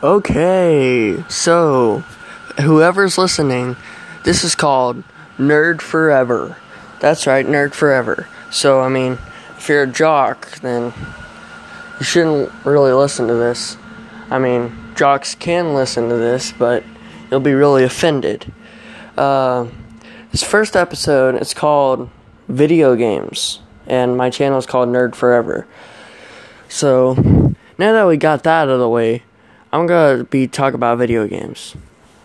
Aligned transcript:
Okay, 0.00 1.24
so 1.28 2.04
whoever's 2.60 3.18
listening, 3.18 3.74
this 4.22 4.44
is 4.44 4.54
called 4.54 5.02
Nerd 5.38 5.80
Forever. 5.80 6.56
That's 7.00 7.26
right, 7.26 7.44
Nerd 7.44 7.74
Forever. 7.74 8.28
So, 8.52 8.80
I 8.80 8.88
mean, 8.88 9.18
if 9.56 9.68
you're 9.68 9.82
a 9.82 9.88
jock, 9.88 10.60
then 10.60 10.92
you 11.98 12.04
shouldn't 12.04 12.52
really 12.64 12.92
listen 12.92 13.26
to 13.26 13.34
this. 13.34 13.76
I 14.30 14.38
mean, 14.38 14.72
jocks 14.94 15.34
can 15.34 15.74
listen 15.74 16.08
to 16.10 16.16
this, 16.16 16.52
but 16.52 16.84
you'll 17.28 17.40
be 17.40 17.54
really 17.54 17.82
offended. 17.82 18.52
Uh, 19.16 19.66
this 20.30 20.44
first 20.44 20.76
episode 20.76 21.34
is 21.42 21.52
called 21.52 22.08
Video 22.46 22.94
Games, 22.94 23.62
and 23.84 24.16
my 24.16 24.30
channel 24.30 24.58
is 24.58 24.66
called 24.66 24.90
Nerd 24.90 25.16
Forever. 25.16 25.66
So, 26.68 27.14
now 27.78 27.92
that 27.94 28.06
we 28.06 28.16
got 28.16 28.44
that 28.44 28.62
out 28.62 28.68
of 28.68 28.78
the 28.78 28.88
way, 28.88 29.24
I'm 29.72 29.86
gonna 29.86 30.24
be 30.24 30.48
talking 30.48 30.76
about 30.76 30.98
video 30.98 31.26
games. 31.26 31.76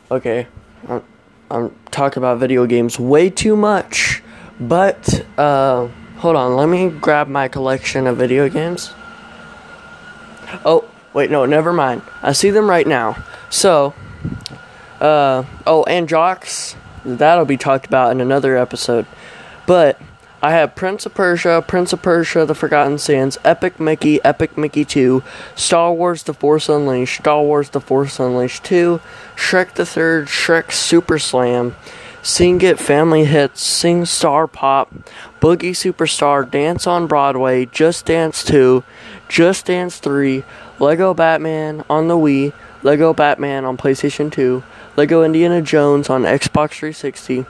Okay, 0.10 0.48
I'm, 0.88 1.04
I'm 1.52 1.76
talking 1.92 2.22
about 2.22 2.40
video 2.40 2.66
games 2.66 2.98
way 2.98 3.30
too 3.30 3.56
much, 3.56 4.24
but 4.60 5.26
uh, 5.38 5.88
hold 6.18 6.36
on, 6.36 6.56
let 6.56 6.70
me 6.70 6.90
grab 6.90 7.28
my 7.28 7.50
collection 7.50 8.08
of 8.08 8.18
video 8.18 8.48
games. 8.48 8.94
Oh, 10.64 10.88
wait, 11.14 11.32
no, 11.32 11.46
never 11.46 11.74
mind. 11.74 12.02
I 12.22 12.32
see 12.32 12.50
them 12.50 12.70
right 12.70 12.88
now. 12.88 13.22
So, 13.50 13.94
uh, 15.02 15.44
oh, 15.68 15.84
and 15.84 16.08
jocks, 16.08 16.76
that'll 17.04 17.46
be 17.46 17.58
talked 17.58 17.86
about 17.86 18.12
in 18.12 18.22
another 18.22 18.56
episode. 18.56 19.06
But 19.66 20.00
I 20.44 20.52
have 20.52 20.76
Prince 20.76 21.06
of 21.06 21.14
Persia, 21.14 21.64
Prince 21.66 21.94
of 21.94 22.02
Persia, 22.02 22.46
The 22.46 22.54
Forgotten 22.54 22.98
Sands, 22.98 23.38
Epic 23.46 23.80
Mickey, 23.80 24.22
Epic 24.26 24.58
Mickey 24.58 24.84
2, 24.84 25.24
Star 25.56 25.94
Wars 25.94 26.24
The 26.24 26.34
Force 26.34 26.68
Unleashed, 26.68 27.22
Star 27.22 27.42
Wars 27.42 27.70
The 27.70 27.80
Force 27.80 28.20
Unleashed 28.20 28.66
2, 28.66 29.00
Shrek 29.38 29.74
the 29.76 29.86
Third, 29.86 30.28
Shrek 30.28 30.74
Super 30.74 31.18
Slam, 31.18 31.78
Sing 32.22 32.60
It 32.60 32.78
Family 32.78 33.24
Hits, 33.24 33.66
SingStar 33.66 34.52
Pop, 34.52 34.94
Boogie 35.40 35.72
Superstar, 35.72 36.52
Dance 36.52 36.86
on 36.88 37.08
Broadway, 37.08 37.66
Just 37.68 38.06
Dance 38.06 38.44
2, 38.44 38.84
Just 39.30 39.68
Dance 39.68 39.98
3, 40.00 40.44
Lego 40.78 41.14
Batman 41.14 41.86
on 41.90 42.10
the 42.10 42.18
Wii, 42.18 42.52
Lego 42.82 43.14
Batman 43.14 43.64
on 43.64 43.78
PlayStation 43.78 44.30
2, 44.30 44.62
Lego 44.98 45.24
Indiana 45.24 45.62
Jones 45.62 46.10
on 46.10 46.24
Xbox 46.24 46.72
360, 46.72 47.46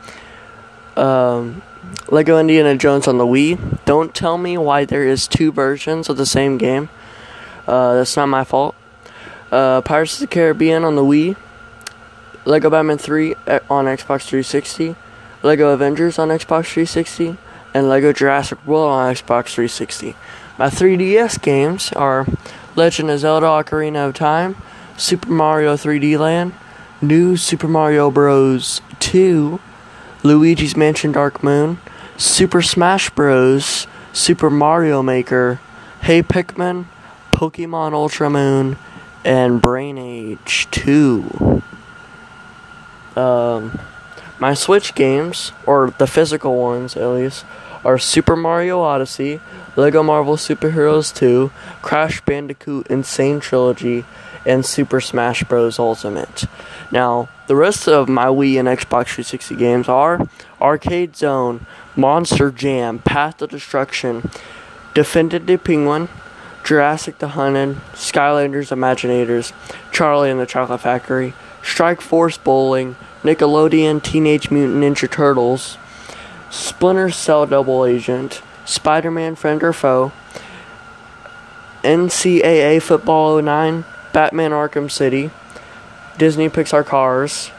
um, 0.96 1.64
Lego 2.10 2.40
Indiana 2.40 2.76
Jones 2.76 3.08
on 3.08 3.18
the 3.18 3.26
Wii. 3.26 3.84
Don't 3.86 4.14
tell 4.14 4.38
me 4.38 4.58
why 4.58 4.86
there 4.86 5.08
is 5.08 5.28
two 5.28 5.52
versions 5.52 6.10
of 6.10 6.18
the 6.18 6.26
same 6.26 6.58
game. 6.58 6.90
Uh, 7.68 7.96
that's 7.96 8.16
not 8.16 8.28
my 8.28 8.44
fault. 8.44 8.76
Uh, 9.52 9.82
Pirates 9.82 10.16
of 10.16 10.20
the 10.22 10.28
Caribbean 10.28 10.84
on 10.84 10.96
the 10.96 11.04
Wii. 11.04 11.36
Lego 12.46 12.70
Batman 12.70 12.98
3 12.98 13.36
uh, 13.48 13.60
on 13.70 13.86
Xbox 13.86 14.24
360. 14.24 14.96
Lego 15.42 15.70
Avengers 15.70 16.20
on 16.20 16.30
Xbox 16.30 16.66
360. 16.66 17.38
And 17.74 17.90
Lego 17.90 18.14
Jurassic 18.14 18.66
World 18.66 18.92
on 18.92 19.14
Xbox 19.14 19.54
360. 19.54 20.16
My 20.58 20.68
3DS 20.68 21.42
games 21.42 21.92
are 21.94 22.28
Legend 22.76 23.10
of 23.10 23.20
Zelda 23.20 23.48
Ocarina 23.48 24.08
of 24.08 24.14
Time, 24.14 24.56
Super 24.98 25.32
Mario 25.32 25.76
3D 25.76 26.18
Land, 26.20 26.54
New 27.02 27.38
Super 27.38 27.68
Mario 27.68 28.12
Bros. 28.12 28.82
2, 29.00 29.60
Luigi's 30.24 30.78
Mansion 30.78 31.12
Dark 31.12 31.44
Moon, 31.44 31.80
Super 32.18 32.62
Smash 32.62 33.10
Bros., 33.10 33.88
Super 34.14 34.50
Mario 34.50 35.02
Maker, 35.04 35.60
Hey 36.02 36.24
Pikmin, 36.24 36.86
Pokemon 37.32 37.94
Ultra 37.94 38.30
Moon, 38.30 38.78
and 39.26 39.62
Brain 39.62 39.98
Age 39.98 40.68
2. 40.72 41.62
Um, 43.16 43.80
my 44.40 44.54
Switch 44.54 44.96
games, 44.96 45.52
or 45.66 45.94
the 45.98 46.08
physical 46.08 46.58
ones 46.58 46.96
at 46.96 47.08
least, 47.08 47.46
are 47.84 47.98
Super 47.98 48.36
Mario 48.36 48.82
Odyssey, 48.82 49.42
Lego 49.76 50.04
Marvel 50.04 50.38
Super 50.38 50.72
Heroes 50.72 51.12
2, 51.12 51.52
Crash 51.82 52.22
Bandicoot 52.22 52.88
N. 52.90 53.04
Sane 53.04 53.40
Trilogy, 53.40 54.06
and 54.46 54.66
Super 54.66 55.02
Smash 55.02 55.44
Bros. 55.44 55.80
Ultimate. 55.80 56.46
Now, 56.92 57.30
the 57.48 57.56
rest 57.56 57.88
of 57.88 58.08
my 58.08 58.28
Wii 58.28 58.58
and 58.60 58.68
Xbox 58.68 59.08
360 59.08 59.56
games 59.56 59.90
are 59.90 60.28
Arcade 60.62 61.16
Zone, 61.16 61.66
Monster 61.96 62.52
Jam, 62.52 63.00
Path 63.00 63.42
of 63.42 63.50
Destruction, 63.50 64.30
Defended 64.94 65.48
the 65.48 65.58
Penguin, 65.58 66.08
Jurassic 66.64 67.18
the 67.18 67.30
Hunted, 67.30 67.78
Skylanders 67.94 68.72
Imaginators, 68.72 69.52
Charlie 69.92 70.30
and 70.30 70.40
the 70.40 70.46
Chocolate 70.46 70.82
Factory, 70.82 71.34
Strike 71.62 72.00
Force 72.00 72.38
Bowling, 72.38 72.96
Nickelodeon 73.24 74.02
Teenage 74.04 74.52
Mutant 74.52 74.84
Ninja 74.84 75.10
Turtles, 75.10 75.78
Splinter 76.50 77.10
Cell 77.10 77.46
Double 77.46 77.86
Agent, 77.86 78.42
Spider 78.66 79.12
Man 79.12 79.36
Friend 79.36 79.62
or 79.64 79.74
Foe, 79.74 80.12
NCAA 81.84 82.82
Football 82.82 83.42
09, 83.42 83.84
Batman 84.14 84.52
Arkham 84.52 84.90
City, 84.90 85.32
Disney 86.18 86.50
Pixar 86.50 86.86
Cars, 86.86 87.52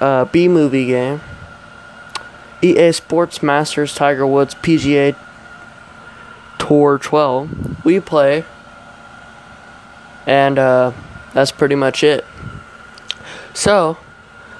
uh, 0.00 0.24
Bee 0.26 0.48
Movie 0.48 0.86
game, 0.86 1.20
EA 2.62 2.92
Sports 2.92 3.42
Masters 3.42 3.94
Tiger 3.94 4.26
Woods 4.26 4.54
PGA 4.54 5.16
Tour 6.58 6.98
12. 6.98 7.70
Wii 7.82 8.04
Play, 8.04 8.44
and 10.26 10.58
uh, 10.58 10.92
that's 11.32 11.50
pretty 11.50 11.74
much 11.74 12.04
it. 12.04 12.24
So, 13.54 13.96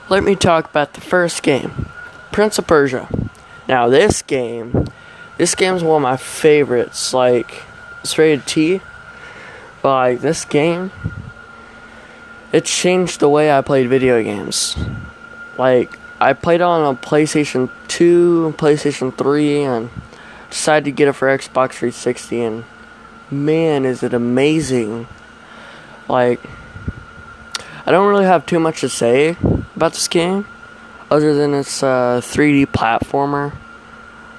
let 0.09 0.25
me 0.25 0.35
talk 0.35 0.69
about 0.71 0.95
the 0.95 1.01
first 1.01 1.43
game 1.43 1.87
Prince 2.33 2.59
of 2.59 2.67
Persia. 2.67 3.09
Now, 3.69 3.89
this 3.89 4.23
game, 4.23 4.87
this 5.37 5.55
game's 5.55 5.85
one 5.85 5.97
of 5.97 6.03
my 6.03 6.17
favorites. 6.17 7.13
Like, 7.15 7.63
it's 8.03 8.17
rated 8.19 8.47
T. 8.47 8.81
But, 9.83 9.89
like, 9.89 10.21
this 10.21 10.45
game, 10.45 10.91
it 12.53 12.65
changed 12.65 13.21
the 13.21 13.29
way 13.29 13.53
I 13.53 13.61
played 13.61 13.89
video 13.89 14.23
games. 14.23 14.77
Like, 15.59 15.99
I 16.21 16.33
played 16.33 16.61
on 16.61 16.95
a 16.95 16.99
PlayStation 16.99 17.71
2, 17.89 18.55
PlayStation 18.59 19.17
3, 19.17 19.63
and 19.63 19.91
decided 20.51 20.85
to 20.85 20.91
get 20.91 21.09
it 21.09 21.13
for 21.13 21.29
Xbox 21.29 21.73
360. 21.73 22.43
And 22.43 22.65
man, 23.31 23.85
is 23.85 24.03
it 24.03 24.13
amazing! 24.13 25.07
Like, 26.09 26.41
I 27.87 27.91
don't 27.91 28.09
really 28.09 28.25
have 28.25 28.47
too 28.47 28.59
much 28.59 28.81
to 28.81 28.89
say 28.89 29.37
about 29.77 29.93
this 29.93 30.09
game, 30.09 30.47
other 31.11 31.35
than 31.35 31.55
it's 31.55 31.83
a 31.83 32.21
3D 32.23 32.67
platformer. 32.67 33.55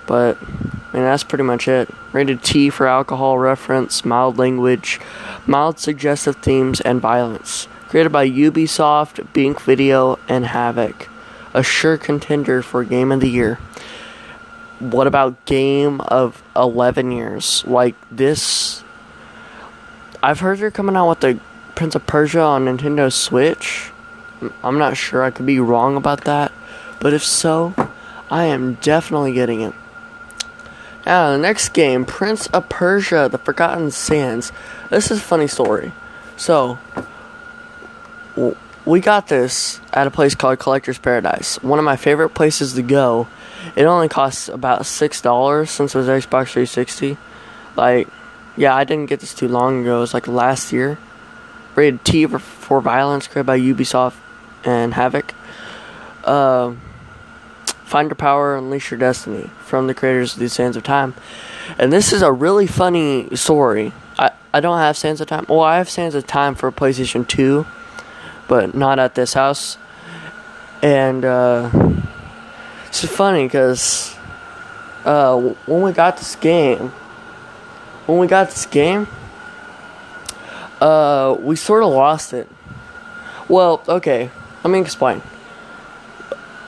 But, 0.05 0.37
I 0.41 0.97
mean, 0.97 1.03
that's 1.03 1.23
pretty 1.23 1.43
much 1.43 1.67
it. 1.67 1.89
Rated 2.11 2.43
T 2.43 2.69
for 2.69 2.87
alcohol 2.87 3.37
reference, 3.37 4.03
mild 4.03 4.37
language, 4.37 4.99
mild 5.47 5.79
suggestive 5.79 6.35
themes, 6.37 6.81
and 6.81 6.99
violence. 6.99 7.67
Created 7.91 8.13
by 8.13 8.25
Ubisoft, 8.25 9.33
Bink 9.33 9.59
Video, 9.59 10.17
and 10.29 10.45
Havok. 10.45 11.09
A 11.53 11.61
sure 11.61 11.97
contender 11.97 12.61
for 12.61 12.85
Game 12.85 13.11
of 13.11 13.19
the 13.19 13.27
Year. 13.27 13.55
What 14.79 15.07
about 15.07 15.43
Game 15.43 15.99
of 15.99 16.41
11 16.55 17.11
Years? 17.11 17.65
Like 17.67 17.95
this. 18.09 18.85
I've 20.23 20.39
heard 20.39 20.59
they're 20.59 20.71
coming 20.71 20.95
out 20.95 21.09
with 21.09 21.19
the 21.19 21.39
Prince 21.75 21.95
of 21.95 22.07
Persia 22.07 22.39
on 22.39 22.63
Nintendo 22.63 23.11
Switch. 23.11 23.91
I'm 24.63 24.77
not 24.77 24.95
sure, 24.95 25.21
I 25.21 25.29
could 25.29 25.45
be 25.45 25.59
wrong 25.59 25.97
about 25.97 26.23
that. 26.23 26.53
But 27.01 27.11
if 27.11 27.25
so, 27.25 27.73
I 28.29 28.45
am 28.45 28.75
definitely 28.75 29.33
getting 29.33 29.59
it. 29.59 29.73
Now, 31.05 31.31
the 31.31 31.37
next 31.37 31.73
game, 31.73 32.05
Prince 32.05 32.47
of 32.47 32.69
Persia, 32.69 33.27
The 33.29 33.37
Forgotten 33.37 33.91
Sands. 33.91 34.53
This 34.89 35.11
is 35.11 35.17
a 35.17 35.21
funny 35.21 35.47
story. 35.47 35.91
So, 36.37 36.79
we 38.85 38.99
got 38.99 39.27
this 39.27 39.79
at 39.93 40.07
a 40.07 40.11
place 40.11 40.35
called 40.35 40.59
Collector's 40.59 40.97
Paradise. 40.97 41.61
One 41.61 41.79
of 41.79 41.85
my 41.85 41.95
favorite 41.95 42.29
places 42.29 42.73
to 42.73 42.81
go. 42.81 43.27
It 43.75 43.83
only 43.83 44.09
costs 44.09 44.49
about 44.49 44.85
six 44.85 45.21
dollars 45.21 45.69
since 45.69 45.93
it 45.93 45.97
was 45.97 46.07
Xbox 46.07 46.49
360. 46.49 47.17
Like, 47.75 48.07
yeah, 48.57 48.75
I 48.75 48.83
didn't 48.83 49.07
get 49.07 49.19
this 49.19 49.33
too 49.33 49.47
long 49.47 49.81
ago. 49.81 49.97
It 49.97 50.01
was 50.01 50.13
like 50.13 50.27
last 50.27 50.73
year. 50.73 50.97
Rated 51.75 52.03
T 52.03 52.25
for, 52.25 52.39
for 52.39 52.81
violence, 52.81 53.27
created 53.27 53.45
by 53.45 53.59
Ubisoft 53.59 54.15
and 54.65 54.93
Havok. 54.93 55.31
Uh, 56.23 56.73
Find 57.91 58.07
your 58.07 58.15
power, 58.15 58.55
unleash 58.55 58.89
your 58.89 58.97
destiny 58.97 59.49
from 59.65 59.87
the 59.87 59.93
creators 59.93 60.35
of 60.35 60.39
the 60.39 60.47
Sands 60.47 60.77
of 60.77 60.83
Time. 60.83 61.13
And 61.77 61.91
this 61.91 62.13
is 62.13 62.21
a 62.21 62.31
really 62.31 62.65
funny 62.65 63.35
story. 63.35 63.91
I, 64.17 64.31
I 64.53 64.61
don't 64.61 64.77
have 64.77 64.95
Sands 64.95 65.19
of 65.19 65.27
Time. 65.27 65.45
Well, 65.49 65.59
I 65.59 65.75
have 65.75 65.89
Sands 65.89 66.15
of 66.15 66.25
Time 66.25 66.55
for 66.55 66.71
PlayStation 66.71 67.27
2 67.27 67.65
but 68.51 68.75
not 68.75 68.99
at 68.99 69.15
this 69.15 69.33
house. 69.33 69.77
And 70.81 71.23
uh, 71.23 71.69
it's 72.87 73.05
funny 73.05 73.45
because 73.45 74.13
uh, 75.05 75.39
when 75.65 75.81
we 75.83 75.93
got 75.93 76.17
this 76.17 76.35
game, 76.35 76.89
when 78.07 78.19
we 78.19 78.27
got 78.27 78.49
this 78.49 78.65
game, 78.65 79.07
uh, 80.81 81.37
we 81.39 81.55
sort 81.55 81.81
of 81.83 81.93
lost 81.93 82.33
it. 82.33 82.49
Well, 83.47 83.81
okay. 83.87 84.29
Let 84.65 84.69
me 84.69 84.81
explain. 84.81 85.21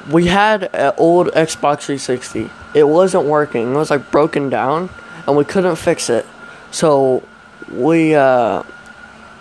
We 0.09 0.27
had 0.27 0.73
an 0.73 0.93
old 0.97 1.27
Xbox 1.33 1.81
360. 1.81 2.49
It 2.73 2.87
wasn't 2.87 3.25
working. 3.25 3.73
It 3.73 3.75
was 3.75 3.89
like 3.89 4.09
broken 4.09 4.49
down, 4.49 4.89
and 5.27 5.35
we 5.35 5.43
couldn't 5.43 5.75
fix 5.75 6.09
it. 6.09 6.25
So 6.71 7.23
we, 7.69 8.15
uh, 8.15 8.63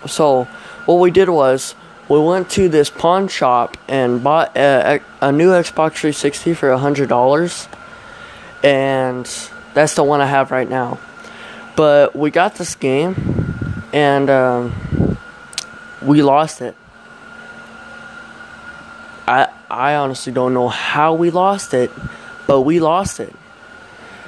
so 0.05 0.43
what 0.85 0.95
we 0.95 1.09
did 1.09 1.29
was 1.29 1.75
we 2.09 2.19
went 2.19 2.49
to 2.51 2.67
this 2.67 2.89
pawn 2.89 3.27
shop 3.27 3.77
and 3.87 4.23
bought 4.23 4.55
a, 4.57 5.01
a 5.21 5.31
new 5.31 5.49
Xbox 5.49 5.93
360 5.93 6.53
for 6.53 6.69
a 6.69 6.77
hundred 6.77 7.09
dollars, 7.09 7.67
and 8.61 9.25
that's 9.73 9.95
the 9.95 10.03
one 10.03 10.19
I 10.19 10.25
have 10.25 10.51
right 10.51 10.69
now. 10.69 10.99
But 11.75 12.15
we 12.15 12.29
got 12.29 12.55
this 12.55 12.75
game, 12.75 13.85
and 13.93 14.29
um, 14.29 15.17
we 16.01 16.21
lost 16.21 16.61
it. 16.61 16.75
I 19.27 19.47
I 19.69 19.95
honestly 19.95 20.33
don't 20.33 20.53
know 20.53 20.67
how 20.67 21.13
we 21.13 21.31
lost 21.31 21.73
it, 21.73 21.89
but 22.47 22.61
we 22.61 22.81
lost 22.81 23.21
it. 23.21 23.33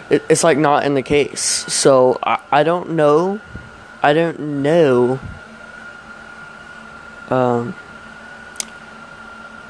it 0.09 0.23
it's 0.29 0.43
like 0.45 0.57
not 0.57 0.85
in 0.85 0.93
the 0.93 1.03
case. 1.03 1.41
So 1.41 2.17
I, 2.23 2.39
I 2.51 2.63
don't 2.63 2.91
know. 2.91 3.41
I 4.01 4.13
don't 4.13 4.39
know 4.39 5.19
um, 7.29 7.75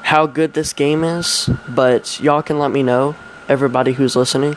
how 0.02 0.26
good 0.26 0.54
this 0.54 0.72
game 0.72 1.02
is, 1.02 1.50
but 1.68 2.20
y'all 2.20 2.42
can 2.42 2.58
let 2.58 2.70
me 2.70 2.82
know, 2.82 3.16
everybody 3.48 3.94
who's 3.94 4.14
listening. 4.14 4.56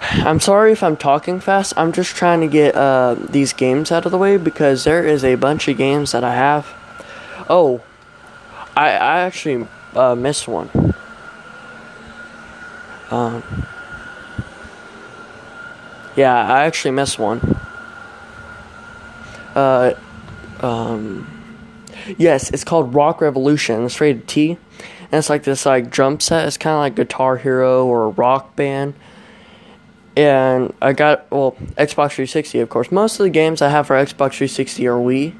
I'm 0.00 0.40
sorry 0.40 0.72
if 0.72 0.82
I'm 0.82 0.96
talking 0.96 1.40
fast. 1.40 1.74
I'm 1.76 1.92
just 1.92 2.14
trying 2.14 2.40
to 2.40 2.48
get 2.48 2.74
uh, 2.74 3.16
these 3.18 3.52
games 3.52 3.92
out 3.92 4.06
of 4.06 4.12
the 4.12 4.18
way 4.18 4.36
because 4.36 4.84
there 4.84 5.04
is 5.04 5.24
a 5.24 5.34
bunch 5.34 5.68
of 5.68 5.76
games 5.76 6.12
that 6.12 6.24
I 6.24 6.34
have. 6.34 6.66
Oh, 7.48 7.82
I, 8.76 8.90
I 8.90 9.20
actually 9.20 9.66
uh, 9.94 10.14
missed 10.14 10.48
one. 10.48 10.70
Um, 13.10 13.42
yeah, 16.16 16.34
I 16.34 16.64
actually 16.64 16.90
missed 16.92 17.18
one. 17.18 17.40
Uh, 19.54 19.94
um, 20.60 21.37
yes, 22.16 22.50
it's 22.50 22.64
called 22.64 22.94
Rock 22.94 23.20
Revolution. 23.20 23.84
It's 23.84 24.00
rated 24.00 24.26
T, 24.28 24.50
and 24.50 25.12
it's 25.12 25.30
like 25.30 25.42
this 25.44 25.66
like 25.66 25.90
drum 25.90 26.20
set. 26.20 26.46
It's 26.46 26.56
kind 26.56 26.74
of 26.74 26.80
like 26.80 26.94
Guitar 26.94 27.36
Hero 27.36 27.86
or 27.86 28.10
Rock 28.10 28.56
Band. 28.56 28.94
And 30.16 30.74
I 30.82 30.94
got 30.94 31.30
well 31.30 31.52
Xbox 31.76 32.12
360, 32.12 32.60
of 32.60 32.68
course. 32.68 32.90
Most 32.90 33.20
of 33.20 33.24
the 33.24 33.30
games 33.30 33.62
I 33.62 33.68
have 33.68 33.86
for 33.86 33.94
Xbox 33.94 34.34
360 34.34 34.86
are 34.88 34.98
Wii. 34.98 35.34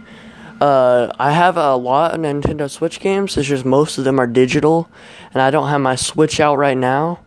Uh, 0.61 1.13
I 1.19 1.33
have 1.33 1.57
a 1.57 1.77
lot 1.77 2.15
of 2.15 2.21
Nintendo 2.21 2.69
Switch 2.69 2.99
games. 3.01 3.37
It's 3.37 3.49
just 3.49 3.65
most 3.65 3.99
of 3.99 4.05
them 4.05 4.19
are 4.19 4.27
digital, 4.27 4.89
and 5.33 5.41
I 5.41 5.51
don't 5.51 5.69
have 5.69 5.81
my 5.81 5.95
Switch 5.95 6.41
out 6.41 6.57
right 6.57 6.77
now. 6.77 7.21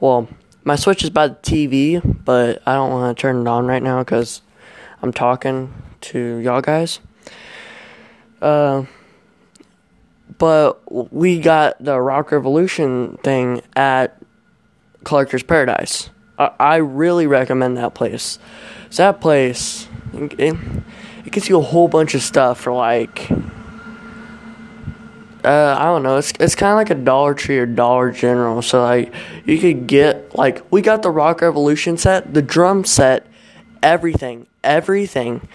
Well, 0.00 0.28
my 0.62 0.76
Switch 0.76 1.04
is 1.04 1.10
by 1.10 1.28
the 1.28 1.34
TV, 1.36 2.00
but 2.24 2.62
I 2.66 2.74
don't 2.74 2.90
want 2.90 3.16
to 3.16 3.20
turn 3.20 3.40
it 3.40 3.46
on 3.48 3.66
right 3.66 3.82
now 3.82 4.00
because 4.00 4.40
I'm 5.02 5.12
talking 5.12 5.74
to 6.02 6.36
y'all 6.36 6.62
guys. 6.62 7.00
Uh, 8.44 8.84
but 10.36 10.82
we 11.12 11.40
got 11.40 11.82
the 11.82 11.98
Rock 11.98 12.30
Revolution 12.30 13.16
thing 13.22 13.62
at 13.74 14.20
Collector's 15.02 15.42
Paradise. 15.42 16.10
I, 16.38 16.50
I 16.60 16.76
really 16.76 17.26
recommend 17.26 17.78
that 17.78 17.94
place. 17.94 18.38
So 18.90 19.04
that 19.04 19.22
place, 19.22 19.88
it, 20.12 20.58
it 21.24 21.32
gets 21.32 21.48
you 21.48 21.58
a 21.58 21.62
whole 21.62 21.88
bunch 21.88 22.14
of 22.14 22.20
stuff 22.20 22.60
for 22.60 22.74
like, 22.74 23.30
uh, 25.42 25.76
I 25.78 25.84
don't 25.84 26.02
know. 26.02 26.18
It's 26.18 26.34
it's 26.38 26.54
kind 26.54 26.72
of 26.72 26.76
like 26.76 26.90
a 26.90 27.02
Dollar 27.02 27.32
Tree 27.32 27.58
or 27.58 27.64
Dollar 27.64 28.10
General. 28.10 28.60
So 28.60 28.82
like, 28.82 29.14
you 29.46 29.58
could 29.58 29.86
get 29.86 30.36
like 30.36 30.70
we 30.70 30.82
got 30.82 31.02
the 31.02 31.10
Rock 31.10 31.40
Revolution 31.40 31.96
set, 31.96 32.34
the 32.34 32.42
drum 32.42 32.84
set, 32.84 33.26
everything, 33.82 34.48
everything 34.62 35.48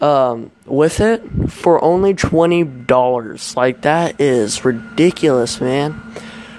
um, 0.00 0.50
with 0.66 1.00
it 1.00 1.50
for 1.50 1.82
only 1.82 2.14
twenty 2.14 2.64
dollars. 2.64 3.56
Like 3.56 3.82
that 3.82 4.20
is 4.20 4.64
ridiculous, 4.64 5.60
man. 5.60 6.00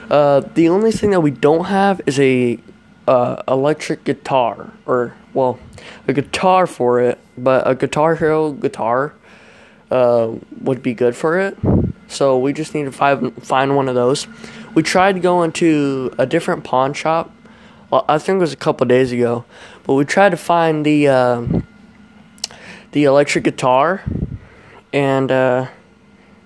Uh, 0.09 0.41
the 0.55 0.69
only 0.69 0.91
thing 0.91 1.11
that 1.11 1.21
we 1.21 1.31
don't 1.31 1.65
have 1.65 2.01
is 2.05 2.19
a 2.19 2.59
uh, 3.07 3.41
electric 3.47 4.03
guitar, 4.03 4.71
or 4.85 5.13
well, 5.33 5.59
a 6.07 6.13
guitar 6.13 6.67
for 6.67 6.99
it, 7.01 7.19
but 7.37 7.67
a 7.67 7.75
Guitar 7.75 8.15
Hero 8.15 8.51
guitar 8.51 9.13
uh, 9.91 10.31
would 10.61 10.81
be 10.81 10.93
good 10.93 11.15
for 11.15 11.39
it. 11.39 11.57
So 12.07 12.39
we 12.39 12.53
just 12.53 12.73
need 12.73 12.85
to 12.85 12.91
find 12.91 13.33
find 13.43 13.75
one 13.75 13.87
of 13.87 13.95
those. 13.95 14.27
We 14.73 14.83
tried 14.83 15.21
going 15.21 15.51
to 15.53 16.13
a 16.17 16.25
different 16.25 16.63
pawn 16.63 16.93
shop. 16.93 17.31
Well, 17.91 18.05
I 18.07 18.19
think 18.19 18.37
it 18.37 18.41
was 18.41 18.53
a 18.53 18.57
couple 18.57 18.85
days 18.85 19.11
ago, 19.11 19.45
but 19.83 19.93
we 19.95 20.05
tried 20.05 20.29
to 20.29 20.37
find 20.37 20.85
the 20.85 21.07
uh, 21.07 21.45
the 22.91 23.03
electric 23.03 23.43
guitar, 23.43 24.03
and 24.91 25.31
uh, 25.31 25.67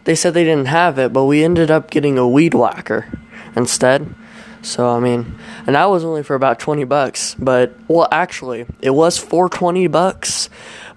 they 0.03 0.15
said 0.15 0.33
they 0.33 0.43
didn't 0.43 0.67
have 0.67 0.99
it, 0.99 1.13
but 1.13 1.25
we 1.25 1.43
ended 1.43 1.71
up 1.71 1.89
getting 1.89 2.17
a 2.17 2.27
weed 2.27 2.53
whacker 2.53 3.07
instead. 3.55 4.13
So 4.61 4.89
I 4.89 4.99
mean, 4.99 5.37
and 5.67 5.75
that 5.75 5.89
was 5.89 6.03
only 6.03 6.23
for 6.23 6.35
about 6.35 6.59
twenty 6.59 6.85
bucks. 6.85 7.35
But 7.37 7.75
well, 7.87 8.07
actually, 8.11 8.65
it 8.81 8.91
was 8.91 9.17
for 9.17 9.49
twenty 9.49 9.87
bucks. 9.87 10.49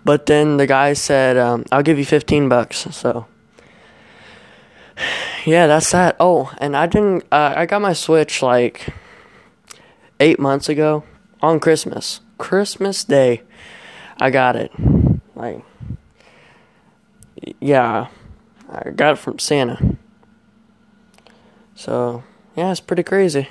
But 0.04 0.26
then 0.26 0.56
the 0.56 0.66
guy 0.66 0.92
said, 0.92 1.36
um, 1.36 1.64
"I'll 1.72 1.82
give 1.82 1.98
you 1.98 2.04
fifteen 2.04 2.48
bucks." 2.48 2.86
So 2.92 3.26
yeah, 5.44 5.66
that's 5.66 5.90
that. 5.92 6.16
Oh, 6.20 6.52
and 6.58 6.76
I 6.76 6.86
didn't. 6.86 7.24
Uh, 7.30 7.54
I 7.56 7.66
got 7.66 7.82
my 7.82 7.92
Switch 7.92 8.42
like 8.42 8.88
eight 10.20 10.38
months 10.38 10.68
ago 10.68 11.04
on 11.42 11.60
Christmas, 11.60 12.20
Christmas 12.38 13.04
Day. 13.04 13.42
I 14.18 14.30
got 14.30 14.56
it. 14.56 14.72
Like, 15.36 15.62
yeah, 17.60 18.08
I 18.70 18.90
got 18.90 19.12
it 19.12 19.18
from 19.18 19.38
Santa. 19.38 19.96
So 21.74 22.24
yeah, 22.56 22.70
it's 22.70 22.80
pretty 22.80 23.02
crazy. 23.02 23.48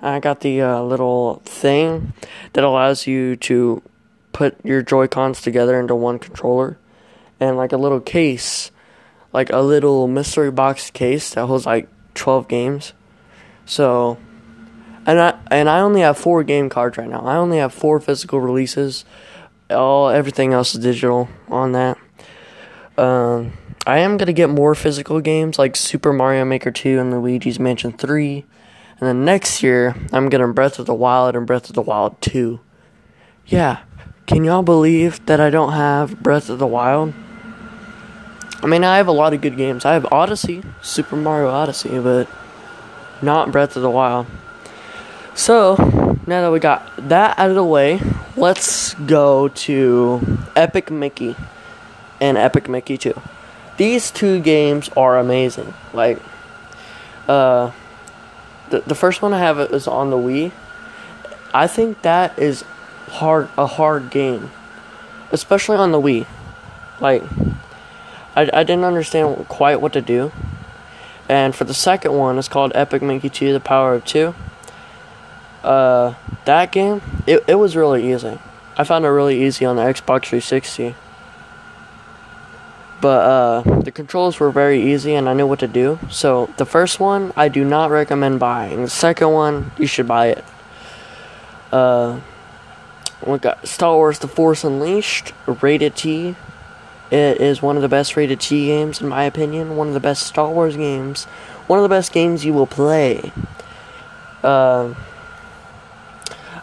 I 0.00 0.20
got 0.20 0.40
the 0.40 0.62
uh, 0.62 0.82
little 0.82 1.42
thing 1.44 2.12
that 2.52 2.62
allows 2.62 3.06
you 3.08 3.34
to 3.36 3.82
put 4.32 4.56
your 4.64 4.82
Joy 4.82 5.08
Cons 5.08 5.40
together 5.42 5.80
into 5.80 5.94
one 5.94 6.18
controller, 6.20 6.78
and 7.40 7.56
like 7.56 7.72
a 7.72 7.76
little 7.76 8.00
case, 8.00 8.70
like 9.32 9.50
a 9.50 9.58
little 9.58 10.06
mystery 10.06 10.52
box 10.52 10.90
case 10.90 11.34
that 11.34 11.46
holds 11.46 11.66
like 11.66 11.88
twelve 12.14 12.46
games. 12.46 12.92
So, 13.66 14.18
and 15.04 15.18
I 15.18 15.38
and 15.50 15.68
I 15.68 15.80
only 15.80 16.02
have 16.02 16.16
four 16.16 16.44
game 16.44 16.68
cards 16.68 16.96
right 16.96 17.08
now. 17.08 17.26
I 17.26 17.36
only 17.36 17.58
have 17.58 17.74
four 17.74 17.98
physical 17.98 18.40
releases. 18.40 19.04
All 19.70 20.08
everything 20.08 20.52
else 20.52 20.74
is 20.74 20.82
digital 20.82 21.28
on 21.48 21.72
that. 21.72 21.98
Um, 22.96 23.52
I 23.86 23.98
am 23.98 24.16
gonna 24.16 24.32
get 24.32 24.50
more 24.50 24.74
physical 24.74 25.20
games 25.20 25.58
like 25.58 25.76
Super 25.76 26.12
Mario 26.12 26.44
Maker 26.44 26.70
2 26.70 26.98
and 26.98 27.10
Luigi's 27.10 27.58
Mansion 27.58 27.92
3. 27.92 28.44
And 29.00 29.08
then 29.08 29.24
next 29.24 29.62
year, 29.62 29.96
I'm 30.12 30.28
getting 30.28 30.52
Breath 30.52 30.78
of 30.78 30.86
the 30.86 30.94
Wild 30.94 31.34
and 31.34 31.46
Breath 31.46 31.68
of 31.68 31.74
the 31.74 31.82
Wild 31.82 32.20
2. 32.22 32.60
Yeah, 33.46 33.80
can 34.26 34.44
y'all 34.44 34.62
believe 34.62 35.24
that 35.26 35.40
I 35.40 35.50
don't 35.50 35.72
have 35.72 36.22
Breath 36.22 36.48
of 36.48 36.58
the 36.58 36.66
Wild? 36.66 37.12
I 38.62 38.66
mean, 38.66 38.84
I 38.84 38.96
have 38.96 39.08
a 39.08 39.12
lot 39.12 39.34
of 39.34 39.42
good 39.42 39.58
games. 39.58 39.84
I 39.84 39.92
have 39.92 40.10
Odyssey, 40.10 40.62
Super 40.80 41.16
Mario 41.16 41.50
Odyssey, 41.50 41.98
but 41.98 42.26
not 43.20 43.52
Breath 43.52 43.76
of 43.76 43.82
the 43.82 43.90
Wild. 43.90 44.26
So, 45.34 45.76
now 46.26 46.42
that 46.42 46.50
we 46.50 46.58
got 46.58 46.90
that 47.08 47.38
out 47.38 47.50
of 47.50 47.54
the 47.54 47.64
way, 47.64 48.00
let's 48.36 48.94
go 48.94 49.48
to 49.48 50.38
Epic 50.56 50.90
Mickey 50.90 51.36
and 52.20 52.38
Epic 52.38 52.68
Mickey 52.68 52.96
2. 52.96 53.12
These 53.76 54.10
two 54.10 54.40
games 54.40 54.88
are 54.96 55.18
amazing. 55.18 55.74
Like, 55.92 56.18
uh, 57.28 57.72
the, 58.70 58.80
the 58.80 58.94
first 58.94 59.20
one 59.20 59.34
I 59.34 59.38
have 59.38 59.58
is 59.58 59.86
on 59.86 60.10
the 60.10 60.16
Wii. 60.16 60.52
I 61.52 61.66
think 61.66 62.02
that 62.02 62.38
is 62.38 62.62
hard 63.08 63.48
a 63.58 63.66
hard 63.66 64.10
game, 64.10 64.50
especially 65.30 65.76
on 65.76 65.92
the 65.92 66.00
Wii. 66.00 66.26
Like, 67.00 67.22
I, 68.34 68.48
I 68.52 68.64
didn't 68.64 68.84
understand 68.84 69.48
quite 69.48 69.80
what 69.80 69.92
to 69.92 70.00
do. 70.00 70.32
And 71.28 71.54
for 71.54 71.64
the 71.64 71.74
second 71.74 72.12
one, 72.12 72.38
it's 72.38 72.48
called 72.48 72.72
Epic 72.74 73.02
Mickey 73.02 73.28
2 73.28 73.52
The 73.52 73.60
Power 73.60 73.94
of 73.94 74.04
2. 74.04 74.34
Uh, 75.64 76.14
that 76.44 76.72
game, 76.72 77.00
it, 77.26 77.42
it 77.48 77.54
was 77.54 77.74
really 77.74 78.12
easy. 78.12 78.38
I 78.76 78.84
found 78.84 79.04
it 79.04 79.08
really 79.08 79.44
easy 79.44 79.64
on 79.64 79.76
the 79.76 79.82
Xbox 79.82 80.26
360. 80.26 80.94
But 83.00 83.08
uh, 83.08 83.80
the 83.80 83.90
controls 83.90 84.40
were 84.40 84.50
very 84.50 84.92
easy 84.92 85.14
and 85.14 85.28
I 85.28 85.34
knew 85.34 85.46
what 85.46 85.60
to 85.60 85.68
do. 85.68 85.98
So 86.10 86.50
the 86.56 86.66
first 86.66 87.00
one, 87.00 87.32
I 87.36 87.48
do 87.48 87.64
not 87.64 87.90
recommend 87.90 88.40
buying. 88.40 88.82
The 88.82 88.90
second 88.90 89.30
one, 89.30 89.72
you 89.78 89.86
should 89.86 90.08
buy 90.08 90.28
it. 90.28 90.44
Uh, 91.72 92.20
we 93.26 93.38
got 93.38 93.66
Star 93.66 93.94
Wars 93.94 94.18
The 94.18 94.28
Force 94.28 94.64
Unleashed, 94.64 95.32
rated 95.46 95.96
T. 95.96 96.36
It 97.10 97.40
is 97.40 97.62
one 97.62 97.76
of 97.76 97.82
the 97.82 97.88
best 97.88 98.16
rated 98.16 98.40
T 98.40 98.66
games, 98.66 99.00
in 99.00 99.08
my 99.08 99.24
opinion. 99.24 99.76
One 99.76 99.88
of 99.88 99.94
the 99.94 100.00
best 100.00 100.26
Star 100.26 100.50
Wars 100.50 100.76
games. 100.76 101.24
One 101.66 101.78
of 101.78 101.82
the 101.82 101.88
best 101.88 102.12
games 102.12 102.44
you 102.44 102.52
will 102.52 102.66
play. 102.66 103.32
Uh, 104.42 104.94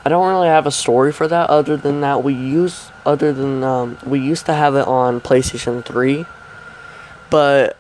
I 0.04 0.10
don't 0.10 0.28
really 0.28 0.48
have 0.48 0.66
a 0.66 0.72
story 0.72 1.12
for 1.12 1.28
that. 1.28 1.50
Other 1.50 1.78
than 1.78 2.02
that, 2.02 2.24
we 2.24 2.34
use 2.34 2.92
other 3.06 3.32
than 3.32 3.64
um, 3.64 3.98
we 4.06 4.20
used 4.20 4.46
to 4.48 4.54
have 4.54 4.76
it 4.76 4.88
on 4.88 5.22
PlayStation 5.22 5.84
Three. 5.86 6.26
But 7.30 7.78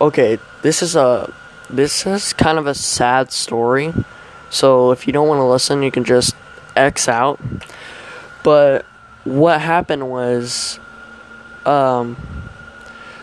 okay, 0.00 0.38
this 0.62 0.82
is 0.82 0.96
a 0.96 1.32
this 1.68 2.06
is 2.06 2.32
kind 2.32 2.58
of 2.58 2.66
a 2.66 2.74
sad 2.74 3.30
story. 3.30 3.94
So 4.50 4.90
if 4.90 5.06
you 5.06 5.12
don't 5.12 5.28
want 5.28 5.38
to 5.38 5.44
listen, 5.44 5.82
you 5.82 5.90
can 5.90 6.04
just 6.04 6.34
X 6.74 7.08
out. 7.08 7.40
But 8.42 8.84
what 9.24 9.60
happened 9.60 10.10
was 10.10 10.80
um, 11.64 12.16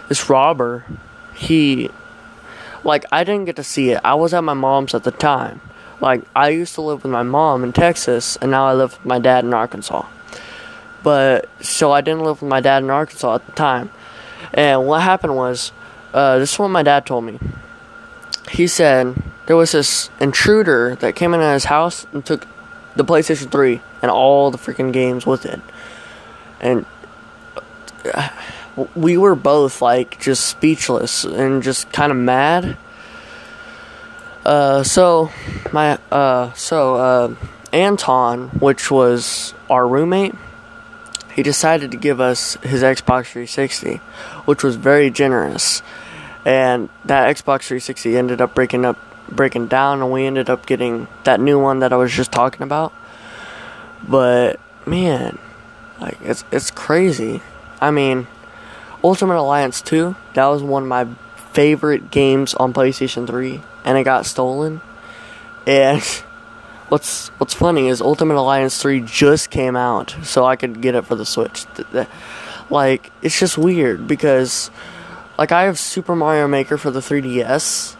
this 0.08 0.30
robber, 0.30 0.86
he, 1.34 1.90
like, 2.84 3.06
I 3.12 3.24
didn't 3.24 3.46
get 3.46 3.56
to 3.58 3.64
see 3.64 3.92
it. 3.92 4.02
I 4.04 4.16
was 4.16 4.34
at 4.34 4.44
my 4.44 4.54
mom's 4.54 4.94
at 4.94 5.04
the 5.04 5.12
time. 5.12 5.60
Like, 6.00 6.24
I 6.36 6.50
used 6.50 6.76
to 6.76 6.82
live 6.82 7.04
with 7.04 7.12
my 7.12 7.24
mom 7.24 7.64
in 7.64 7.74
Texas, 7.74 8.38
and 8.38 8.52
now 8.52 8.68
I 8.68 8.74
live 8.74 8.94
with 8.94 9.06
my 9.06 9.20
dad 9.20 9.44
in 9.44 9.54
Arkansas. 9.54 10.06
But, 11.04 11.50
so 11.62 11.92
I 11.92 12.02
didn't 12.02 12.24
live 12.24 12.42
with 12.42 12.50
my 12.50 12.60
dad 12.60 12.84
in 12.84 12.90
Arkansas 12.90 13.36
at 13.36 13.46
the 13.46 13.52
time. 13.54 13.90
And 14.54 14.86
what 14.86 15.02
happened 15.02 15.36
was, 15.36 15.72
uh, 16.14 16.40
this 16.40 16.54
is 16.54 16.60
what 16.60 16.70
my 16.70 16.84
dad 16.84 17.06
told 17.06 17.24
me. 17.26 17.40
He 18.52 18.68
said 18.68 19.16
there 19.48 19.56
was 19.56 19.72
this 19.72 20.10
intruder 20.20 20.96
that 20.96 21.16
came 21.16 21.34
into 21.34 21.52
his 21.52 21.66
house 21.66 22.06
and 22.14 22.26
took 22.26 22.48
the 22.96 23.04
PlayStation 23.04 23.52
3 23.52 23.82
and 24.02 24.12
all 24.12 24.52
the 24.52 24.58
freaking 24.58 24.94
games 24.94 25.26
with 25.26 25.46
it. 25.46 25.62
And 26.60 26.86
we 28.96 29.18
were 29.18 29.36
both 29.36 29.82
like 29.82 30.20
just 30.20 30.46
speechless 30.46 31.24
and 31.24 31.64
just 31.64 31.92
kind 31.92 32.12
of 32.12 32.18
mad. 32.18 32.78
Uh, 34.48 34.82
so 34.82 35.30
my 35.74 36.00
uh, 36.10 36.54
so 36.54 36.96
uh, 36.96 37.36
Anton, 37.74 38.48
which 38.48 38.90
was 38.90 39.54
our 39.70 39.86
roommate, 39.86 40.34
he 41.36 41.44
decided 41.44 41.92
to 41.92 41.98
give 41.98 42.22
us 42.22 42.56
his 42.64 42.82
Xbox 42.82 43.26
360, 43.26 43.98
which 44.46 44.64
was 44.64 44.78
very 44.78 45.10
generous. 45.10 45.82
And 46.46 46.88
that 47.04 47.36
Xbox 47.36 47.64
360 47.64 48.18
ended 48.18 48.40
up 48.40 48.56
breaking 48.56 48.86
up, 48.86 48.98
breaking 49.30 49.68
down, 49.68 50.02
and 50.02 50.14
we 50.14 50.26
ended 50.26 50.50
up 50.50 50.66
getting 50.66 51.10
that 51.26 51.42
new 51.42 51.60
one 51.60 51.80
that 51.80 51.92
I 51.92 51.98
was 51.98 52.14
just 52.14 52.32
talking 52.32 52.62
about. 52.62 52.94
But 54.08 54.62
man, 54.86 55.40
like 56.00 56.20
it's 56.22 56.46
it's 56.54 56.72
crazy. 56.72 57.42
I 57.82 57.92
mean, 57.92 58.28
Ultimate 59.04 59.36
Alliance 59.36 59.82
2, 59.82 60.16
that 60.36 60.46
was 60.46 60.64
one 60.64 60.84
of 60.84 60.88
my 60.90 61.06
favorite 61.52 62.12
games 62.12 62.54
on 62.54 62.72
PlayStation 62.72 63.28
3 63.28 63.62
and 63.88 63.98
it 63.98 64.04
got 64.04 64.26
stolen. 64.26 64.82
And 65.66 66.04
what's 66.90 67.30
what's 67.40 67.54
funny 67.54 67.88
is 67.88 68.02
Ultimate 68.02 68.36
Alliance 68.36 68.80
3 68.80 69.02
just 69.02 69.50
came 69.50 69.76
out 69.76 70.16
so 70.24 70.46
I 70.46 70.58
could 70.58 70.82
get 70.82 70.94
it 70.94 71.06
for 71.06 71.16
the 71.16 71.26
Switch. 71.26 71.66
Like 72.70 73.12
it's 73.22 73.40
just 73.40 73.58
weird 73.58 74.08
because 74.08 74.70
like 75.38 75.54
I 75.54 75.64
have 75.64 75.80
Super 75.80 76.16
Mario 76.16 76.48
Maker 76.48 76.78
for 76.78 76.92
the 76.92 77.00
3DS 77.00 77.96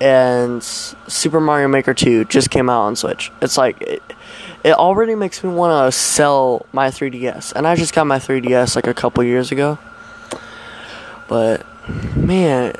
and 0.00 0.62
Super 0.62 1.40
Mario 1.40 1.68
Maker 1.68 1.92
2 1.92 2.24
just 2.24 2.50
came 2.50 2.70
out 2.70 2.82
on 2.82 2.96
Switch. 2.96 3.30
It's 3.42 3.58
like 3.58 3.82
it, 3.82 4.02
it 4.64 4.72
already 4.72 5.14
makes 5.14 5.44
me 5.44 5.50
want 5.50 5.86
to 5.86 5.96
sell 5.96 6.64
my 6.72 6.88
3DS. 6.88 7.52
And 7.54 7.66
I 7.66 7.76
just 7.76 7.94
got 7.94 8.06
my 8.06 8.18
3DS 8.18 8.76
like 8.76 8.86
a 8.86 8.94
couple 8.94 9.22
years 9.24 9.52
ago. 9.52 9.78
But 11.28 11.66
man, 12.14 12.74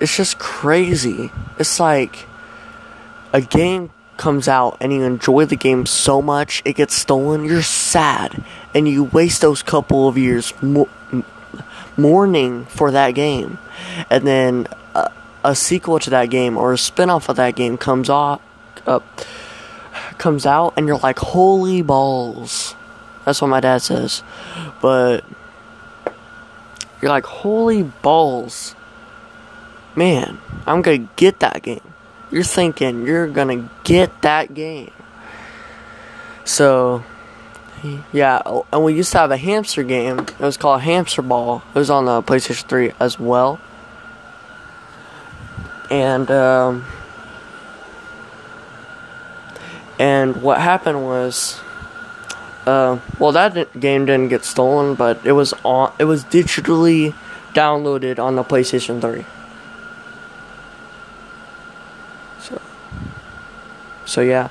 it's 0.00 0.16
just 0.16 0.38
crazy. 0.38 1.30
It's 1.58 1.78
like 1.80 2.26
a 3.32 3.40
game 3.40 3.90
comes 4.16 4.48
out 4.48 4.76
and 4.80 4.92
you 4.92 5.02
enjoy 5.02 5.46
the 5.46 5.56
game 5.56 5.86
so 5.86 6.20
much, 6.20 6.62
it 6.64 6.74
gets 6.74 6.94
stolen, 6.94 7.44
you're 7.44 7.62
sad. 7.62 8.44
And 8.74 8.86
you 8.86 9.04
waste 9.04 9.40
those 9.40 9.62
couple 9.62 10.06
of 10.08 10.18
years 10.18 10.52
mo- 10.62 10.88
mourning 11.96 12.66
for 12.66 12.90
that 12.90 13.12
game. 13.12 13.58
And 14.10 14.26
then 14.26 14.66
a, 14.94 15.10
a 15.42 15.54
sequel 15.54 15.98
to 16.00 16.10
that 16.10 16.26
game 16.26 16.56
or 16.56 16.72
a 16.72 16.78
spin 16.78 17.10
off 17.10 17.28
of 17.28 17.36
that 17.36 17.56
game 17.56 17.78
comes 17.78 18.08
off. 18.08 18.42
Uh, 18.86 19.00
comes 20.18 20.46
out 20.46 20.74
and 20.76 20.86
you're 20.86 20.98
like, 20.98 21.18
holy 21.18 21.82
balls. 21.82 22.74
That's 23.24 23.40
what 23.40 23.48
my 23.48 23.60
dad 23.60 23.78
says. 23.78 24.22
But 24.80 25.24
you're 27.00 27.10
like, 27.10 27.24
holy 27.24 27.82
balls. 27.82 28.74
Man, 29.96 30.38
I'm 30.66 30.82
gonna 30.82 31.08
get 31.16 31.40
that 31.40 31.62
game. 31.62 31.80
You're 32.30 32.42
thinking 32.42 33.06
you're 33.06 33.26
gonna 33.26 33.68
get 33.84 34.22
that 34.22 34.54
game. 34.54 34.92
So, 36.44 37.04
yeah, 38.12 38.40
and 38.72 38.84
we 38.84 38.94
used 38.94 39.12
to 39.12 39.18
have 39.18 39.30
a 39.30 39.36
hamster 39.36 39.82
game. 39.82 40.18
It 40.18 40.40
was 40.40 40.56
called 40.56 40.82
Hamster 40.82 41.22
Ball. 41.22 41.62
It 41.74 41.78
was 41.78 41.90
on 41.90 42.04
the 42.04 42.22
PlayStation 42.22 42.66
3 42.66 42.92
as 43.00 43.18
well. 43.18 43.60
And, 45.90 46.30
um, 46.30 46.84
and 49.98 50.40
what 50.42 50.60
happened 50.60 51.04
was, 51.04 51.60
uh, 52.66 52.98
well, 53.18 53.32
that 53.32 53.78
game 53.80 54.04
didn't 54.04 54.28
get 54.28 54.44
stolen, 54.44 54.94
but 54.94 55.24
it 55.24 55.32
was 55.32 55.54
on. 55.64 55.92
It 55.98 56.04
was 56.04 56.24
digitally 56.24 57.14
downloaded 57.54 58.18
on 58.18 58.36
the 58.36 58.44
PlayStation 58.44 59.00
3. 59.00 59.24
So, 62.40 62.60
so 64.04 64.20
yeah. 64.20 64.48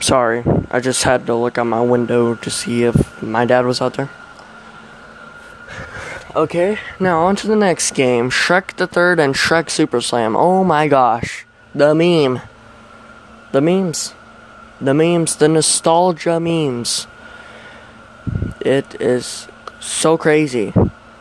Sorry, 0.00 0.42
I 0.70 0.80
just 0.80 1.02
had 1.02 1.26
to 1.26 1.34
look 1.34 1.58
out 1.58 1.64
my 1.64 1.82
window 1.82 2.34
to 2.36 2.50
see 2.50 2.84
if 2.84 3.22
my 3.22 3.44
dad 3.44 3.66
was 3.66 3.82
out 3.82 3.92
there. 3.94 4.08
Okay, 6.38 6.78
now 7.00 7.24
on 7.24 7.34
to 7.34 7.48
the 7.48 7.56
next 7.56 7.94
game 7.94 8.30
Shrek 8.30 8.76
the 8.76 8.86
Third 8.86 9.18
and 9.18 9.34
Shrek 9.34 9.68
Super 9.68 10.00
Slam. 10.00 10.36
Oh 10.36 10.62
my 10.62 10.86
gosh, 10.86 11.44
the 11.74 11.96
meme. 11.96 12.40
The 13.50 13.60
memes. 13.60 14.14
The 14.80 14.94
memes, 14.94 15.34
the 15.34 15.48
nostalgia 15.48 16.38
memes. 16.38 17.08
It 18.60 19.00
is 19.00 19.48
so 19.80 20.16
crazy 20.16 20.72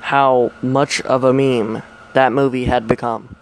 how 0.01 0.51
much 0.62 1.01
of 1.01 1.24
a 1.24 1.33
meme 1.33 1.81
that 2.13 2.31
movie 2.31 2.65
had 2.65 2.88
become. 2.88 3.36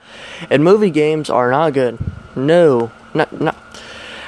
And 0.50 0.63
movie 0.63 0.91
games 0.91 1.29
are 1.29 1.51
not 1.51 1.74
good. 1.74 1.98
No, 2.38 2.94
not, 3.13 3.38
not 3.41 3.58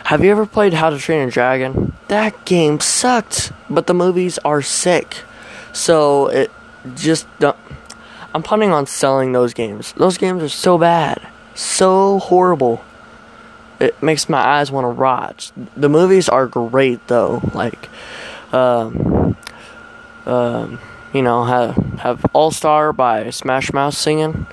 have 0.08 0.22
you 0.22 0.32
ever 0.32 0.46
played 0.46 0.74
How 0.74 0.90
to 0.90 0.98
Train 0.98 1.26
a 1.26 1.32
Dragon? 1.32 1.94
That 2.10 2.44
game 2.44 2.82
sucked, 2.82 3.54
but 3.70 3.88
the 3.88 3.94
movies 3.94 4.38
are 4.40 4.62
sick. 4.62 5.20
So 5.72 6.28
it 6.28 6.52
just 6.96 7.28
I'm 7.42 8.44
planning 8.44 8.72
on 8.72 8.86
selling 8.86 9.32
those 9.32 9.54
games. 9.54 9.94
Those 9.94 10.18
games 10.18 10.44
are 10.44 10.50
so 10.50 10.78
bad, 10.78 11.28
so 11.56 12.20
horrible. 12.20 12.84
It 13.80 14.02
makes 14.02 14.28
my 14.28 14.40
eyes 14.40 14.72
want 14.72 14.86
to 14.86 14.90
rot. 14.90 15.52
The 15.76 15.90
movies 15.90 16.30
are 16.30 16.48
great 16.48 17.08
though. 17.08 17.42
Like, 17.54 17.90
um, 18.52 19.38
um, 20.26 20.80
you 21.14 21.22
know, 21.22 21.46
have 21.46 21.76
have 22.00 22.26
All 22.34 22.52
Star 22.52 22.94
by 22.94 23.30
Smash 23.30 23.72
Mouth 23.74 23.94
singing. 23.94 24.48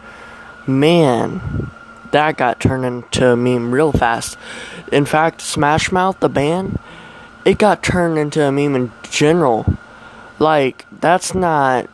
Man, 0.66 1.70
that 2.10 2.36
got 2.36 2.60
turned 2.60 2.84
into 2.84 3.32
a 3.32 3.36
meme 3.36 3.72
real 3.72 3.92
fast. 3.92 4.38
In 4.92 5.04
fact, 5.04 5.40
Smash 5.40 5.90
Mouth, 5.90 6.20
the 6.20 6.28
band, 6.28 6.78
it 7.44 7.58
got 7.58 7.82
turned 7.82 8.18
into 8.18 8.42
a 8.42 8.52
meme 8.52 8.76
in 8.76 8.92
general. 9.10 9.66
Like, 10.38 10.86
that's 11.00 11.34
not. 11.34 11.90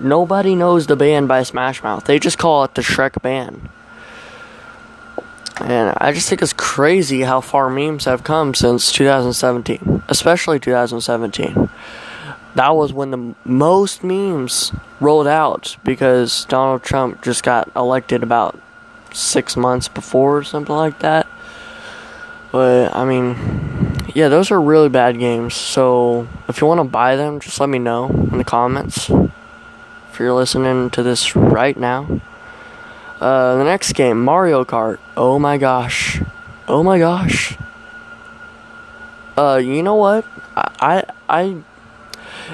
Nobody 0.00 0.54
knows 0.54 0.86
the 0.86 0.96
band 0.96 1.28
by 1.28 1.42
Smash 1.42 1.82
Mouth. 1.82 2.04
They 2.04 2.18
just 2.18 2.38
call 2.38 2.64
it 2.64 2.74
the 2.74 2.82
Shrek 2.82 3.20
Band. 3.22 3.68
And 5.60 5.96
I 5.98 6.12
just 6.12 6.28
think 6.28 6.42
it's 6.42 6.52
crazy 6.52 7.22
how 7.22 7.40
far 7.40 7.70
memes 7.70 8.06
have 8.06 8.24
come 8.24 8.54
since 8.54 8.90
2017, 8.90 10.02
especially 10.08 10.58
2017. 10.58 11.68
That 12.56 12.70
was 12.70 12.92
when 12.92 13.10
the 13.10 13.34
most 13.44 14.02
memes 14.02 14.72
rolled 15.00 15.26
out 15.26 15.76
because 15.84 16.44
Donald 16.46 16.82
Trump 16.82 17.22
just 17.22 17.42
got 17.42 17.70
elected 17.76 18.22
about 18.22 18.60
six 19.12 19.56
months 19.56 19.88
before 19.88 20.38
or 20.38 20.44
something 20.44 20.74
like 20.74 20.98
that. 21.00 21.26
But 22.52 22.94
I 22.94 23.04
mean, 23.04 23.36
yeah, 24.14 24.28
those 24.28 24.50
are 24.50 24.60
really 24.60 24.88
bad 24.88 25.18
games. 25.18 25.54
So 25.54 26.28
if 26.48 26.60
you 26.60 26.66
want 26.66 26.78
to 26.78 26.84
buy 26.84 27.16
them, 27.16 27.40
just 27.40 27.58
let 27.58 27.68
me 27.68 27.78
know 27.78 28.08
in 28.08 28.38
the 28.38 28.44
comments. 28.44 29.10
If 30.14 30.20
you're 30.20 30.32
listening 30.32 30.90
to 30.90 31.02
this 31.02 31.34
right 31.34 31.76
now, 31.76 32.20
Uh, 33.20 33.56
the 33.56 33.64
next 33.64 33.94
game, 33.94 34.22
Mario 34.22 34.64
Kart. 34.64 34.98
Oh 35.16 35.40
my 35.40 35.58
gosh. 35.58 36.22
Oh 36.68 36.84
my 36.84 37.00
gosh. 37.00 37.58
Uh, 39.36 39.58
you 39.60 39.82
know 39.82 39.96
what? 39.96 40.24
I, 40.54 40.70
I, 40.78 41.04
I, 41.28 41.56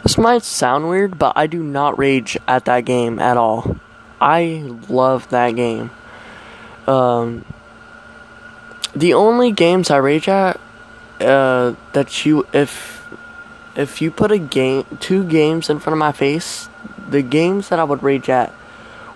this 0.02 0.16
might 0.16 0.42
sound 0.42 0.88
weird, 0.88 1.18
but 1.18 1.34
I 1.36 1.46
do 1.46 1.62
not 1.62 1.98
rage 1.98 2.38
at 2.48 2.64
that 2.64 2.86
game 2.86 3.18
at 3.18 3.36
all. 3.36 3.76
I 4.22 4.64
love 4.88 5.28
that 5.28 5.50
game. 5.52 5.90
Um, 6.86 7.44
the 8.96 9.12
only 9.12 9.52
games 9.52 9.90
I 9.90 9.98
rage 9.98 10.28
at, 10.28 10.58
uh, 11.20 11.74
that 11.92 12.24
you, 12.24 12.46
if, 12.54 13.06
if 13.76 14.00
you 14.00 14.10
put 14.10 14.32
a 14.32 14.38
game, 14.38 14.86
two 14.98 15.24
games 15.24 15.68
in 15.68 15.78
front 15.78 15.92
of 15.92 15.98
my 15.98 16.12
face, 16.12 16.69
the 17.10 17.22
games 17.22 17.68
that 17.68 17.78
I 17.78 17.84
would 17.84 18.02
rage 18.02 18.28
at, 18.28 18.52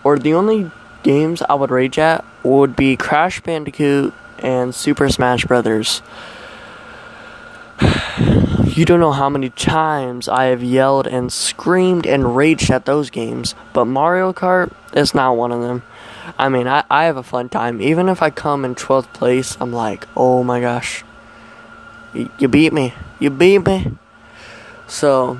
or 0.02 0.18
the 0.18 0.34
only 0.34 0.70
games 1.02 1.42
I 1.48 1.54
would 1.54 1.70
rage 1.70 1.98
at 1.98 2.24
would 2.42 2.76
be 2.76 2.96
Crash 2.96 3.40
Bandicoot 3.40 4.12
and 4.38 4.74
Super 4.74 5.08
Smash 5.08 5.44
Brothers. 5.44 6.02
You 8.74 8.84
don't 8.84 8.98
know 8.98 9.12
how 9.12 9.28
many 9.28 9.50
times 9.50 10.28
I 10.28 10.46
have 10.46 10.60
yelled 10.60 11.06
and 11.06 11.32
screamed 11.32 12.08
and 12.08 12.34
raged 12.34 12.72
at 12.72 12.86
those 12.86 13.08
games, 13.08 13.54
but 13.72 13.84
Mario 13.84 14.32
Kart 14.32 14.72
is 14.92 15.14
not 15.14 15.36
one 15.36 15.52
of 15.52 15.60
them. 15.60 15.84
I 16.36 16.48
mean, 16.48 16.66
I, 16.66 16.82
I 16.90 17.04
have 17.04 17.16
a 17.16 17.22
fun 17.22 17.48
time. 17.48 17.80
Even 17.80 18.08
if 18.08 18.20
I 18.20 18.30
come 18.30 18.64
in 18.64 18.74
12th 18.74 19.12
place, 19.12 19.56
I'm 19.60 19.72
like, 19.72 20.08
oh 20.16 20.42
my 20.42 20.60
gosh. 20.60 21.04
You, 22.12 22.28
you 22.38 22.48
beat 22.48 22.72
me. 22.72 22.94
You 23.20 23.30
beat 23.30 23.64
me. 23.64 23.92
So, 24.88 25.38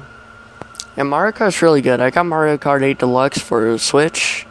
and 0.97 1.09
Mario 1.09 1.33
Kart's 1.33 1.63
really 1.63 1.83
good. 1.83 2.01
I 2.01 2.11
got 2.11 2.27
Mario 2.27 2.57
Kart 2.57 2.83
8 2.83 2.99
Deluxe 2.99 3.39
for 3.39 3.77
Switch, 3.79 4.47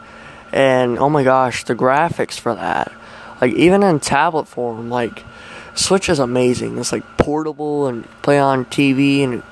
and 0.52 1.00
oh 1.00 1.10
my 1.10 1.24
gosh, 1.24 1.64
the 1.64 1.76
graphics 1.76 2.40
for 2.40 2.56
that. 2.56 2.92
Like, 3.42 3.54
even 3.54 3.84
in 3.84 4.00
tablet 4.00 4.48
form, 4.48 4.90
like, 4.90 5.24
Switch 5.76 6.10
is 6.10 6.20
amazing. 6.20 6.78
It's 6.78 6.92
like 6.92 7.04
portable 7.18 7.88
and 7.88 8.08
play 8.22 8.40
on 8.40 8.66
TV 8.66 9.24
and 9.24 9.44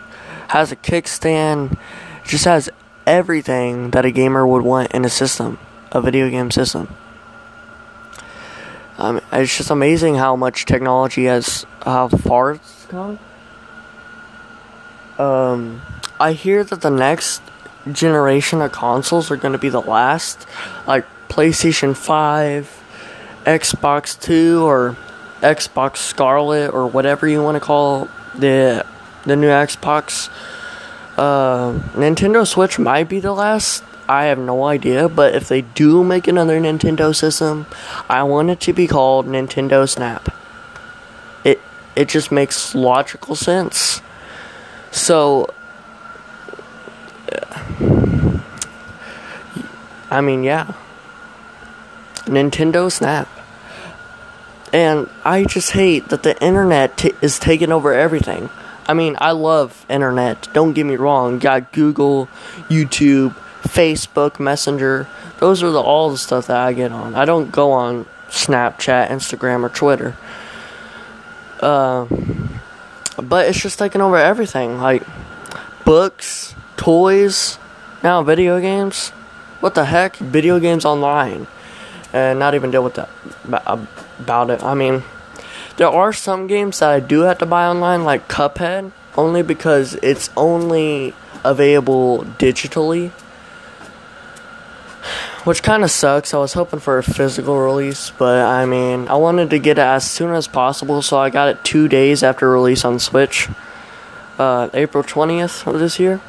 has 0.50 0.72
a 0.72 0.76
kickstand. 0.76 1.74
It 1.74 2.28
just 2.28 2.46
has 2.46 2.70
everything 3.08 3.92
that 3.92 4.06
a 4.06 4.12
gamer 4.12 4.46
would 4.46 4.64
want 4.64 4.92
in 4.92 5.04
a 5.04 5.10
system, 5.10 5.58
a 5.92 6.02
video 6.02 6.30
game 6.30 6.52
system. 6.52 6.94
Um, 8.98 9.20
it's 9.32 9.58
just 9.58 9.72
amazing 9.72 10.16
how 10.16 10.36
much 10.36 10.66
technology 10.66 11.26
has, 11.26 11.66
how 11.82 12.08
far 12.08 12.52
it's 12.52 12.86
come. 12.88 13.18
Um, 15.18 15.82
I 16.22 16.34
hear 16.34 16.64
that 16.64 16.82
the 16.82 16.92
next 16.92 17.42
generation 17.92 18.62
of 18.62 18.72
consoles 18.72 19.32
are 19.32 19.38
going 19.38 19.54
to 19.54 19.58
be 19.58 19.70
the 19.70 19.82
last, 19.82 20.46
like 20.86 21.04
PlayStation 21.30 21.98
5, 21.98 22.84
Xbox 23.46 24.22
2, 24.22 24.64
or 24.64 24.96
Xbox 25.42 25.98
Scarlett 25.98 26.72
or 26.76 26.86
whatever 26.86 27.28
you 27.28 27.42
want 27.42 27.56
to 27.56 27.60
call 27.60 28.08
the 28.36 28.86
the 29.26 29.36
new 29.36 29.48
Xbox. 29.48 30.30
Uh, 31.18 31.74
Nintendo 31.96 32.46
Switch 32.46 32.78
might 32.78 33.10
be 33.10 33.20
the 33.20 33.34
last. 33.34 33.84
I 34.08 34.26
have 34.26 34.38
no 34.38 34.66
idea, 34.66 35.10
but 35.10 35.34
if 35.34 35.48
they 35.48 35.62
do 35.62 36.04
make 36.04 36.28
another 36.28 36.60
Nintendo 36.60 37.16
system, 37.16 37.66
I 38.08 38.22
want 38.22 38.52
it 38.52 38.60
to 38.62 38.74
be 38.74 38.86
called 38.86 39.26
Nintendo 39.26 39.90
Snap. 39.90 40.30
It 41.44 41.60
it 41.96 42.10
just 42.10 42.32
makes 42.32 42.76
logical 42.76 43.34
sense. 43.34 44.02
So 44.92 45.48
I 50.12 50.22
mean, 50.22 50.44
yeah. 50.44 50.74
Nintendo 52.26 52.92
Snap. 52.92 53.28
And 54.74 55.10
I 55.26 55.44
just 55.46 55.72
hate 55.72 56.10
that 56.10 56.24
the 56.24 56.42
internet 56.44 56.98
t- 56.98 57.14
is 57.22 57.40
taking 57.40 57.72
over 57.72 57.94
everything. 57.94 58.50
I 58.88 58.94
mean, 58.94 59.16
I 59.20 59.32
love 59.32 59.86
internet. 59.90 60.50
Don't 60.54 60.74
get 60.74 60.86
me 60.86 60.98
wrong. 60.98 61.40
Got 61.40 61.72
Google, 61.72 62.28
YouTube, 62.70 63.36
Facebook, 63.64 64.40
Messenger. 64.40 65.08
Those 65.40 65.64
are 65.64 65.72
the, 65.72 65.82
all 65.82 66.10
the 66.10 66.18
stuff 66.18 66.48
that 66.48 66.58
I 66.58 66.74
get 66.74 66.92
on. 66.92 67.16
I 67.16 67.26
don't 67.26 67.52
go 67.52 67.72
on 67.72 68.06
Snapchat, 68.30 69.08
Instagram, 69.10 69.64
or 69.64 69.70
Twitter. 69.70 70.16
Uh, 71.60 72.06
but 73.22 73.48
it's 73.48 73.62
just 73.62 73.80
taking 73.80 74.02
over 74.02 74.18
everything. 74.18 74.80
Like 74.80 75.04
books, 75.86 76.56
toys, 76.76 77.60
now 78.04 78.24
video 78.24 78.60
games. 78.60 79.12
What 79.62 79.76
the 79.76 79.86
heck? 79.86 80.18
Video 80.18 80.60
games 80.60 80.86
online. 80.86 81.48
And 82.12 82.40
not 82.40 82.56
even 82.56 82.72
deal 82.72 82.84
with 82.84 82.96
that 82.96 83.10
about 84.20 84.50
it. 84.50 84.62
I 84.64 84.74
mean, 84.74 85.04
there 85.78 85.88
are 85.88 86.12
some 86.12 86.48
games 86.48 86.80
that 86.80 86.90
I 86.90 87.00
do 87.00 87.22
have 87.22 87.38
to 87.38 87.46
buy 87.46 87.66
online, 87.66 88.04
like 88.04 88.28
Cuphead, 88.28 88.92
only 89.16 89.44
because 89.44 89.96
it's 89.96 90.30
only 90.36 91.14
available 91.46 92.26
digitally. 92.38 93.12
Which 95.44 95.64
kind 95.64 95.84
of 95.84 95.92
sucks. 95.92 96.34
I 96.34 96.38
was 96.38 96.54
hoping 96.54 96.80
for 96.80 96.98
a 96.98 97.04
physical 97.04 97.58
release, 97.58 98.12
but 98.12 98.46
I 98.46 98.66
mean, 98.66 99.08
I 99.08 99.16
wanted 99.16 99.50
to 99.52 99.60
get 99.60 99.78
it 99.78 99.82
as 99.82 100.10
soon 100.10 100.36
as 100.36 100.48
possible, 100.48 101.02
so 101.02 101.18
I 101.18 101.30
got 101.30 101.50
it 101.50 101.64
two 101.64 101.88
days 101.88 102.22
after 102.24 102.50
release 102.50 102.84
on 102.84 103.00
Switch, 103.00 103.48
uh, 104.38 104.70
April 104.74 105.04
20th 105.04 105.66
of 105.66 105.80
this 105.80 106.00
year. 106.00 106.20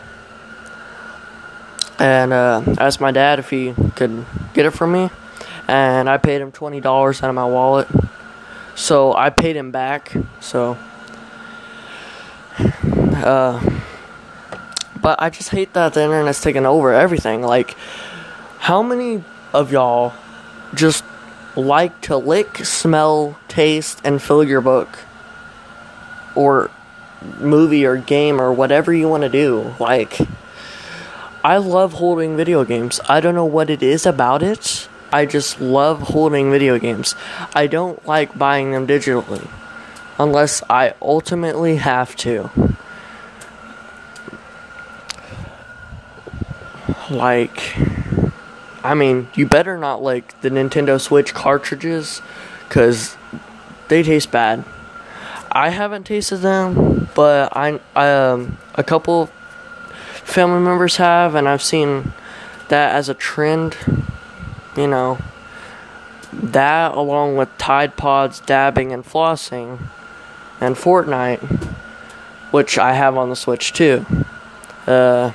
And 2.02 2.32
uh, 2.32 2.62
asked 2.78 3.00
my 3.00 3.12
dad 3.12 3.38
if 3.38 3.50
he 3.50 3.74
could 3.94 4.26
get 4.54 4.66
it 4.66 4.72
for 4.72 4.86
me 4.86 5.08
and 5.68 6.08
I 6.08 6.18
paid 6.18 6.40
him 6.40 6.52
twenty 6.52 6.80
dollars 6.80 7.22
out 7.22 7.28
of 7.28 7.34
my 7.34 7.46
wallet. 7.46 7.88
So 8.74 9.14
I 9.14 9.30
paid 9.30 9.56
him 9.56 9.70
back. 9.70 10.12
So, 10.40 10.76
uh, 12.58 13.80
but 15.00 15.22
I 15.22 15.30
just 15.30 15.50
hate 15.50 15.72
that 15.74 15.94
the 15.94 16.02
internet's 16.02 16.40
taking 16.40 16.66
over 16.66 16.92
everything. 16.92 17.42
Like, 17.42 17.76
how 18.58 18.82
many 18.82 19.22
of 19.52 19.72
y'all 19.72 20.12
just 20.74 21.04
like 21.54 22.00
to 22.02 22.16
lick, 22.16 22.58
smell, 22.58 23.38
taste, 23.48 24.00
and 24.04 24.20
fill 24.20 24.42
your 24.42 24.62
book, 24.62 24.98
or 26.34 26.70
movie, 27.38 27.84
or 27.84 27.96
game, 27.96 28.40
or 28.40 28.52
whatever 28.52 28.92
you 28.92 29.08
want 29.08 29.22
to 29.22 29.28
do? 29.28 29.74
Like. 29.78 30.18
I 31.44 31.56
love 31.56 31.94
holding 31.94 32.36
video 32.36 32.64
games. 32.64 33.00
I 33.08 33.20
don't 33.20 33.34
know 33.34 33.44
what 33.44 33.70
it 33.70 33.82
is 33.82 34.06
about 34.06 34.42
it 34.42 34.88
I 35.12 35.26
just 35.26 35.60
love 35.60 36.00
holding 36.00 36.50
video 36.50 36.78
games. 36.78 37.14
I 37.54 37.66
don't 37.66 38.04
like 38.06 38.36
buying 38.36 38.72
them 38.72 38.86
digitally 38.86 39.46
unless 40.18 40.62
I 40.70 40.94
ultimately 41.02 41.76
have 41.76 42.16
to. 42.16 42.50
Like, 47.10 47.76
I 48.82 48.94
mean, 48.94 49.28
you 49.34 49.46
better 49.46 49.76
not 49.76 50.02
like 50.02 50.40
the 50.40 50.48
Nintendo 50.48 50.98
Switch 50.98 51.34
cartridges 51.34 52.22
because 52.66 53.18
they 53.88 54.02
taste 54.02 54.30
bad. 54.30 54.64
I 55.50 55.68
haven't 55.68 56.04
tasted 56.04 56.38
them, 56.38 57.10
but 57.14 57.54
I 57.54 57.78
um 57.94 58.56
a 58.76 58.82
couple 58.82 59.28
family 60.32 60.60
members 60.60 60.96
have, 60.96 61.34
and 61.34 61.48
I've 61.48 61.62
seen 61.62 62.12
that 62.68 62.94
as 62.94 63.08
a 63.08 63.14
trend 63.14 63.76
you 64.76 64.86
know, 64.86 65.18
that 66.32 66.92
along 66.92 67.36
with 67.36 67.56
Tide 67.58 67.96
Pods, 67.96 68.40
dabbing, 68.40 68.92
and 68.92 69.04
flossing, 69.04 69.78
and 70.60 70.76
Fortnite, 70.76 71.40
which 72.50 72.78
I 72.78 72.94
have 72.94 73.16
on 73.16 73.30
the 73.30 73.36
Switch 73.36 73.72
too, 73.72 74.06
uh, 74.86 75.32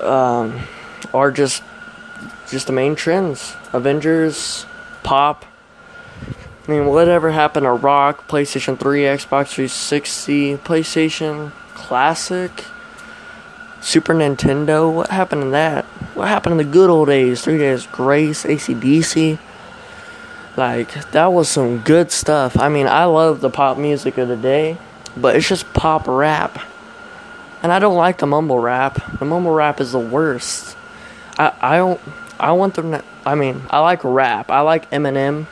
um, 0.00 0.60
are 1.12 1.30
just 1.30 1.62
just 2.48 2.66
the 2.66 2.72
main 2.72 2.94
trends. 2.94 3.54
Avengers, 3.72 4.64
pop. 5.02 5.44
I 6.66 6.70
mean, 6.70 6.86
whatever 6.86 7.30
happened 7.30 7.64
to 7.64 7.72
Rock, 7.72 8.26
PlayStation 8.28 8.78
3, 8.78 9.02
Xbox 9.02 9.48
360, 9.48 10.56
PlayStation 10.58 11.52
Classic? 11.74 12.50
Super 13.80 14.12
Nintendo, 14.12 14.92
what 14.92 15.10
happened 15.10 15.42
to 15.42 15.50
that? 15.50 15.84
What 16.14 16.28
happened 16.28 16.52
in 16.52 16.58
the 16.58 16.72
good 16.72 16.90
old 16.90 17.08
days? 17.08 17.42
Three 17.42 17.58
Days 17.58 17.86
Grace, 17.86 18.44
ACDC. 18.44 19.38
Like, 20.56 21.10
that 21.12 21.32
was 21.32 21.48
some 21.48 21.78
good 21.78 22.10
stuff. 22.10 22.58
I 22.58 22.68
mean, 22.68 22.88
I 22.88 23.04
love 23.04 23.40
the 23.40 23.50
pop 23.50 23.78
music 23.78 24.18
of 24.18 24.26
the 24.26 24.36
day, 24.36 24.76
but 25.16 25.36
it's 25.36 25.48
just 25.48 25.72
pop 25.72 26.08
rap. 26.08 26.58
And 27.62 27.70
I 27.70 27.78
don't 27.78 27.96
like 27.96 28.18
the 28.18 28.26
mumble 28.26 28.58
rap. 28.58 29.18
The 29.18 29.24
mumble 29.24 29.52
rap 29.52 29.80
is 29.80 29.92
the 29.92 30.00
worst. 30.00 30.76
I, 31.38 31.52
I 31.60 31.76
don't. 31.76 32.00
I 32.40 32.52
want 32.52 32.74
them 32.74 32.90
to. 32.92 33.04
I 33.24 33.36
mean, 33.36 33.62
I 33.70 33.80
like 33.80 34.02
rap. 34.02 34.50
I 34.50 34.60
like 34.60 34.90
Eminem. 34.90 35.46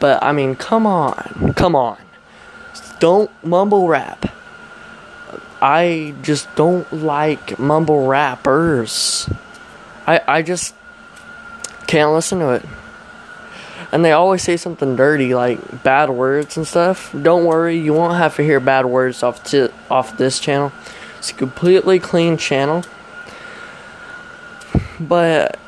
But, 0.00 0.22
I 0.22 0.32
mean, 0.32 0.56
come 0.56 0.86
on. 0.86 1.54
Come 1.54 1.74
on. 1.74 1.98
Don't 2.98 3.30
mumble 3.42 3.88
rap. 3.88 4.35
I 5.60 6.14
just 6.22 6.54
don't 6.56 6.90
like 6.92 7.58
mumble 7.58 8.06
rappers. 8.06 9.28
I 10.06 10.20
I 10.26 10.42
just 10.42 10.74
Can't 11.86 12.12
listen 12.12 12.40
to 12.40 12.50
it. 12.50 12.64
And 13.92 14.04
they 14.04 14.10
always 14.12 14.42
say 14.42 14.56
something 14.56 14.96
dirty, 14.96 15.34
like 15.34 15.84
bad 15.84 16.10
words 16.10 16.56
and 16.56 16.66
stuff. 16.66 17.14
Don't 17.22 17.44
worry, 17.44 17.78
you 17.78 17.94
won't 17.94 18.18
have 18.18 18.34
to 18.36 18.42
hear 18.42 18.58
bad 18.58 18.86
words 18.86 19.22
off 19.22 19.44
t- 19.44 19.68
off 19.88 20.16
this 20.18 20.40
channel. 20.40 20.72
It's 21.18 21.30
a 21.30 21.34
completely 21.34 22.00
clean 22.00 22.36
channel. 22.36 22.82
But 24.98 25.58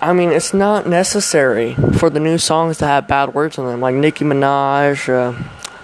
I 0.00 0.12
mean, 0.12 0.30
it's 0.32 0.52
not 0.52 0.88
necessary 0.88 1.74
for 1.94 2.10
the 2.10 2.18
new 2.18 2.36
songs 2.38 2.78
to 2.78 2.86
have 2.86 3.06
bad 3.06 3.32
words 3.32 3.56
in 3.58 3.64
them, 3.66 3.80
like 3.80 3.94
Nicki 3.94 4.24
Minaj, 4.24 5.08
uh, 5.08 5.38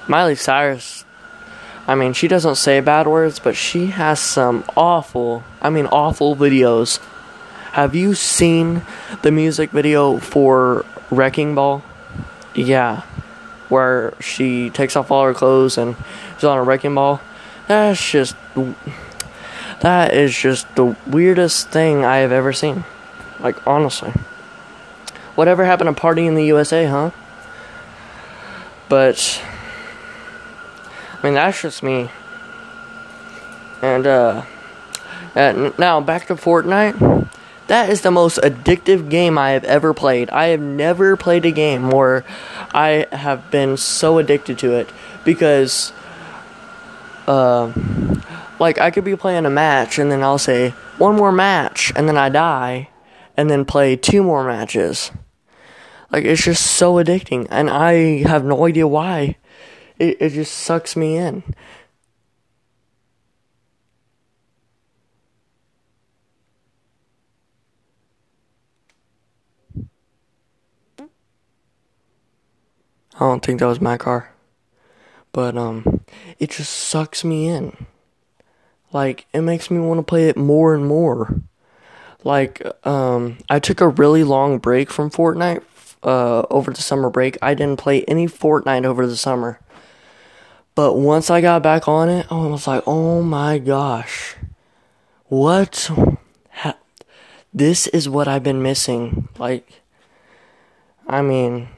Miley 0.08 0.34
Cyrus. 0.34 1.04
I 1.88 1.94
mean, 1.94 2.12
she 2.12 2.28
doesn't 2.28 2.56
say 2.56 2.80
bad 2.80 3.06
words, 3.06 3.38
but 3.38 3.56
she 3.56 3.86
has 3.86 4.20
some 4.20 4.62
awful, 4.76 5.42
I 5.62 5.70
mean, 5.70 5.86
awful 5.86 6.36
videos. 6.36 6.98
Have 7.72 7.94
you 7.94 8.14
seen 8.14 8.82
the 9.22 9.32
music 9.32 9.70
video 9.70 10.18
for 10.18 10.84
Wrecking 11.10 11.54
Ball? 11.54 11.82
Yeah. 12.54 13.02
Where 13.70 14.12
she 14.20 14.68
takes 14.68 14.96
off 14.96 15.10
all 15.10 15.24
her 15.24 15.32
clothes 15.32 15.78
and 15.78 15.96
is 16.36 16.44
on 16.44 16.58
a 16.58 16.62
wrecking 16.62 16.94
ball. 16.94 17.20
That's 17.68 18.10
just. 18.10 18.36
That 19.80 20.12
is 20.12 20.36
just 20.36 20.74
the 20.74 20.96
weirdest 21.06 21.68
thing 21.70 22.04
I 22.04 22.18
have 22.18 22.32
ever 22.32 22.52
seen. 22.52 22.84
Like, 23.40 23.64
honestly. 23.66 24.12
Whatever 25.36 25.64
happened 25.64 25.94
to 25.94 26.00
Party 26.00 26.26
in 26.26 26.34
the 26.34 26.44
USA, 26.46 26.86
huh? 26.86 27.12
But. 28.88 29.42
I 31.18 31.26
mean, 31.26 31.34
that's 31.34 31.60
just 31.62 31.82
me. 31.82 32.10
And, 33.82 34.06
uh. 34.06 34.44
And 35.34 35.78
now, 35.78 36.00
back 36.00 36.26
to 36.26 36.34
Fortnite. 36.34 37.28
That 37.68 37.90
is 37.90 38.00
the 38.00 38.10
most 38.10 38.38
addictive 38.38 39.10
game 39.10 39.36
I 39.36 39.50
have 39.50 39.64
ever 39.64 39.92
played. 39.92 40.30
I 40.30 40.46
have 40.46 40.60
never 40.60 41.16
played 41.16 41.44
a 41.44 41.50
game 41.50 41.90
where 41.90 42.24
I 42.72 43.06
have 43.12 43.50
been 43.50 43.76
so 43.76 44.18
addicted 44.18 44.58
to 44.60 44.72
it 44.72 44.88
because, 45.24 45.92
uh, 47.26 47.70
like, 48.58 48.78
I 48.78 48.90
could 48.90 49.04
be 49.04 49.16
playing 49.16 49.44
a 49.44 49.50
match 49.50 49.98
and 49.98 50.10
then 50.10 50.22
I'll 50.22 50.38
say, 50.38 50.70
one 50.98 51.14
more 51.14 51.30
match, 51.30 51.92
and 51.94 52.08
then 52.08 52.16
I 52.16 52.28
die, 52.28 52.88
and 53.36 53.48
then 53.48 53.64
play 53.64 53.96
two 53.96 54.22
more 54.22 54.44
matches. 54.44 55.12
Like, 56.10 56.24
it's 56.24 56.42
just 56.42 56.66
so 56.66 56.94
addicting, 56.94 57.46
and 57.50 57.70
I 57.70 58.22
have 58.22 58.44
no 58.44 58.66
idea 58.66 58.88
why. 58.88 59.36
It, 59.98 60.16
it 60.20 60.30
just 60.30 60.54
sucks 60.54 60.96
me 60.96 61.16
in. 61.16 61.42
I 73.14 73.20
don't 73.20 73.44
think 73.44 73.60
that 73.60 73.66
was 73.66 73.80
my 73.80 73.96
car. 73.96 74.30
But 75.32 75.56
um 75.56 76.00
it 76.38 76.50
just 76.50 76.72
sucks 76.72 77.24
me 77.24 77.48
in. 77.48 77.86
Like 78.92 79.26
it 79.32 79.42
makes 79.42 79.70
me 79.70 79.78
want 79.78 79.98
to 79.98 80.02
play 80.02 80.28
it 80.28 80.36
more 80.36 80.74
and 80.74 80.86
more. 80.86 81.40
Like 82.24 82.62
um 82.86 83.38
I 83.48 83.58
took 83.58 83.80
a 83.80 83.88
really 83.88 84.24
long 84.24 84.58
break 84.58 84.90
from 84.90 85.10
Fortnite 85.10 85.62
uh 86.02 86.42
over 86.50 86.72
the 86.72 86.82
summer 86.82 87.10
break. 87.10 87.38
I 87.42 87.54
didn't 87.54 87.80
play 87.80 88.04
any 88.04 88.26
Fortnite 88.26 88.84
over 88.84 89.06
the 89.06 89.16
summer. 89.16 89.60
But 90.78 90.94
once 90.94 91.28
I 91.28 91.40
got 91.40 91.64
back 91.64 91.88
on 91.88 92.08
it, 92.08 92.30
I 92.30 92.36
was 92.36 92.68
like, 92.68 92.84
"Oh 92.86 93.20
my 93.20 93.58
gosh. 93.58 94.36
What 95.26 95.90
ha- 96.52 96.78
this 97.52 97.88
is 97.88 98.08
what 98.08 98.28
I've 98.28 98.44
been 98.44 98.62
missing." 98.62 99.28
Like 99.40 99.82
I 101.08 101.20
mean, 101.20 101.68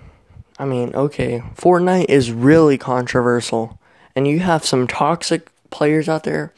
I 0.58 0.66
mean, 0.66 0.94
okay, 0.94 1.42
Fortnite 1.56 2.10
is 2.10 2.30
really 2.30 2.76
controversial, 2.76 3.78
and 4.14 4.28
you 4.28 4.40
have 4.40 4.66
some 4.66 4.86
toxic 4.86 5.50
players 5.70 6.06
out 6.06 6.24
there. 6.24 6.52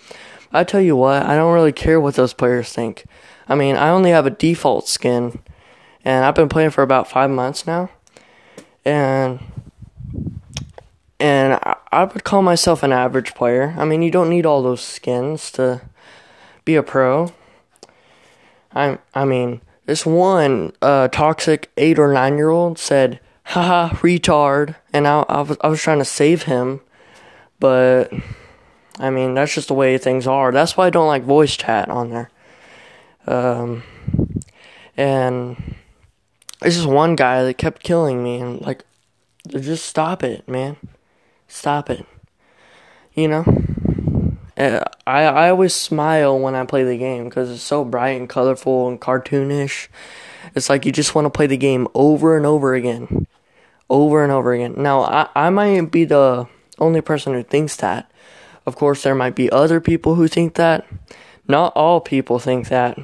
I 0.53 0.65
tell 0.65 0.81
you 0.81 0.97
what, 0.97 1.23
I 1.23 1.37
don't 1.37 1.55
really 1.55 1.71
care 1.71 2.01
what 2.01 2.17
those 2.17 2.35
players 2.35 2.73
think. 2.73 3.05
I 3.49 3.55
mean, 3.55 3.77
I 3.77 3.91
only 3.91 4.11
have 4.11 4.27
a 4.27 4.31
default 4.31 4.89
skin, 4.89 5.39
and 6.05 6.25
I've 6.25 6.35
been 6.35 6.49
playing 6.49 6.71
for 6.71 6.83
about 6.83 7.09
five 7.09 7.31
months 7.31 7.69
now, 7.69 7.91
and 8.85 9.39
and 11.23 11.59
I 11.93 12.05
would 12.05 12.25
call 12.25 12.43
myself 12.43 12.83
an 12.83 12.93
average 12.93 13.35
player. 13.35 13.75
I 13.79 13.85
mean, 13.85 14.03
you 14.03 14.11
don't 14.11 14.29
need 14.29 14.45
all 14.45 14.63
those 14.63 14.81
skins 14.81 15.51
to 15.53 15.81
be 16.65 16.75
a 16.75 16.83
pro. 16.83 17.33
I 18.75 18.99
I 19.15 19.25
mean, 19.25 19.61
this 19.87 20.05
one 20.05 20.73
uh, 20.83 21.09
toxic 21.09 21.71
eight 21.77 21.99
or 21.99 22.13
nine 22.13 22.37
year 22.37 22.51
old 22.51 22.79
said 22.79 23.21
haha, 23.45 23.91
retard. 23.97 24.77
And 24.93 25.07
I, 25.07 25.21
I, 25.29 25.43
was, 25.43 25.57
I 25.61 25.69
was 25.69 25.81
trying 25.81 25.99
to 25.99 26.05
save 26.05 26.45
him. 26.45 26.81
But, 27.61 28.13
I 28.99 29.11
mean, 29.11 29.35
that's 29.35 29.55
just 29.55 29.69
the 29.69 29.75
way 29.75 29.97
things 29.99 30.27
are. 30.27 30.53
That's 30.53 30.77
why 30.77 30.87
I 30.87 30.91
don't 30.91 31.07
like 31.07 31.23
voice 31.23 31.57
chat 31.57 31.89
on 31.89 32.11
there. 32.11 32.31
Um, 33.27 33.85
and 34.97 35.77
there's 36.61 36.77
just 36.77 36.89
one 36.89 37.15
guy 37.15 37.45
that 37.45 37.59
kept 37.59 37.83
killing 37.83 38.23
me. 38.23 38.41
And, 38.41 38.61
like, 38.61 38.85
just 39.49 39.87
stop 39.87 40.25
it, 40.25 40.49
man. 40.49 40.77
Stop 41.53 41.91
it. 41.91 42.07
You 43.15 43.29
know? 43.29 43.45
I 44.57 44.81
I 45.07 45.51
always 45.51 45.75
smile 45.75 46.39
when 46.39 46.55
I 46.55 46.65
play 46.65 46.85
the 46.85 46.99
game 46.99 47.25
because 47.25 47.51
it's 47.51 47.63
so 47.63 47.85
bright 47.85 48.21
and 48.21 48.29
colorful 48.29 48.89
and 48.89 49.01
cartoonish. 49.01 49.89
It's 50.55 50.69
like 50.69 50.85
you 50.87 50.93
just 50.93 51.15
want 51.15 51.27
to 51.27 51.31
play 51.31 51.47
the 51.47 51.57
game 51.57 51.89
over 51.95 52.37
and 52.37 52.47
over 52.47 52.75
again 52.75 53.27
over 53.93 54.23
and 54.23 54.33
over 54.33 54.55
again. 54.55 54.75
Now, 54.79 55.03
I, 55.03 55.29
I 55.37 55.51
might 55.51 55.91
be 55.91 56.05
the 56.05 56.49
only 56.79 57.03
person 57.03 57.35
who 57.35 57.43
thinks 57.43 57.77
that. 57.77 58.11
Of 58.65 58.75
course, 58.75 59.03
there 59.03 59.15
might 59.15 59.35
be 59.35 59.51
other 59.53 59.81
people 59.81 60.15
who 60.15 60.29
think 60.29 60.55
that. 60.55 60.87
Not 61.47 61.75
all 61.77 62.01
people 62.01 62.39
think 62.39 62.69
that, 62.69 62.99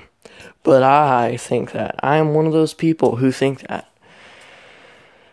but 0.62 0.82
I 0.82 1.36
think 1.36 1.72
that. 1.72 1.96
I 2.02 2.16
am 2.16 2.32
one 2.32 2.46
of 2.46 2.54
those 2.54 2.72
people 2.72 3.16
who 3.16 3.30
think 3.30 3.60
that. 3.68 3.90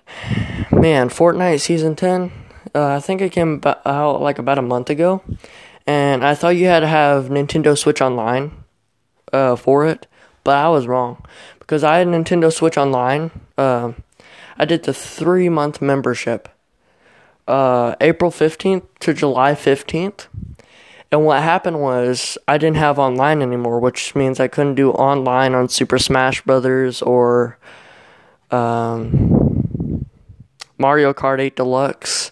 Man, 0.72 1.08
Fortnite 1.10 1.62
Season 1.62 1.96
10, 1.96 2.32
uh, 2.76 2.96
I 2.96 3.00
think 3.00 3.22
it 3.22 3.32
came 3.32 3.62
out 3.64 4.22
like 4.22 4.38
about 4.38 4.60
a 4.60 4.62
month 4.62 4.90
ago. 4.90 5.24
And 5.88 6.26
I 6.26 6.36
thought 6.36 6.58
you 6.58 6.66
had 6.66 6.82
to 6.82 6.88
have 6.88 7.26
Nintendo 7.26 7.78
Switch 7.78 8.02
Online 8.02 8.52
uh, 9.32 9.56
for 9.56 9.86
it, 9.86 10.08
but 10.44 10.58
I 10.58 10.70
was 10.70 10.88
wrong. 10.88 11.24
Because 11.60 11.84
I 11.84 12.00
had 12.00 12.08
Nintendo 12.08 12.52
Switch 12.52 12.78
Online. 12.78 13.32
Uh, 13.58 13.94
I 14.58 14.66
did 14.66 14.84
the 14.84 14.94
three 14.94 15.48
month 15.48 15.82
membership, 15.82 16.50
uh, 17.48 17.96
April 18.02 18.32
15th 18.32 18.84
to 19.00 19.14
July 19.14 19.54
15th. 19.54 20.28
And 21.12 21.24
what 21.24 21.44
happened 21.44 21.80
was 21.80 22.38
I 22.48 22.58
didn't 22.58 22.78
have 22.78 23.00
online 23.00 23.42
anymore, 23.42 23.80
which 23.80 24.16
means 24.16 24.40
I 24.40 24.48
couldn't 24.48 24.76
do 24.76 24.92
online 24.92 25.54
on 25.54 25.70
Super 25.70 26.00
Smash 26.00 26.42
Brothers 26.42 27.02
or 27.02 27.58
um, 28.52 30.06
Mario 30.78 31.14
Kart 31.14 31.40
8 31.40 31.56
Deluxe. 31.56 32.32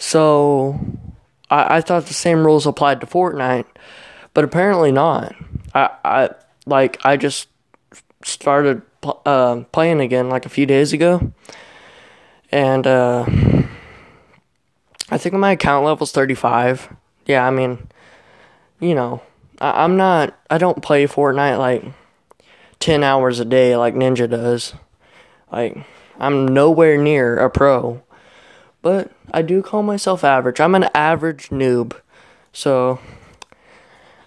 So 0.00 0.80
I, 1.50 1.76
I 1.76 1.80
thought 1.82 2.06
the 2.06 2.14
same 2.14 2.44
rules 2.44 2.66
applied 2.66 3.00
to 3.02 3.06
Fortnite, 3.06 3.66
but 4.32 4.44
apparently 4.44 4.90
not. 4.90 5.34
I, 5.74 5.90
I 6.04 6.30
like 6.66 7.04
I 7.04 7.16
just 7.18 7.48
started 8.24 8.80
uh, 9.26 9.62
playing 9.72 10.00
again 10.00 10.30
like 10.30 10.46
a 10.46 10.48
few 10.50 10.64
days 10.64 10.94
ago, 10.94 11.32
and 12.50 12.86
uh, 12.86 13.26
I 15.10 15.18
think 15.18 15.34
my 15.34 15.52
account 15.52 15.84
level's 15.84 16.12
35. 16.12 16.94
Yeah, 17.26 17.46
I 17.46 17.50
mean, 17.50 17.86
you 18.80 18.94
know, 18.94 19.22
I- 19.60 19.84
I'm 19.84 19.98
not. 19.98 20.34
I 20.48 20.56
don't 20.56 20.82
play 20.82 21.06
Fortnite 21.06 21.58
like 21.58 21.84
10 22.78 23.04
hours 23.04 23.38
a 23.38 23.44
day 23.44 23.76
like 23.76 23.94
Ninja 23.94 24.28
does. 24.30 24.72
Like, 25.52 25.76
I'm 26.18 26.48
nowhere 26.48 26.96
near 26.96 27.36
a 27.36 27.50
pro. 27.50 28.02
But 28.82 29.12
I 29.30 29.42
do 29.42 29.62
call 29.62 29.82
myself 29.82 30.24
average. 30.24 30.60
I'm 30.60 30.74
an 30.74 30.88
average 30.94 31.50
noob. 31.50 31.94
So, 32.52 32.98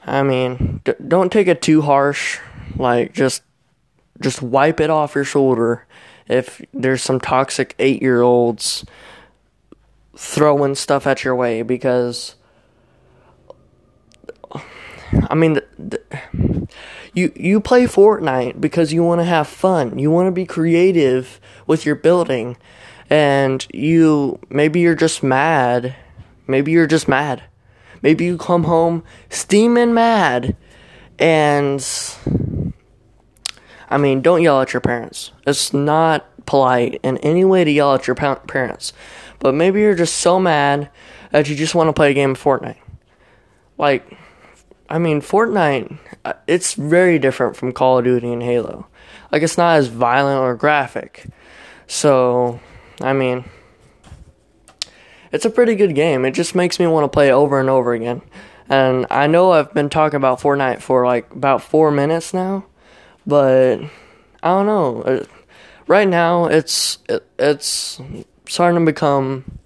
I 0.05 0.23
mean, 0.23 0.81
d- 0.83 0.93
don't 1.07 1.31
take 1.31 1.47
it 1.47 1.61
too 1.61 1.81
harsh. 1.81 2.39
Like, 2.75 3.13
just 3.13 3.43
just 4.21 4.41
wipe 4.41 4.79
it 4.79 4.89
off 4.89 5.15
your 5.15 5.23
shoulder 5.23 5.85
if 6.27 6.61
there's 6.73 7.01
some 7.01 7.19
toxic 7.19 7.75
eight 7.79 8.01
year 8.01 8.21
olds 8.21 8.85
throwing 10.15 10.75
stuff 10.75 11.07
at 11.07 11.23
your 11.23 11.35
way 11.35 11.63
because 11.63 12.35
I 15.29 15.35
mean 15.35 15.53
the, 15.53 15.65
the, 15.77 16.67
you 17.13 17.31
you 17.35 17.59
play 17.59 17.85
Fortnite 17.85 18.61
because 18.61 18.93
you 18.93 19.03
want 19.03 19.21
to 19.21 19.25
have 19.25 19.47
fun. 19.47 19.99
You 19.99 20.11
want 20.11 20.27
to 20.27 20.31
be 20.31 20.45
creative 20.45 21.39
with 21.67 21.85
your 21.85 21.95
building 21.95 22.57
and 23.13 23.67
you 23.71 24.39
maybe 24.49 24.79
you're 24.79 24.95
just 24.95 25.21
mad. 25.21 25.95
Maybe 26.47 26.71
you're 26.71 26.87
just 26.87 27.07
mad. 27.07 27.43
Maybe 28.01 28.25
you 28.25 28.39
come 28.39 28.63
home 28.63 29.03
steaming 29.29 29.93
mad 29.93 30.57
and 31.19 31.85
I 33.87 33.97
mean, 33.99 34.23
don't 34.23 34.41
yell 34.41 34.61
at 34.61 34.73
your 34.73 34.81
parents. 34.81 35.31
It's 35.45 35.75
not 35.75 36.27
polite 36.47 36.99
in 37.03 37.19
any 37.19 37.45
way 37.45 37.63
to 37.63 37.69
yell 37.69 37.93
at 37.93 38.07
your 38.07 38.15
parents. 38.15 38.93
But 39.37 39.53
maybe 39.53 39.81
you're 39.81 39.93
just 39.93 40.15
so 40.15 40.39
mad 40.39 40.89
that 41.29 41.47
you 41.47 41.55
just 41.55 41.75
want 41.75 41.89
to 41.89 41.93
play 41.93 42.09
a 42.09 42.15
game 42.15 42.31
of 42.31 42.41
Fortnite. 42.41 42.81
Like, 43.77 44.17
I 44.89 44.97
mean, 44.97 45.21
Fortnite, 45.21 45.99
uh, 46.25 46.33
it's 46.47 46.73
very 46.73 47.19
different 47.19 47.57
from 47.57 47.73
Call 47.73 47.99
of 47.99 48.05
Duty 48.05 48.33
and 48.33 48.41
Halo. 48.41 48.87
Like, 49.31 49.43
it's 49.43 49.57
not 49.57 49.77
as 49.77 49.87
violent 49.87 50.41
or 50.41 50.55
graphic. 50.55 51.27
So, 51.85 52.59
I 53.01 53.13
mean, 53.13 53.45
it's 55.31 55.45
a 55.45 55.49
pretty 55.49 55.75
good 55.75 55.95
game. 55.95 56.25
It 56.25 56.31
just 56.31 56.55
makes 56.55 56.79
me 56.79 56.87
want 56.87 57.05
to 57.05 57.07
play 57.07 57.29
it 57.29 57.33
over 57.33 57.59
and 57.59 57.69
over 57.69 57.93
again. 57.93 58.21
And 58.69 59.05
I 59.09 59.27
know 59.27 59.51
I've 59.51 59.73
been 59.73 59.89
talking 59.89 60.17
about 60.17 60.39
Fortnite 60.39 60.81
for 60.81 61.05
like 61.05 61.31
about 61.31 61.61
four 61.61 61.91
minutes 61.91 62.33
now, 62.33 62.65
but 63.25 63.81
I 64.41 64.49
don't 64.49 64.65
know. 64.65 65.01
Uh, 65.01 65.25
right 65.87 66.07
now, 66.07 66.45
it's 66.45 66.99
it, 67.09 67.27
it's 67.37 67.99
starting 68.47 68.79
to 68.79 68.85
become 68.85 69.59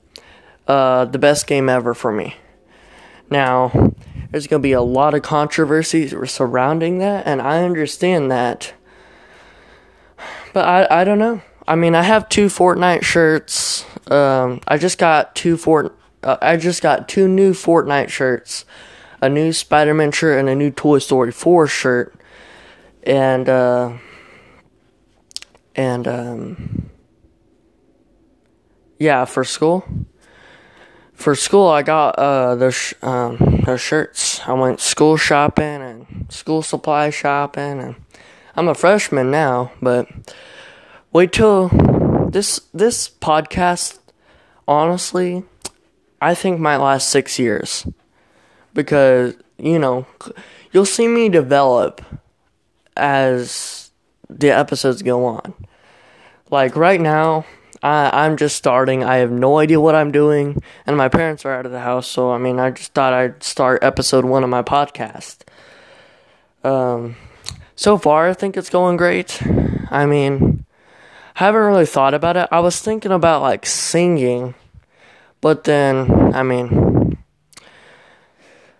uh, 0.67 1.05
the 1.05 1.19
best 1.19 1.47
game 1.47 1.69
ever 1.69 1.93
for 1.93 2.11
me. 2.11 2.35
Now, 3.29 3.93
there's 4.31 4.47
going 4.47 4.61
to 4.61 4.67
be 4.67 4.71
a 4.71 4.81
lot 4.81 5.13
of 5.13 5.21
controversy 5.21 6.07
surrounding 6.25 6.99
that, 6.99 7.27
and 7.27 7.41
I 7.41 7.63
understand 7.63 8.31
that. 8.31 8.73
But 10.53 10.65
I, 10.65 11.01
I 11.01 11.03
don't 11.03 11.19
know. 11.19 11.41
I 11.67 11.75
mean, 11.75 11.95
I 11.95 12.03
have 12.03 12.29
two 12.29 12.45
Fortnite 12.47 13.03
shirts. 13.03 13.85
Um, 14.09 14.61
I 14.67 14.77
just 14.77 14.97
got 14.97 15.35
two 15.35 15.57
Fort. 15.57 15.97
Uh, 16.23 16.37
I 16.41 16.55
just 16.55 16.81
got 16.81 17.09
two 17.09 17.27
new 17.27 17.53
Fortnite 17.53 18.09
shirts, 18.09 18.63
a 19.21 19.27
new 19.27 19.51
Spider-Man 19.51 20.11
shirt 20.11 20.39
and 20.39 20.47
a 20.47 20.55
new 20.55 20.71
Toy 20.71 20.99
Story 20.99 21.31
4 21.31 21.67
shirt, 21.67 22.15
and 23.03 23.49
uh, 23.49 23.97
and 25.75 26.07
um, 26.07 26.89
yeah, 28.97 29.25
for 29.25 29.43
school. 29.43 29.85
For 31.13 31.35
school, 31.35 31.67
I 31.67 31.81
got 31.81 32.17
uh, 32.17 32.55
the 32.55 32.71
sh- 32.71 32.93
um, 33.01 33.61
the 33.65 33.77
shirts. 33.77 34.39
I 34.47 34.53
went 34.53 34.79
school 34.79 35.17
shopping 35.17 35.81
and 35.81 36.27
school 36.29 36.61
supply 36.61 37.09
shopping, 37.09 37.79
and 37.79 37.95
I'm 38.55 38.67
a 38.67 38.75
freshman 38.75 39.31
now. 39.31 39.71
But 39.81 40.07
wait 41.13 41.31
till 41.31 41.69
this 42.31 42.61
this 42.73 43.09
podcast. 43.09 43.99
Honestly, 44.67 45.43
I 46.21 46.35
think 46.35 46.59
might 46.59 46.77
last 46.77 47.09
six 47.09 47.39
years 47.39 47.87
because 48.73 49.35
you 49.57 49.79
know 49.79 50.05
you'll 50.71 50.85
see 50.85 51.07
me 51.07 51.29
develop 51.29 52.01
as 52.95 53.91
the 54.29 54.49
episodes 54.49 55.01
go 55.01 55.25
on. 55.25 55.53
Like 56.49 56.75
right 56.75 56.99
now, 56.99 57.45
I, 57.81 58.25
I'm 58.25 58.37
just 58.37 58.55
starting. 58.55 59.03
I 59.03 59.17
have 59.17 59.31
no 59.31 59.59
idea 59.59 59.79
what 59.79 59.95
I'm 59.95 60.11
doing, 60.11 60.61
and 60.85 60.97
my 60.97 61.09
parents 61.09 61.45
are 61.45 61.53
out 61.53 61.65
of 61.65 61.71
the 61.71 61.79
house, 61.79 62.07
so 62.07 62.31
I 62.31 62.37
mean, 62.37 62.59
I 62.59 62.71
just 62.71 62.93
thought 62.93 63.13
I'd 63.13 63.43
start 63.43 63.83
episode 63.83 64.25
one 64.25 64.43
of 64.43 64.49
my 64.49 64.63
podcast. 64.63 65.43
Um, 66.63 67.15
so 67.75 67.97
far, 67.97 68.27
I 68.29 68.33
think 68.33 68.57
it's 68.57 68.69
going 68.69 68.97
great. 68.97 69.41
I 69.91 70.05
mean, 70.05 70.65
haven't 71.37 71.61
really 71.61 71.85
thought 71.85 72.15
about 72.15 72.35
it. 72.35 72.49
I 72.51 72.61
was 72.61 72.81
thinking 72.81 73.11
about 73.11 73.43
like 73.43 73.63
singing, 73.67 74.55
but 75.39 75.65
then, 75.65 76.33
I 76.33 76.41
mean, 76.41 77.15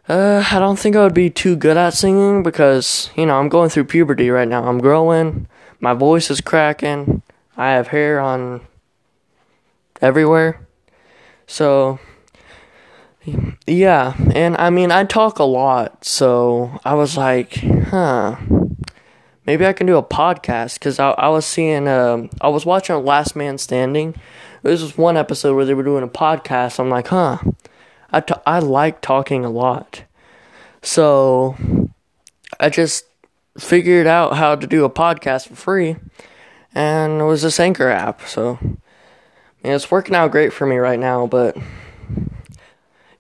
uh, 0.10 0.44
I 0.52 0.58
don't 0.58 0.80
think 0.80 0.96
I 0.96 1.04
would 1.04 1.14
be 1.14 1.30
too 1.30 1.56
good 1.56 1.78
at 1.78 1.94
singing 1.94 2.42
because, 2.42 3.12
you 3.16 3.28
know, 3.28 3.38
I'm 3.38 3.48
going 3.48 3.70
through 3.70 3.84
puberty 3.84 4.32
right 4.32 4.48
now. 4.48 4.68
I'm 4.68 4.80
growing, 4.80 5.48
my 5.80 5.94
voice 5.94 6.32
is 6.32 6.42
cracking, 6.42 7.22
I 7.56 7.74
have 7.74 7.90
hair 7.90 8.20
on 8.20 8.62
everywhere. 10.02 10.66
So, 11.46 12.00
yeah, 13.68 14.16
and 14.34 14.58
I 14.58 14.72
mean, 14.72 14.92
I 14.92 15.04
talk 15.04 15.38
a 15.38 15.44
lot, 15.44 16.06
so 16.06 16.80
I 16.84 16.96
was 16.96 17.18
like, 17.18 17.54
huh, 17.90 18.38
maybe 19.48 19.66
I 19.66 19.74
can 19.74 19.88
do 19.88 19.98
a 19.98 20.04
podcast 20.04 20.76
because 20.76 21.00
I, 21.00 21.12
I 21.12 21.30
was 21.30 21.46
seeing, 21.46 21.88
uh, 21.88 22.28
I 22.40 22.50
was 22.50 22.66
watching 22.66 23.04
Last 23.04 23.36
Man 23.36 23.58
Standing. 23.58 24.14
This 24.62 24.82
was 24.82 24.98
one 24.98 25.18
episode 25.18 25.56
where 25.56 25.66
they 25.66 25.74
were 25.74 25.84
doing 25.84 26.04
a 26.04 26.08
podcast. 26.08 26.80
I'm 26.80 26.90
like, 26.90 27.08
huh, 27.08 27.40
I, 28.12 28.20
t- 28.20 28.36
I 28.46 28.60
like 28.60 29.02
talking 29.02 29.46
a 29.46 29.50
lot. 29.50 30.04
So, 30.84 31.56
I 32.60 32.70
just 32.70 33.06
figured 33.58 34.08
out 34.08 34.36
how 34.36 34.56
to 34.56 34.68
do 34.68 34.86
a 34.86 34.90
podcast 34.90 35.48
for 35.48 35.56
free, 35.56 35.96
and 36.74 37.22
it 37.22 37.24
was 37.24 37.42
this 37.42 37.60
Anchor 37.60 37.90
app, 37.90 38.22
so 38.28 38.60
and 38.62 39.74
it's 39.74 39.92
working 39.92 40.16
out 40.16 40.32
great 40.32 40.54
for 40.54 40.66
me 40.66 40.78
right 40.78 41.00
now, 41.00 41.28
but 41.28 41.58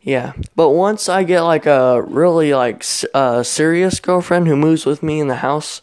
yeah. 0.01 0.33
But 0.55 0.69
once 0.69 1.09
I 1.09 1.23
get 1.23 1.41
like 1.41 1.65
a 1.65 2.01
really 2.01 2.53
like 2.53 2.85
uh, 3.13 3.43
serious 3.43 3.99
girlfriend 3.99 4.47
who 4.47 4.55
moves 4.55 4.85
with 4.85 5.03
me 5.03 5.19
in 5.19 5.27
the 5.27 5.35
house, 5.37 5.81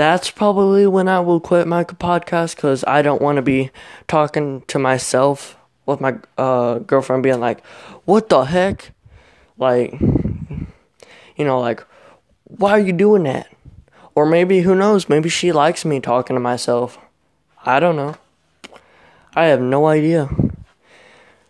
that's 0.00 0.30
probably 0.30 0.86
when 0.86 1.08
I 1.08 1.20
will 1.20 1.40
quit 1.40 1.66
my 1.66 1.84
podcast 1.84 2.56
because 2.56 2.82
I 2.86 3.02
don't 3.02 3.20
want 3.20 3.36
to 3.36 3.42
be 3.42 3.70
talking 4.08 4.62
to 4.68 4.78
myself 4.78 5.58
with 5.84 6.00
my 6.00 6.16
uh, 6.38 6.78
girlfriend 6.78 7.22
being 7.22 7.38
like, 7.38 7.62
"What 8.06 8.30
the 8.30 8.44
heck?" 8.44 8.92
Like, 9.58 10.00
you 10.00 11.44
know, 11.44 11.60
like, 11.60 11.84
why 12.44 12.70
are 12.70 12.80
you 12.80 12.94
doing 12.94 13.24
that? 13.24 13.48
Or 14.14 14.24
maybe 14.24 14.60
who 14.60 14.74
knows? 14.74 15.06
Maybe 15.06 15.28
she 15.28 15.52
likes 15.52 15.84
me 15.84 16.00
talking 16.00 16.34
to 16.34 16.40
myself. 16.40 16.98
I 17.66 17.78
don't 17.78 17.96
know. 17.96 18.16
I 19.34 19.44
have 19.46 19.60
no 19.60 19.86
idea. 19.86 20.30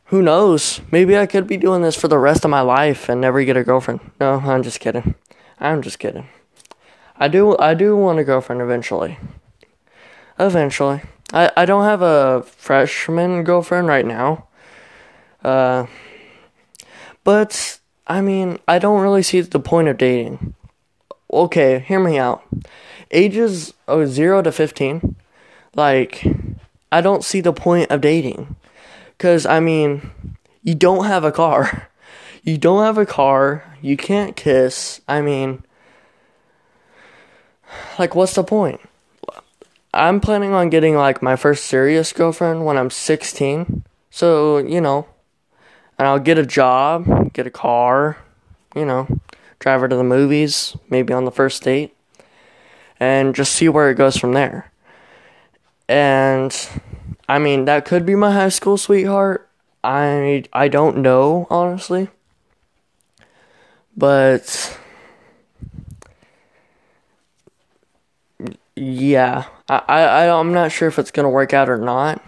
Who 0.06 0.22
knows? 0.22 0.80
Maybe 0.90 1.16
I 1.16 1.26
could 1.26 1.46
be 1.46 1.56
doing 1.56 1.82
this 1.82 1.94
for 1.94 2.08
the 2.08 2.18
rest 2.18 2.44
of 2.44 2.50
my 2.50 2.62
life 2.62 3.08
and 3.08 3.20
never 3.20 3.44
get 3.44 3.56
a 3.56 3.62
girlfriend. 3.62 4.00
No, 4.18 4.40
I'm 4.40 4.64
just 4.64 4.80
kidding. 4.80 5.14
I'm 5.60 5.82
just 5.82 6.00
kidding. 6.00 6.26
I 7.20 7.28
do 7.28 7.56
I 7.58 7.74
do 7.74 7.96
want 7.96 8.18
a 8.18 8.24
girlfriend 8.24 8.60
eventually. 8.62 9.18
Eventually. 10.38 11.02
I, 11.32 11.52
I 11.56 11.64
don't 11.64 11.84
have 11.84 12.02
a 12.02 12.42
freshman 12.42 13.44
girlfriend 13.44 13.86
right 13.86 14.06
now. 14.06 14.48
Uh 15.44 15.86
but 17.22 17.78
I 18.06 18.20
mean, 18.20 18.58
I 18.66 18.80
don't 18.80 19.02
really 19.02 19.22
see 19.22 19.40
the 19.40 19.60
point 19.60 19.86
of 19.86 19.98
dating. 19.98 20.54
Okay, 21.32 21.78
hear 21.80 22.00
me 22.00 22.18
out. 22.18 22.42
Ages 23.12 23.74
oh, 23.86 24.04
0 24.04 24.42
to 24.42 24.50
15 24.50 25.14
like 25.76 26.24
I 26.92 27.00
don't 27.00 27.24
see 27.24 27.40
the 27.40 27.52
point 27.52 27.90
of 27.90 28.00
dating. 28.00 28.56
Because, 29.16 29.46
I 29.46 29.60
mean, 29.60 30.10
you 30.62 30.74
don't 30.74 31.04
have 31.04 31.24
a 31.24 31.32
car. 31.32 31.88
You 32.42 32.56
don't 32.56 32.82
have 32.82 32.96
a 32.96 33.04
car. 33.04 33.76
You 33.82 33.98
can't 33.98 34.34
kiss. 34.34 35.02
I 35.06 35.20
mean, 35.20 35.62
like, 37.98 38.14
what's 38.14 38.34
the 38.34 38.44
point? 38.44 38.80
I'm 39.92 40.20
planning 40.20 40.52
on 40.52 40.70
getting, 40.70 40.94
like, 40.94 41.22
my 41.22 41.36
first 41.36 41.64
serious 41.64 42.12
girlfriend 42.12 42.64
when 42.64 42.76
I'm 42.78 42.90
16. 42.90 43.84
So, 44.10 44.58
you 44.58 44.80
know, 44.80 45.06
and 45.98 46.06
I'll 46.08 46.18
get 46.18 46.38
a 46.38 46.46
job, 46.46 47.32
get 47.32 47.46
a 47.46 47.50
car, 47.50 48.18
you 48.74 48.84
know, 48.84 49.06
drive 49.58 49.82
her 49.82 49.88
to 49.88 49.96
the 49.96 50.04
movies, 50.04 50.76
maybe 50.88 51.12
on 51.12 51.24
the 51.24 51.30
first 51.30 51.62
date, 51.62 51.94
and 52.98 53.34
just 53.34 53.52
see 53.52 53.68
where 53.68 53.90
it 53.90 53.96
goes 53.96 54.16
from 54.16 54.32
there. 54.32 54.70
And 55.88 56.54
I 57.28 57.38
mean, 57.38 57.66
that 57.66 57.84
could 57.84 58.06
be 58.06 58.14
my 58.14 58.32
high 58.32 58.48
school 58.48 58.76
sweetheart. 58.76 59.48
I 59.82 60.44
I 60.52 60.68
don't 60.68 60.98
know 60.98 61.46
honestly, 61.50 62.08
but 63.96 64.78
yeah, 68.80 69.44
I 69.68 69.82
I 69.86 70.40
I'm 70.40 70.54
not 70.54 70.72
sure 70.72 70.88
if 70.88 70.98
it's 70.98 71.10
gonna 71.10 71.28
work 71.28 71.52
out 71.52 71.68
or 71.68 71.76
not. 71.76 72.22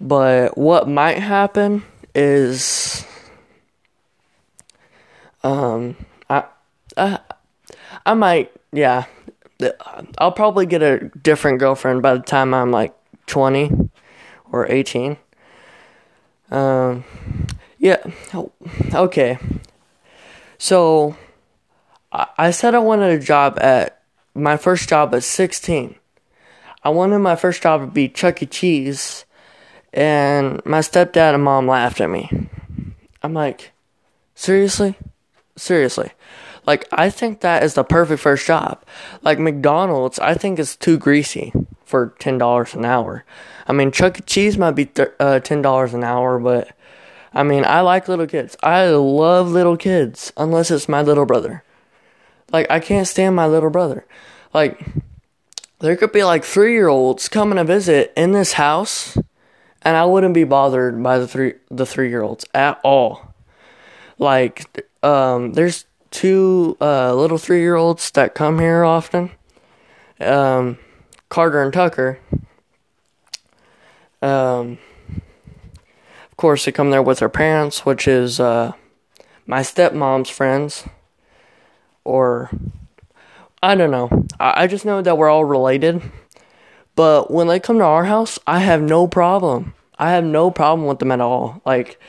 But 0.00 0.58
what 0.58 0.88
might 0.88 1.18
happen 1.18 1.84
is, 2.16 3.06
um, 5.44 5.96
I 6.28 6.44
I 6.96 7.20
I 8.04 8.14
might 8.14 8.50
yeah, 8.72 9.04
I'll 10.18 10.32
probably 10.32 10.66
get 10.66 10.82
a 10.82 11.10
different 11.22 11.60
girlfriend 11.60 12.02
by 12.02 12.14
the 12.14 12.20
time 12.20 12.52
I'm 12.52 12.72
like 12.72 12.92
20 13.26 13.90
or 14.50 14.68
18. 14.68 15.16
Um, 16.50 17.04
yeah, 17.78 18.02
okay. 18.94 19.38
So, 20.58 21.16
I 22.10 22.50
said 22.50 22.74
I 22.74 22.80
wanted 22.80 23.10
a 23.10 23.22
job 23.22 23.58
at 23.60 23.97
my 24.38 24.56
first 24.56 24.88
job 24.88 25.14
at 25.14 25.24
16. 25.24 25.94
I 26.84 26.88
wanted 26.90 27.18
my 27.18 27.36
first 27.36 27.62
job 27.62 27.80
to 27.80 27.86
be 27.86 28.08
Chuck 28.08 28.42
E. 28.42 28.46
Cheese, 28.46 29.24
and 29.92 30.64
my 30.64 30.78
stepdad 30.78 31.34
and 31.34 31.42
mom 31.42 31.66
laughed 31.66 32.00
at 32.00 32.10
me. 32.10 32.48
I'm 33.22 33.34
like, 33.34 33.72
seriously? 34.34 34.94
Seriously. 35.56 36.12
Like 36.66 36.86
I 36.92 37.10
think 37.10 37.40
that 37.40 37.62
is 37.62 37.74
the 37.74 37.82
perfect 37.82 38.20
first 38.20 38.46
job. 38.46 38.82
Like 39.22 39.38
McDonald's, 39.38 40.18
I 40.18 40.34
think 40.34 40.58
is 40.58 40.76
too 40.76 40.98
greasy 40.98 41.52
for 41.84 42.14
ten 42.18 42.38
dollars 42.38 42.74
an 42.74 42.84
hour. 42.84 43.24
I 43.66 43.72
mean, 43.72 43.90
Chuck 43.90 44.18
E. 44.18 44.22
Cheese 44.22 44.58
might 44.58 44.72
be 44.72 44.84
th- 44.84 45.12
uh, 45.18 45.40
ten 45.40 45.62
dollars 45.62 45.94
an 45.94 46.04
hour, 46.04 46.38
but 46.38 46.68
I 47.32 47.42
mean, 47.42 47.64
I 47.64 47.80
like 47.80 48.06
little 48.06 48.26
kids. 48.26 48.56
I 48.62 48.88
love 48.88 49.50
little 49.50 49.76
kids, 49.76 50.32
unless 50.36 50.70
it's 50.70 50.88
my 50.88 51.02
little 51.02 51.26
brother. 51.26 51.64
Like 52.52 52.70
I 52.70 52.80
can't 52.80 53.06
stand 53.06 53.36
my 53.36 53.46
little 53.46 53.70
brother. 53.70 54.06
Like 54.54 54.80
there 55.80 55.96
could 55.96 56.12
be 56.12 56.24
like 56.24 56.44
three 56.44 56.72
year 56.72 56.88
olds 56.88 57.28
coming 57.28 57.56
to 57.56 57.64
visit 57.64 58.12
in 58.16 58.32
this 58.32 58.54
house, 58.54 59.16
and 59.82 59.96
I 59.96 60.04
wouldn't 60.04 60.34
be 60.34 60.44
bothered 60.44 61.02
by 61.02 61.18
the 61.18 61.28
three 61.28 61.54
the 61.70 61.86
three 61.86 62.08
year 62.08 62.22
olds 62.22 62.44
at 62.54 62.80
all. 62.82 63.34
Like 64.18 64.86
um, 65.02 65.52
there's 65.52 65.84
two 66.10 66.76
uh, 66.80 67.14
little 67.14 67.38
three 67.38 67.60
year 67.60 67.76
olds 67.76 68.10
that 68.12 68.34
come 68.34 68.58
here 68.58 68.84
often. 68.84 69.30
Um, 70.20 70.78
Carter 71.28 71.62
and 71.62 71.72
Tucker. 71.72 72.18
Um, 74.20 74.78
of 76.30 76.36
course, 76.36 76.64
they 76.64 76.72
come 76.72 76.90
there 76.90 77.02
with 77.02 77.20
their 77.20 77.28
parents, 77.28 77.86
which 77.86 78.08
is 78.08 78.40
uh, 78.40 78.72
my 79.46 79.60
stepmom's 79.60 80.30
friends. 80.30 80.84
Or, 82.08 82.50
I 83.62 83.74
don't 83.74 83.90
know. 83.90 84.24
I, 84.40 84.62
I 84.62 84.66
just 84.66 84.86
know 84.86 85.02
that 85.02 85.18
we're 85.18 85.28
all 85.28 85.44
related. 85.44 86.00
But 86.96 87.30
when 87.30 87.48
they 87.48 87.60
come 87.60 87.78
to 87.78 87.84
our 87.84 88.06
house, 88.06 88.38
I 88.46 88.60
have 88.60 88.82
no 88.82 89.06
problem. 89.06 89.74
I 89.98 90.12
have 90.12 90.24
no 90.24 90.50
problem 90.50 90.88
with 90.88 91.00
them 91.00 91.12
at 91.12 91.20
all. 91.20 91.60
Like, 91.66 92.00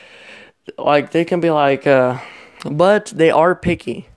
like 0.78 1.10
they 1.10 1.24
can 1.24 1.40
be 1.40 1.50
like, 1.50 1.86
uh, 1.86 2.18
but 2.64 3.06
they 3.14 3.30
are 3.30 3.54
picky. 3.54 4.08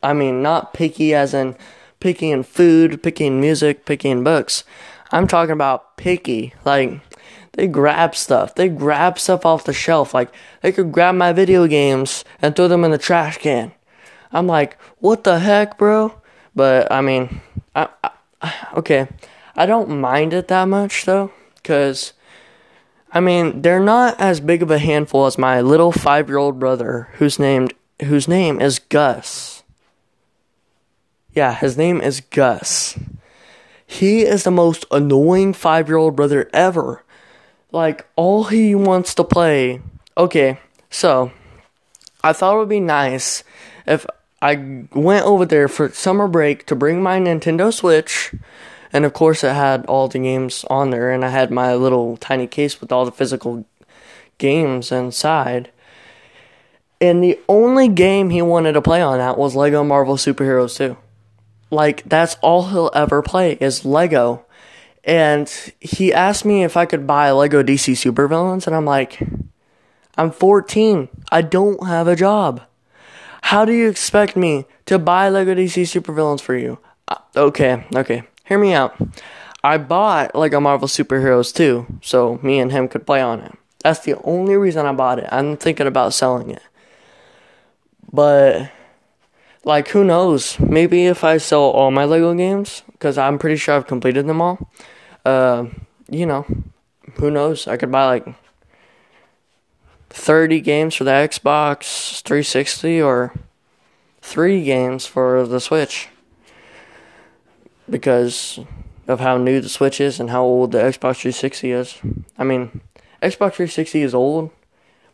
I 0.00 0.12
mean, 0.12 0.42
not 0.42 0.72
picky 0.72 1.12
as 1.12 1.34
in 1.34 1.56
picky 1.98 2.30
in 2.30 2.44
food, 2.44 3.02
picky 3.02 3.26
in 3.26 3.40
music, 3.40 3.84
picky 3.84 4.10
in 4.10 4.22
books. 4.22 4.62
I'm 5.10 5.26
talking 5.26 5.52
about 5.52 5.96
picky. 5.96 6.54
Like, 6.64 7.00
they 7.52 7.66
grab 7.66 8.14
stuff. 8.14 8.54
They 8.54 8.68
grab 8.68 9.18
stuff 9.18 9.44
off 9.44 9.64
the 9.64 9.72
shelf. 9.72 10.14
Like, 10.14 10.32
they 10.62 10.72
could 10.72 10.92
grab 10.92 11.14
my 11.14 11.32
video 11.32 11.66
games 11.66 12.24
and 12.40 12.54
throw 12.54 12.68
them 12.68 12.84
in 12.84 12.92
the 12.92 12.98
trash 12.98 13.38
can. 13.38 13.72
I'm 14.36 14.46
like, 14.46 14.76
what 14.98 15.24
the 15.24 15.38
heck, 15.38 15.78
bro? 15.78 16.12
But, 16.54 16.92
I 16.92 17.00
mean, 17.00 17.40
I, 17.74 17.88
I, 18.42 18.52
okay. 18.76 19.08
I 19.56 19.64
don't 19.64 19.98
mind 19.98 20.34
it 20.34 20.48
that 20.48 20.68
much, 20.68 21.06
though, 21.06 21.32
because, 21.54 22.12
I 23.10 23.20
mean, 23.20 23.62
they're 23.62 23.80
not 23.80 24.20
as 24.20 24.40
big 24.40 24.62
of 24.62 24.70
a 24.70 24.78
handful 24.78 25.24
as 25.24 25.38
my 25.38 25.62
little 25.62 25.90
five 25.90 26.28
year 26.28 26.36
old 26.36 26.60
brother, 26.60 27.08
who's 27.14 27.38
named, 27.38 27.72
whose 28.04 28.28
name 28.28 28.60
is 28.60 28.78
Gus. 28.78 29.62
Yeah, 31.32 31.54
his 31.54 31.78
name 31.78 32.02
is 32.02 32.20
Gus. 32.20 32.98
He 33.86 34.20
is 34.20 34.44
the 34.44 34.50
most 34.50 34.84
annoying 34.90 35.54
five 35.54 35.88
year 35.88 35.96
old 35.96 36.14
brother 36.14 36.50
ever. 36.52 37.02
Like, 37.72 38.06
all 38.16 38.44
he 38.44 38.74
wants 38.74 39.14
to 39.14 39.24
play. 39.24 39.80
Okay, 40.18 40.58
so 40.90 41.32
I 42.22 42.34
thought 42.34 42.56
it 42.56 42.58
would 42.58 42.68
be 42.68 42.80
nice 42.80 43.42
if 43.86 44.04
I 44.42 44.86
went 44.92 45.24
over 45.24 45.46
there 45.46 45.68
for 45.68 45.88
summer 45.88 46.28
break 46.28 46.66
to 46.66 46.76
bring 46.76 47.02
my 47.02 47.18
Nintendo 47.18 47.72
Switch. 47.72 48.34
And 48.92 49.04
of 49.04 49.12
course, 49.12 49.42
it 49.42 49.54
had 49.54 49.84
all 49.86 50.08
the 50.08 50.18
games 50.18 50.64
on 50.70 50.90
there, 50.90 51.10
and 51.10 51.24
I 51.24 51.28
had 51.28 51.50
my 51.50 51.74
little 51.74 52.16
tiny 52.16 52.46
case 52.46 52.80
with 52.80 52.92
all 52.92 53.04
the 53.04 53.12
physical 53.12 53.66
games 54.38 54.92
inside. 54.92 55.70
And 57.00 57.22
the 57.22 57.38
only 57.48 57.88
game 57.88 58.30
he 58.30 58.42
wanted 58.42 58.72
to 58.72 58.82
play 58.82 59.02
on 59.02 59.18
that 59.18 59.36
was 59.36 59.54
Lego 59.54 59.84
Marvel 59.84 60.16
Superheroes 60.16 60.76
2. 60.76 60.96
Like 61.70 62.04
that's 62.04 62.36
all 62.42 62.68
he'll 62.68 62.90
ever 62.94 63.22
play 63.22 63.58
is 63.60 63.84
Lego. 63.84 64.44
And 65.04 65.48
he 65.80 66.12
asked 66.12 66.44
me 66.44 66.64
if 66.64 66.76
I 66.76 66.86
could 66.86 67.06
buy 67.06 67.30
Lego 67.30 67.62
DC 67.62 67.94
Supervillains 67.94 68.66
and 68.66 68.74
I'm 68.74 68.84
like 68.84 69.20
I'm 70.16 70.30
14. 70.30 71.08
I 71.30 71.42
don't 71.42 71.86
have 71.86 72.08
a 72.08 72.16
job. 72.16 72.62
How 73.50 73.64
do 73.64 73.72
you 73.72 73.88
expect 73.88 74.34
me 74.34 74.64
to 74.86 74.98
buy 74.98 75.28
Lego 75.28 75.54
DC 75.54 75.82
Supervillains 75.82 76.40
for 76.40 76.56
you? 76.56 76.80
Uh, 77.06 77.18
okay, 77.36 77.86
okay. 77.94 78.24
Hear 78.44 78.58
me 78.58 78.72
out. 78.72 78.98
I 79.62 79.78
bought 79.78 80.34
Lego 80.34 80.58
Marvel 80.58 80.88
Superheroes 80.88 81.54
too, 81.54 81.86
so 82.02 82.40
me 82.42 82.58
and 82.58 82.72
him 82.72 82.88
could 82.88 83.06
play 83.06 83.20
on 83.20 83.38
it. 83.42 83.52
That's 83.84 84.00
the 84.00 84.20
only 84.24 84.56
reason 84.56 84.84
I 84.84 84.92
bought 84.92 85.20
it. 85.20 85.28
I'm 85.30 85.56
thinking 85.56 85.86
about 85.86 86.12
selling 86.12 86.50
it. 86.50 86.62
But 88.12 88.72
like 89.62 89.86
who 89.90 90.02
knows? 90.02 90.58
Maybe 90.58 91.06
if 91.06 91.22
I 91.22 91.36
sell 91.36 91.70
all 91.70 91.92
my 91.92 92.04
Lego 92.04 92.34
games, 92.34 92.82
because 92.90 93.16
I'm 93.16 93.38
pretty 93.38 93.58
sure 93.58 93.76
I've 93.76 93.86
completed 93.86 94.26
them 94.26 94.42
all. 94.42 94.58
Uh, 95.24 95.66
you 96.10 96.26
know, 96.26 96.44
who 97.14 97.30
knows? 97.30 97.68
I 97.68 97.76
could 97.76 97.92
buy 97.92 98.06
like 98.06 98.26
30 100.10 100.60
games 100.60 100.94
for 100.94 101.04
the 101.04 101.10
Xbox 101.10 102.22
360 102.22 103.00
or 103.00 103.34
three 104.20 104.64
games 104.64 105.06
for 105.06 105.46
the 105.46 105.60
Switch 105.60 106.08
because 107.88 108.60
of 109.06 109.20
how 109.20 109.36
new 109.38 109.60
the 109.60 109.68
Switch 109.68 110.00
is 110.00 110.18
and 110.18 110.30
how 110.30 110.42
old 110.42 110.72
the 110.72 110.78
Xbox 110.78 111.20
360 111.20 111.70
is. 111.70 111.98
I 112.38 112.44
mean, 112.44 112.80
Xbox 113.22 113.54
360 113.54 114.02
is 114.02 114.14
old, 114.14 114.50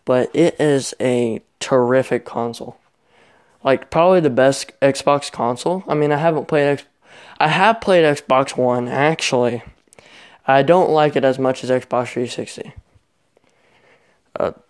but 0.04 0.34
it 0.34 0.58
is 0.60 0.94
a 1.00 1.42
terrific 1.60 2.24
console 2.24 2.78
like 3.64 3.90
probably 3.90 4.20
the 4.20 4.30
best 4.30 4.72
Xbox 4.80 5.30
console. 5.30 5.84
I 5.86 5.94
mean, 5.94 6.12
I 6.12 6.16
haven't 6.16 6.48
played 6.48 6.66
X. 6.66 6.84
I 7.38 7.48
have 7.48 7.80
played 7.80 8.04
Xbox 8.04 8.56
One 8.56 8.88
actually. 8.88 9.62
I 10.46 10.62
don't 10.62 10.90
like 10.90 11.16
it 11.16 11.24
as 11.24 11.38
much 11.38 11.62
as 11.62 11.70
Xbox 11.70 12.12
360. 12.12 12.74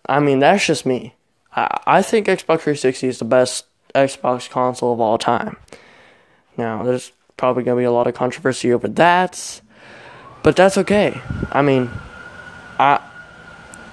I 0.05 0.19
mean, 0.19 0.39
that's 0.39 0.65
just 0.65 0.85
me. 0.85 1.15
I, 1.55 1.81
I 1.85 2.01
think 2.01 2.27
Xbox 2.27 2.61
360 2.61 3.07
is 3.07 3.19
the 3.19 3.25
best 3.25 3.65
Xbox 3.95 4.49
console 4.49 4.93
of 4.93 4.99
all 4.99 5.17
time. 5.17 5.57
Now, 6.57 6.83
there's 6.83 7.11
probably 7.37 7.63
going 7.63 7.77
to 7.77 7.81
be 7.81 7.85
a 7.85 7.91
lot 7.91 8.07
of 8.07 8.13
controversy 8.13 8.71
over 8.73 8.87
that, 8.87 9.61
but 10.43 10.55
that's 10.55 10.77
okay. 10.77 11.19
I 11.51 11.61
mean, 11.61 11.89
I 12.79 12.99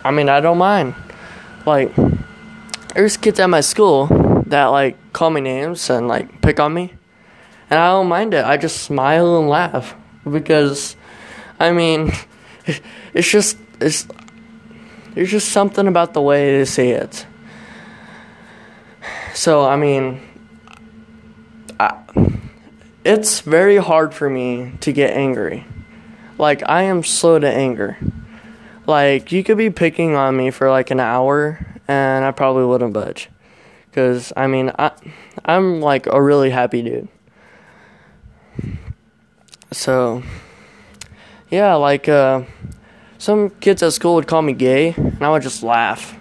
I 0.04 0.10
mean, 0.10 0.28
I 0.28 0.40
don't 0.40 0.58
mind. 0.58 0.94
Like 1.66 1.94
there's 2.94 3.16
kids 3.16 3.38
at 3.38 3.50
my 3.50 3.60
school 3.60 4.06
that 4.46 4.66
like 4.66 5.12
call 5.12 5.30
me 5.30 5.40
names 5.40 5.90
and 5.90 6.08
like 6.08 6.40
pick 6.42 6.58
on 6.58 6.72
me. 6.74 6.94
And 7.68 7.78
I 7.78 7.88
don't 7.90 8.08
mind 8.08 8.34
it. 8.34 8.44
I 8.44 8.56
just 8.56 8.82
smile 8.82 9.38
and 9.38 9.48
laugh 9.48 9.94
because 10.28 10.96
I 11.58 11.72
mean 11.72 12.12
it's 13.14 13.30
just 13.30 13.58
it's 13.80 14.06
there's 15.14 15.30
just 15.30 15.50
something 15.50 15.86
about 15.86 16.14
the 16.14 16.22
way 16.22 16.58
they 16.58 16.64
say 16.64 16.90
it. 16.90 17.26
So 19.34 19.64
I 19.64 19.76
mean 19.76 20.20
I, 21.78 22.02
it's 23.04 23.40
very 23.40 23.76
hard 23.76 24.14
for 24.14 24.28
me 24.28 24.72
to 24.80 24.92
get 24.92 25.16
angry. 25.16 25.66
Like 26.38 26.62
I 26.68 26.82
am 26.82 27.02
slow 27.02 27.38
to 27.38 27.48
anger. 27.48 27.98
Like 28.86 29.32
you 29.32 29.44
could 29.44 29.58
be 29.58 29.70
picking 29.70 30.14
on 30.16 30.36
me 30.36 30.50
for 30.50 30.70
like 30.70 30.90
an 30.90 31.00
hour 31.00 31.66
and 31.88 32.24
I 32.24 32.30
probably 32.30 32.64
wouldn't 32.64 32.92
budge. 32.92 33.28
Cause 33.92 34.32
I 34.36 34.46
mean, 34.46 34.70
I 34.78 34.92
I'm 35.44 35.80
like 35.80 36.06
a 36.06 36.22
really 36.22 36.50
happy 36.50 36.82
dude. 36.82 37.08
So, 39.72 40.22
yeah, 41.48 41.74
like 41.74 42.08
uh, 42.08 42.42
some 43.20 43.50
kids 43.60 43.82
at 43.82 43.92
school 43.92 44.14
would 44.14 44.26
call 44.26 44.40
me 44.40 44.54
gay, 44.54 44.94
and 44.96 45.22
I 45.22 45.30
would 45.30 45.42
just 45.42 45.62
laugh. 45.62 46.16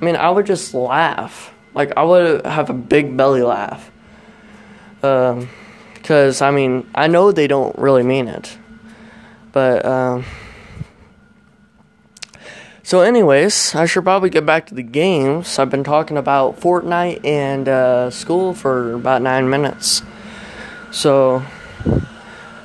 I 0.00 0.04
mean, 0.04 0.16
I 0.16 0.28
would 0.28 0.46
just 0.46 0.74
laugh. 0.74 1.54
Like 1.74 1.92
I 1.96 2.02
would 2.02 2.44
have 2.44 2.68
a 2.70 2.74
big 2.74 3.16
belly 3.16 3.42
laugh. 3.42 3.90
Um, 5.04 5.48
cause 6.02 6.42
I 6.42 6.50
mean, 6.50 6.90
I 6.92 7.06
know 7.06 7.30
they 7.30 7.46
don't 7.46 7.78
really 7.78 8.02
mean 8.02 8.26
it, 8.26 8.58
but 9.52 9.86
um. 9.86 10.24
So, 12.82 13.00
anyways, 13.00 13.74
I 13.74 13.86
should 13.86 14.04
probably 14.04 14.28
get 14.28 14.44
back 14.44 14.66
to 14.66 14.74
the 14.74 14.82
games. 14.82 15.58
I've 15.58 15.70
been 15.70 15.84
talking 15.84 16.18
about 16.18 16.60
Fortnite 16.60 17.24
and 17.24 17.66
uh, 17.66 18.10
school 18.10 18.52
for 18.52 18.92
about 18.92 19.22
nine 19.22 19.48
minutes. 19.48 20.02
So, 20.90 21.42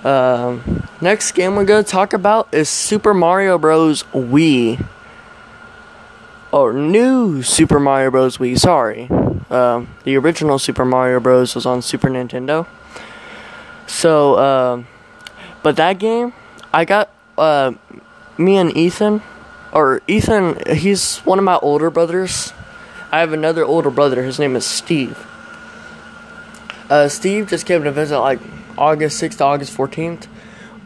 um, 0.04 0.88
next 1.02 1.32
game 1.34 1.56
we're 1.56 1.66
going 1.66 1.84
to 1.84 1.90
talk 1.90 2.14
about 2.14 2.54
is 2.54 2.70
Super 2.70 3.14
Mario 3.14 3.58
Bros. 3.58 4.04
Wii. 4.14 4.86
Or 6.52 6.74
new 6.74 7.44
Super 7.44 7.80
Mario 7.80 8.12
Bros. 8.12 8.38
Wii, 8.38 8.58
sorry. 8.58 9.08
Uh, 9.50 9.86
the 10.04 10.18
original 10.18 10.60
Super 10.60 10.86
Mario 10.86 11.20
Bros. 11.20 11.56
was 11.56 11.66
on 11.66 11.82
Super 11.82 12.10
Nintendo. 12.10 12.68
So, 13.88 14.36
uh, 14.36 14.84
but 15.64 15.76
that 15.76 16.00
game, 16.00 16.34
I 16.74 16.86
got 16.86 17.10
uh, 17.38 17.74
me 18.38 18.58
and 18.58 18.76
Ethan 18.76 19.22
or 19.72 20.02
Ethan, 20.08 20.62
he's 20.76 21.18
one 21.20 21.38
of 21.38 21.46
my 21.46 21.58
older 21.58 21.90
brothers. 21.90 22.54
I 23.12 23.20
have 23.20 23.34
another 23.34 23.64
older 23.64 23.90
brother. 23.90 24.24
His 24.24 24.40
name 24.40 24.56
is 24.56 24.66
Steve. 24.66 25.26
Uh, 26.90 27.08
Steve 27.08 27.48
just 27.48 27.66
came 27.66 27.84
to 27.84 27.92
visit 27.92 28.20
like 28.20 28.40
August 28.80 29.22
6th 29.22 29.38
to 29.38 29.44
August 29.44 29.78
14th. 29.78 30.28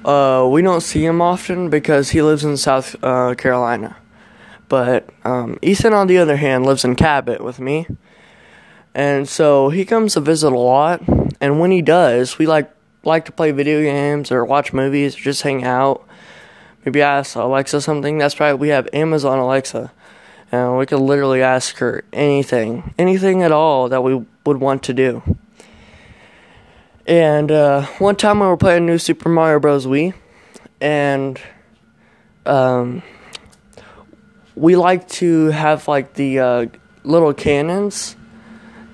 Uh, 0.04 0.48
we 0.50 0.62
don't 0.62 0.82
see 0.82 1.06
him 1.06 1.22
often 1.22 1.70
because 1.70 2.10
he 2.10 2.22
lives 2.22 2.44
in 2.44 2.58
South 2.58 2.96
uh, 3.04 3.36
Carolina. 3.36 3.96
But 4.68 5.10
um, 5.24 5.58
Ethan, 5.62 5.94
on 5.94 6.08
the 6.08 6.18
other 6.18 6.36
hand, 6.36 6.66
lives 6.66 6.84
in 6.84 6.96
Cabot 6.96 7.42
with 7.42 7.60
me. 7.60 7.88
And 8.94 9.30
so 9.30 9.70
he 9.70 9.86
comes 9.86 10.14
to 10.14 10.20
visit 10.20 10.52
a 10.52 10.58
lot. 10.58 11.02
And 11.40 11.60
when 11.60 11.72
he 11.72 11.82
does, 11.82 12.38
we 12.38 12.48
like 12.48 12.72
like 13.04 13.26
to 13.26 13.32
play 13.32 13.52
video 13.52 13.82
games 13.82 14.32
or 14.32 14.46
watch 14.46 14.74
movies 14.74 15.16
or 15.16 15.20
just 15.20 15.42
hang 15.42 15.64
out. 15.64 16.08
Maybe 16.86 17.02
ask 17.02 17.36
Alexa 17.36 17.82
something. 17.82 18.18
That's 18.18 18.40
right, 18.40 18.54
we 18.54 18.70
have 18.70 18.88
Amazon 18.94 19.40
Alexa. 19.40 19.92
And 20.52 20.78
we 20.78 20.86
could 20.86 21.00
literally 21.00 21.42
ask 21.42 21.78
her 21.78 22.04
anything, 22.14 22.94
anything 22.98 23.42
at 23.42 23.52
all 23.52 23.90
that 23.90 24.04
we 24.04 24.24
would 24.46 24.58
want 24.58 24.84
to 24.84 24.94
do. 24.94 25.24
And 27.06 27.52
uh, 27.52 27.86
one 28.00 28.16
time 28.16 28.40
we 28.40 28.48
were 28.48 28.58
playing 28.58 28.86
New 28.86 28.98
Super 28.98 29.28
Mario 29.28 29.60
Bros. 29.60 29.86
Wii, 29.86 30.14
and 30.80 31.40
um, 32.46 33.04
we 34.56 34.76
like 34.76 35.08
to 35.10 35.48
have 35.48 35.88
like 35.88 36.14
the 36.14 36.40
uh, 36.40 36.66
little 37.04 37.34
cannons 37.34 38.16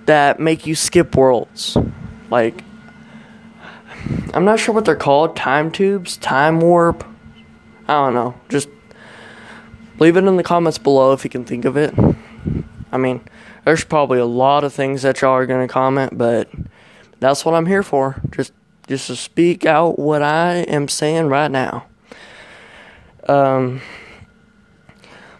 that 0.06 0.40
make 0.40 0.66
you 0.66 0.74
skip 0.74 1.16
worlds. 1.16 1.78
Like, 2.32 2.64
I'm 4.34 4.46
not 4.46 4.60
sure 4.60 4.74
what 4.74 4.86
they're 4.86 4.96
called 4.96 5.36
time 5.36 5.72
tubes, 5.72 6.18
time 6.18 6.62
warp. 6.62 7.06
I 7.88 7.94
don't 7.94 8.16
know. 8.16 8.40
Just 8.50 8.70
leave 10.00 10.18
it 10.18 10.24
in 10.24 10.36
the 10.36 10.44
comments 10.44 10.80
below 10.80 11.14
if 11.14 11.24
you 11.24 11.30
can 11.30 11.46
think 11.46 11.66
of 11.66 11.78
it. 11.78 11.94
I 12.92 12.98
mean, 12.98 13.22
there's 13.66 13.84
probably 13.84 14.18
a 14.18 14.26
lot 14.26 14.64
of 14.64 14.74
things 14.74 15.04
that 15.04 15.22
y'all 15.22 15.32
are 15.32 15.46
going 15.46 15.68
to 15.68 15.72
comment, 15.72 16.18
but 16.18 16.50
that's 17.20 17.46
what 17.46 17.56
I'm 17.56 17.66
here 17.66 17.84
for. 17.84 18.22
Just 18.32 18.54
just 18.88 19.08
to 19.08 19.16
speak 19.16 19.66
out 19.66 20.00
what 20.00 20.22
I 20.22 20.58
am 20.58 20.88
saying 20.88 21.28
right 21.28 21.52
now. 21.52 21.86
Um 23.28 23.82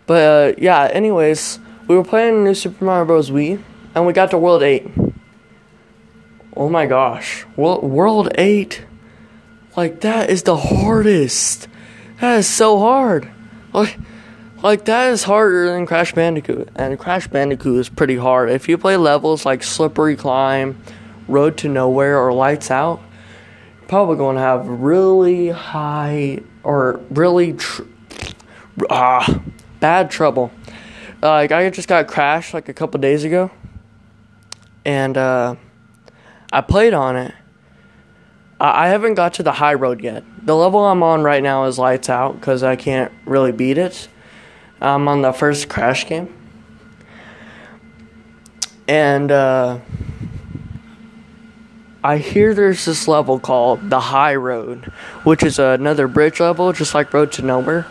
but 0.10 0.24
uh, 0.24 0.56
yeah, 0.58 0.90
anyways, 0.92 1.60
we 1.88 1.96
were 1.96 2.04
playing 2.04 2.44
New 2.44 2.56
Super 2.56 2.84
Mario 2.84 3.06
Bros. 3.06 3.30
Wii, 3.30 3.62
and 3.94 4.08
we 4.08 4.14
got 4.14 4.32
to 4.32 4.40
World 4.40 4.64
8. 4.64 4.88
Oh 6.58 6.68
my 6.68 6.88
gosh. 6.88 7.46
World, 7.56 7.84
World 7.84 8.32
8? 8.34 8.86
Like, 9.78 10.02
that 10.02 10.32
is 10.32 10.42
the 10.42 10.58
hardest. 10.58 11.68
That 12.22 12.40
is 12.40 12.48
so 12.48 12.80
hard. 12.80 13.30
Like, 13.72 14.00
like, 14.64 14.86
that 14.86 15.12
is 15.12 15.22
harder 15.22 15.72
than 15.72 15.86
Crash 15.86 16.14
Bandicoot. 16.14 16.70
And 16.76 16.98
Crash 16.98 17.28
Bandicoot 17.28 17.80
is 17.80 17.88
pretty 17.88 18.18
hard. 18.18 18.50
If 18.50 18.68
you 18.68 18.80
play 18.80 18.98
levels 18.98 19.46
like 19.46 19.62
Slippery 19.62 20.16
Climb, 20.16 20.82
Road 21.30 21.58
to 21.60 21.70
Nowhere, 21.70 22.20
or 22.20 22.34
Lights 22.34 22.72
Out, 22.72 23.02
probably 23.88 24.18
going 24.18 24.36
to 24.36 24.42
have 24.42 24.68
really 24.68 25.50
high 25.50 26.42
or 26.64 27.00
really. 27.10 27.54
Tr- 27.54 27.84
ah 28.90 29.42
bad 29.80 30.12
trouble. 30.12 30.52
Uh, 31.22 31.30
like 31.30 31.52
I 31.52 31.70
just 31.70 31.88
got 31.88 32.08
crashed 32.08 32.54
like 32.54 32.70
a 32.70 32.74
couple 32.74 33.00
days 33.00 33.24
ago, 33.24 33.52
and 34.86 35.18
uh, 35.18 35.56
I 36.52 36.62
played 36.62 36.94
on 36.94 37.16
it. 37.16 37.34
I-, 38.60 38.86
I 38.86 38.88
haven't 38.90 39.16
got 39.16 39.34
to 39.36 39.44
the 39.44 39.54
high 39.54 39.74
road 39.74 40.02
yet. 40.02 40.24
The 40.46 40.56
level 40.56 40.86
I'm 40.86 41.04
on 41.04 41.24
right 41.24 41.44
now 41.44 41.66
is 41.66 41.78
lights 41.78 42.10
out 42.10 42.40
because 42.40 42.64
I 42.64 42.76
can't 42.76 43.12
really 43.26 43.52
beat 43.52 43.78
it. 43.78 44.08
I'm 44.82 45.08
on 45.10 45.22
the 45.22 45.34
first 45.34 45.68
crash 45.68 46.08
game, 46.08 46.34
and 48.88 49.30
uh, 49.30 49.80
I 52.04 52.18
hear 52.18 52.54
there's 52.54 52.86
this 52.86 53.08
level 53.08 53.40
called 53.40 53.90
the 53.90 54.00
high 54.00 54.36
road, 54.36 54.86
which 55.24 55.44
is 55.44 55.60
another 55.60 56.08
bridge 56.08 56.40
level, 56.40 56.72
just 56.72 56.94
like 56.94 57.14
Road 57.14 57.32
to 57.34 57.42
Nowhere 57.42 57.86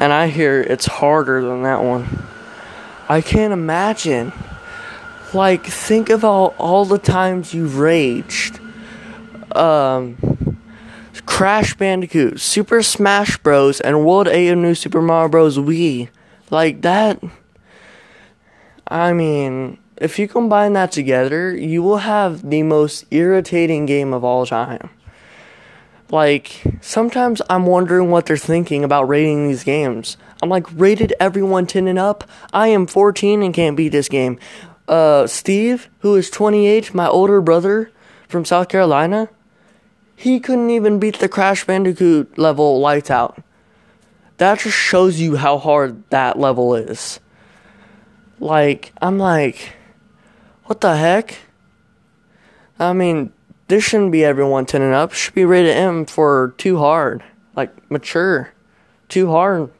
and 0.00 0.12
I 0.12 0.28
hear 0.28 0.60
it's 0.60 0.86
harder 0.86 1.42
than 1.42 1.62
that 1.62 1.82
one. 1.82 2.06
I 3.08 3.20
can't 3.20 3.52
imagine. 3.52 4.32
Like, 5.32 5.66
think 5.66 6.10
about 6.10 6.54
all 6.58 6.84
the 6.84 6.98
times 6.98 7.52
you've 7.52 7.78
raged. 7.78 8.60
Um, 9.52 10.58
Crash 11.26 11.74
Bandicoot, 11.74 12.40
Super 12.40 12.82
Smash 12.82 13.38
Bros., 13.38 13.80
and 13.80 14.04
World 14.04 14.28
8 14.28 14.50
of 14.50 14.58
New 14.58 14.74
Super 14.74 15.02
Mario 15.02 15.28
Bros. 15.28 15.58
Wii. 15.58 16.08
Like, 16.50 16.82
that. 16.82 17.22
I 18.86 19.12
mean, 19.12 19.78
if 20.04 20.18
you 20.18 20.28
combine 20.28 20.74
that 20.74 20.92
together, 20.92 21.56
you 21.56 21.82
will 21.82 21.96
have 21.96 22.50
the 22.50 22.62
most 22.62 23.06
irritating 23.10 23.86
game 23.86 24.12
of 24.12 24.22
all 24.22 24.44
time. 24.44 24.90
Like, 26.10 26.62
sometimes 26.82 27.40
I'm 27.48 27.64
wondering 27.64 28.10
what 28.10 28.26
they're 28.26 28.36
thinking 28.36 28.84
about 28.84 29.08
rating 29.08 29.48
these 29.48 29.64
games. 29.64 30.18
I'm 30.42 30.50
like, 30.50 30.66
rated 30.70 31.14
everyone 31.18 31.66
10 31.66 31.88
and 31.88 31.98
up? 31.98 32.22
I 32.52 32.68
am 32.68 32.86
14 32.86 33.42
and 33.42 33.54
can't 33.54 33.78
beat 33.78 33.88
this 33.88 34.10
game. 34.10 34.38
Uh, 34.86 35.26
Steve, 35.26 35.88
who 36.00 36.14
is 36.16 36.28
28, 36.28 36.92
my 36.92 37.08
older 37.08 37.40
brother 37.40 37.90
from 38.28 38.44
South 38.44 38.68
Carolina, 38.68 39.30
he 40.14 40.38
couldn't 40.38 40.68
even 40.68 40.98
beat 40.98 41.18
the 41.18 41.30
Crash 41.30 41.64
Bandicoot 41.64 42.36
level 42.36 42.78
lights 42.78 43.10
out. 43.10 43.42
That 44.36 44.58
just 44.58 44.76
shows 44.76 45.18
you 45.18 45.36
how 45.36 45.56
hard 45.56 46.04
that 46.10 46.38
level 46.38 46.74
is. 46.74 47.20
Like, 48.38 48.92
I'm 49.00 49.18
like, 49.18 49.72
what 50.64 50.80
the 50.80 50.96
heck? 50.96 51.38
I 52.78 52.92
mean, 52.92 53.32
this 53.68 53.84
shouldn't 53.84 54.12
be 54.12 54.24
everyone 54.24 54.66
10 54.66 54.82
and 54.82 54.94
up. 54.94 55.12
Should 55.12 55.34
be 55.34 55.44
rated 55.44 55.76
M 55.76 56.06
for 56.06 56.54
too 56.58 56.78
hard, 56.78 57.22
like 57.56 57.90
mature, 57.90 58.52
too 59.08 59.30
hard. 59.30 59.70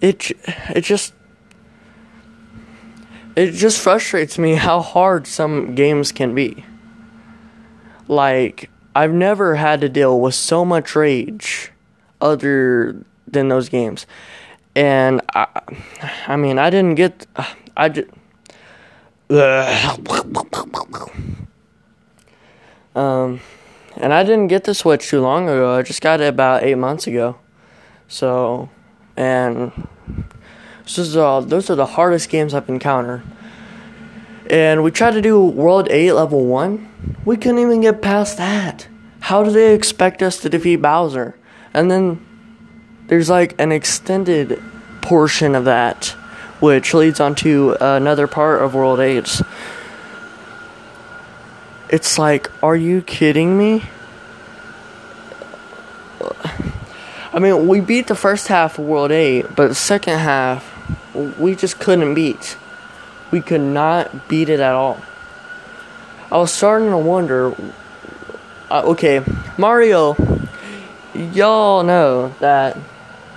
It 0.00 0.32
it 0.70 0.80
just 0.82 1.12
it 3.36 3.52
just 3.52 3.80
frustrates 3.80 4.38
me 4.38 4.54
how 4.54 4.80
hard 4.80 5.26
some 5.26 5.74
games 5.74 6.12
can 6.12 6.34
be. 6.34 6.64
Like 8.08 8.70
I've 8.94 9.12
never 9.12 9.56
had 9.56 9.82
to 9.82 9.90
deal 9.90 10.18
with 10.18 10.34
so 10.34 10.64
much 10.64 10.96
rage 10.96 11.70
other 12.20 13.04
than 13.26 13.48
those 13.48 13.68
games. 13.68 14.06
And 14.76 15.22
I 15.34 15.46
I 16.28 16.36
mean, 16.36 16.58
I 16.58 16.70
didn't 16.70 16.94
get 16.94 17.26
I 17.76 17.88
just 17.88 18.08
um, 22.94 23.40
and 23.96 24.12
I 24.12 24.22
didn't 24.22 24.46
get 24.46 24.64
the 24.64 24.74
Switch 24.74 25.08
too 25.08 25.20
long 25.20 25.48
ago. 25.48 25.74
I 25.76 25.82
just 25.82 26.00
got 26.00 26.20
it 26.20 26.28
about 26.28 26.62
eight 26.62 26.76
months 26.76 27.08
ago. 27.08 27.36
So, 28.06 28.68
and 29.16 29.72
this 30.84 30.98
is, 30.98 31.16
uh, 31.16 31.40
those 31.40 31.70
are 31.70 31.74
the 31.74 31.86
hardest 31.86 32.28
games 32.28 32.54
I've 32.54 32.68
encountered. 32.68 33.22
And 34.48 34.84
we 34.84 34.92
tried 34.92 35.12
to 35.12 35.22
do 35.22 35.44
World 35.44 35.88
8 35.90 36.12
Level 36.12 36.46
1. 36.46 37.16
We 37.24 37.36
couldn't 37.36 37.58
even 37.58 37.80
get 37.80 38.00
past 38.00 38.36
that. 38.36 38.86
How 39.20 39.42
do 39.42 39.50
they 39.50 39.74
expect 39.74 40.22
us 40.22 40.38
to 40.38 40.48
defeat 40.48 40.76
Bowser? 40.76 41.36
And 41.74 41.90
then 41.90 42.24
there's 43.08 43.28
like 43.30 43.58
an 43.60 43.72
extended 43.72 44.62
portion 45.00 45.54
of 45.54 45.64
that 45.64 46.16
which 46.60 46.94
leads 46.94 47.20
on 47.20 47.34
to 47.34 47.76
another 47.80 48.26
part 48.26 48.62
of 48.62 48.74
World 48.74 48.98
8. 49.00 49.42
It's 51.90 52.18
like, 52.18 52.50
are 52.62 52.76
you 52.76 53.02
kidding 53.02 53.58
me? 53.58 53.84
I 57.32 57.38
mean, 57.38 57.68
we 57.68 57.80
beat 57.80 58.06
the 58.06 58.14
first 58.14 58.48
half 58.48 58.78
of 58.78 58.86
World 58.86 59.12
8, 59.12 59.54
but 59.54 59.68
the 59.68 59.74
second 59.74 60.18
half, 60.18 60.64
we 61.38 61.54
just 61.54 61.78
couldn't 61.78 62.14
beat. 62.14 62.56
We 63.30 63.40
could 63.40 63.60
not 63.60 64.28
beat 64.28 64.48
it 64.48 64.60
at 64.60 64.72
all. 64.72 65.02
I 66.30 66.38
was 66.38 66.52
starting 66.52 66.90
to 66.90 66.98
wonder 66.98 67.54
uh, 68.68 68.82
okay, 68.86 69.22
Mario, 69.56 70.16
y'all 71.14 71.84
know 71.84 72.34
that. 72.40 72.76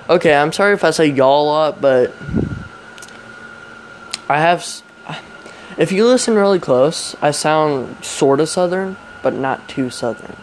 Okay, 0.09 0.33
I'm 0.33 0.51
sorry 0.51 0.73
if 0.73 0.83
I 0.83 0.89
say 0.89 1.05
y'all 1.05 1.43
a 1.43 1.45
lot, 1.45 1.81
but 1.81 2.11
I 4.27 4.39
have. 4.39 4.65
If 5.77 5.91
you 5.91 6.07
listen 6.07 6.33
really 6.33 6.59
close, 6.59 7.15
I 7.21 7.29
sound 7.29 8.03
sort 8.03 8.39
of 8.39 8.49
southern, 8.49 8.97
but 9.21 9.35
not 9.35 9.69
too 9.69 9.91
southern. 9.91 10.35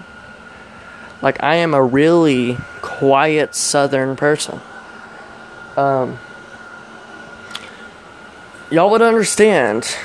Like, 1.21 1.43
I 1.43 1.57
am 1.57 1.75
a 1.75 1.83
really 1.83 2.59
quiet 2.81 3.57
southern 3.57 4.15
person. 4.15 4.61
Um, 5.77 6.19
y'all 8.71 8.89
would 8.91 9.03
understand. 9.03 9.97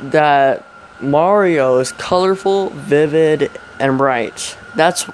That 0.00 0.66
Mario 1.02 1.78
is 1.78 1.92
colorful, 1.92 2.70
vivid, 2.70 3.50
and 3.78 3.98
bright. 3.98 4.56
That's 4.74 5.06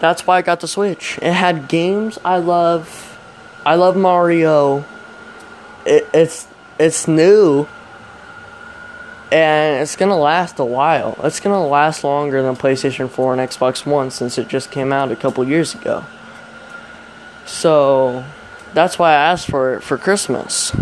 that's 0.00 0.26
why 0.26 0.38
I 0.38 0.42
got 0.42 0.60
the 0.60 0.68
Switch. 0.68 1.18
It 1.20 1.32
had 1.32 1.68
games 1.68 2.18
I 2.24 2.38
love. 2.38 3.18
I 3.66 3.74
love 3.74 3.96
Mario. 3.96 4.84
It, 5.84 6.08
it's 6.14 6.46
it's 6.78 7.06
new, 7.08 7.66
and 9.30 9.82
it's 9.82 9.96
gonna 9.96 10.18
last 10.18 10.58
a 10.58 10.64
while. 10.64 11.16
It's 11.24 11.40
gonna 11.40 11.66
last 11.66 12.04
longer 12.04 12.42
than 12.42 12.56
PlayStation 12.56 13.10
4 13.10 13.34
and 13.34 13.42
Xbox 13.42 13.84
One 13.84 14.10
since 14.10 14.38
it 14.38 14.48
just 14.48 14.70
came 14.70 14.92
out 14.92 15.12
a 15.12 15.16
couple 15.16 15.46
years 15.46 15.74
ago. 15.74 16.04
So 17.44 18.24
that's 18.74 18.98
why 18.98 19.10
I 19.10 19.14
asked 19.14 19.48
for 19.48 19.74
it 19.74 19.82
for 19.82 19.98
Christmas. 19.98 20.72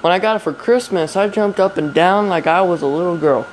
When 0.00 0.12
I 0.12 0.18
got 0.18 0.36
it 0.36 0.38
for 0.38 0.52
Christmas, 0.52 1.14
I 1.16 1.28
jumped 1.28 1.60
up 1.60 1.76
and 1.76 1.92
down 1.92 2.28
like 2.28 2.46
I 2.46 2.62
was 2.62 2.82
a 2.82 2.86
little 2.86 3.18
girl. 3.18 3.46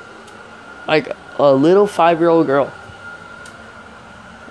Like 0.87 1.11
a 1.37 1.53
little 1.53 1.87
five 1.87 2.19
year 2.19 2.29
old 2.29 2.47
girl. 2.47 2.71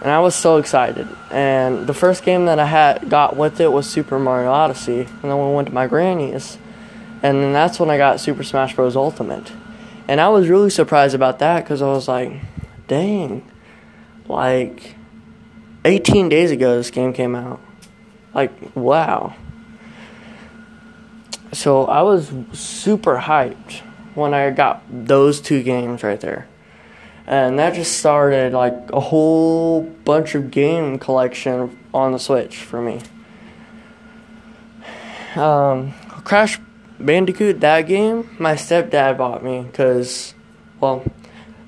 And 0.03 0.11
I 0.11 0.21
was 0.21 0.35
so 0.35 0.59
excited. 0.59 1.09
And 1.31 1.87
the 1.87 1.95
first 1.95 2.23
game 2.23 2.45
that 2.47 2.59
I 2.59 2.67
had 2.67 3.09
got 3.09 3.37
with 3.37 3.61
it 3.61 3.73
was 3.73 3.89
Super 3.89 4.19
Mario 4.19 4.51
Odyssey. 4.51 5.01
And 5.01 5.31
then 5.31 5.39
we 5.39 5.55
went 5.55 5.69
to 5.69 5.75
my 5.75 5.87
granny's. 5.87 6.59
And 7.23 7.43
then 7.43 7.53
that's 7.53 7.81
when 7.81 7.89
I 7.89 7.97
got 7.97 8.21
Super 8.21 8.45
Smash 8.45 8.77
Bros. 8.77 8.95
Ultimate. 8.95 9.53
And 10.07 10.21
I 10.21 10.29
was 10.29 10.49
really 10.49 10.71
surprised 10.71 11.15
about 11.15 11.39
that 11.39 11.65
because 11.65 11.81
I 11.81 11.87
was 11.87 12.09
like, 12.09 12.41
dang. 12.87 13.51
Like, 14.29 14.97
18 15.85 16.29
days 16.29 16.51
ago 16.51 16.77
this 16.77 16.91
game 16.91 17.13
came 17.13 17.35
out. 17.35 17.61
Like, 18.35 18.53
wow. 18.77 19.35
So 21.57 21.87
I 21.87 22.03
was 22.03 22.31
super 22.53 23.17
hyped 23.17 23.81
when 24.15 24.35
I 24.35 24.51
got 24.51 24.83
those 24.91 25.41
two 25.41 25.63
games 25.63 26.03
right 26.03 26.21
there. 26.21 26.47
And 27.27 27.59
that 27.59 27.73
just 27.73 27.99
started 27.99 28.53
like 28.53 28.75
a 28.93 29.01
whole 29.01 29.81
bunch 29.81 30.35
of 30.35 30.51
game 30.51 30.99
collection 30.99 31.79
on 31.95 32.13
the 32.13 32.19
Switch 32.19 32.59
for 32.59 32.83
me. 32.83 33.01
Um, 35.35 35.95
Crash 36.25 36.61
Bandicoot, 37.01 37.61
that 37.61 37.87
game, 37.87 38.37
my 38.39 38.53
stepdad 38.53 39.17
bought 39.17 39.43
me 39.43 39.63
because, 39.63 40.35
well, 40.79 41.11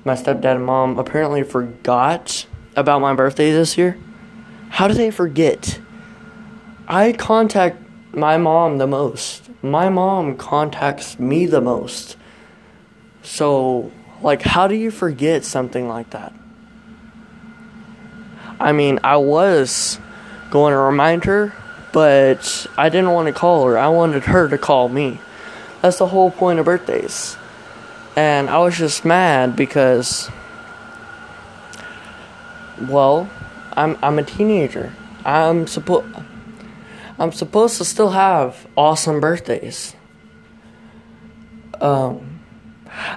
my 0.05 0.13
stepdad 0.13 0.57
and 0.57 0.65
mom 0.67 0.99
apparently 0.99 1.41
forgot 1.41 2.45
about 2.75 3.01
my 3.01 3.15
birthday 3.15 3.51
this 3.51 3.75
year. 3.75 3.97
How 4.69 4.87
do 4.87 4.93
they 4.93 5.09
forget? 5.09 5.79
I 6.87 7.11
contact 7.11 7.81
my 8.13 8.37
mom 8.37 8.77
the 8.77 8.85
most. 8.85 9.48
My 9.61 9.89
mom 9.89 10.37
contacts 10.37 11.19
me 11.19 11.45
the 11.45 11.61
most. 11.61 12.15
So, 13.23 13.91
like, 14.21 14.41
how 14.41 14.67
do 14.67 14.75
you 14.75 14.91
forget 14.91 15.43
something 15.43 15.87
like 15.87 16.11
that? 16.11 16.33
I 18.59 18.71
mean, 18.71 18.99
I 19.03 19.17
was 19.17 19.99
going 20.49 20.71
to 20.71 20.77
remind 20.77 21.25
her, 21.25 21.53
but 21.91 22.67
I 22.77 22.89
didn't 22.89 23.11
want 23.11 23.27
to 23.27 23.33
call 23.33 23.65
her. 23.67 23.77
I 23.77 23.89
wanted 23.89 24.23
her 24.23 24.47
to 24.47 24.57
call 24.57 24.89
me. 24.89 25.19
That's 25.81 25.97
the 25.97 26.07
whole 26.07 26.31
point 26.31 26.59
of 26.59 26.65
birthdays. 26.65 27.37
And 28.15 28.49
I 28.49 28.57
was 28.59 28.77
just 28.77 29.05
mad 29.05 29.55
because, 29.55 30.29
well, 32.81 33.29
I'm 33.73 33.97
I'm 34.01 34.19
a 34.19 34.23
teenager. 34.23 34.93
I'm 35.23 35.67
supposed 35.67 36.07
I'm 37.19 37.33
supposed 37.33 37.77
to 37.79 37.85
still 37.85 38.11
have 38.11 38.65
awesome 38.77 39.19
birthdays. 39.19 39.93
Um, 41.81 42.39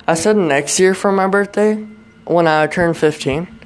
I 0.08 0.14
said 0.14 0.36
next 0.36 0.80
year 0.80 0.92
for 0.92 1.12
my 1.12 1.28
birthday, 1.28 1.86
when 2.24 2.48
I 2.48 2.66
turn 2.66 2.94
15, 2.94 3.60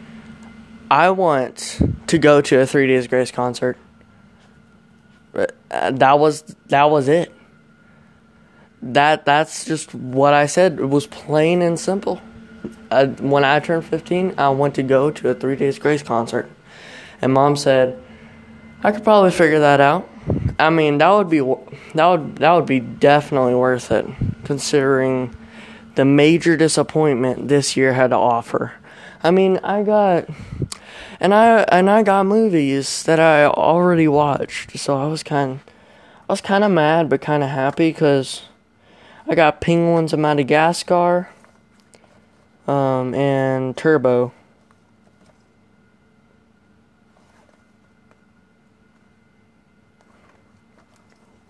I 0.90 1.10
want 1.10 1.80
to 2.06 2.18
go 2.18 2.42
to 2.42 2.60
a 2.60 2.66
Three 2.66 2.86
Days 2.86 3.06
Grace 3.06 3.30
concert. 3.30 3.78
Uh, 5.34 5.46
that 5.90 6.18
was 6.18 6.42
that 6.66 6.90
was 6.90 7.08
it. 7.08 7.32
That 8.82 9.24
that's 9.24 9.64
just 9.64 9.94
what 9.94 10.34
I 10.34 10.46
said. 10.46 10.78
It 10.78 10.86
was 10.86 11.06
plain 11.06 11.62
and 11.62 11.80
simple. 11.80 12.20
Uh, 12.90 13.06
when 13.06 13.44
I 13.44 13.58
turned 13.60 13.84
15, 13.84 14.34
I 14.38 14.50
want 14.50 14.74
to 14.76 14.82
go 14.82 15.10
to 15.10 15.30
a 15.30 15.34
Three 15.34 15.56
Days 15.56 15.78
Grace 15.78 16.02
concert, 16.02 16.48
and 17.20 17.32
Mom 17.32 17.56
said, 17.56 17.98
"I 18.82 18.92
could 18.92 19.02
probably 19.02 19.30
figure 19.30 19.60
that 19.60 19.80
out." 19.80 20.08
I 20.58 20.70
mean, 20.70 20.98
that 20.98 21.10
would 21.10 21.28
be 21.28 21.40
that 21.94 22.06
would 22.06 22.36
that 22.36 22.52
would 22.52 22.66
be 22.66 22.80
definitely 22.80 23.54
worth 23.54 23.90
it, 23.90 24.06
considering 24.44 25.34
the 25.96 26.04
major 26.04 26.56
disappointment 26.56 27.48
this 27.48 27.76
year 27.76 27.92
had 27.92 28.10
to 28.10 28.16
offer. 28.16 28.74
I 29.22 29.30
mean, 29.30 29.58
I 29.62 29.82
got 29.82 30.28
and 31.20 31.34
I 31.34 31.60
and 31.62 31.90
I 31.90 32.02
got 32.02 32.26
movies 32.26 33.02
that 33.04 33.20
I 33.20 33.44
already 33.44 34.08
watched, 34.08 34.78
so 34.78 34.96
I 34.96 35.06
was 35.06 35.22
kind 35.22 35.60
I 36.28 36.32
was 36.32 36.40
kind 36.40 36.64
of 36.64 36.70
mad 36.70 37.08
but 37.08 37.20
kind 37.20 37.42
of 37.42 37.50
happy 37.50 37.90
because 37.90 38.42
I 39.28 39.34
got 39.34 39.60
Penguins 39.60 40.12
of 40.12 40.20
Madagascar, 40.20 41.30
um, 42.66 43.14
and 43.14 43.76
Turbo. 43.76 44.32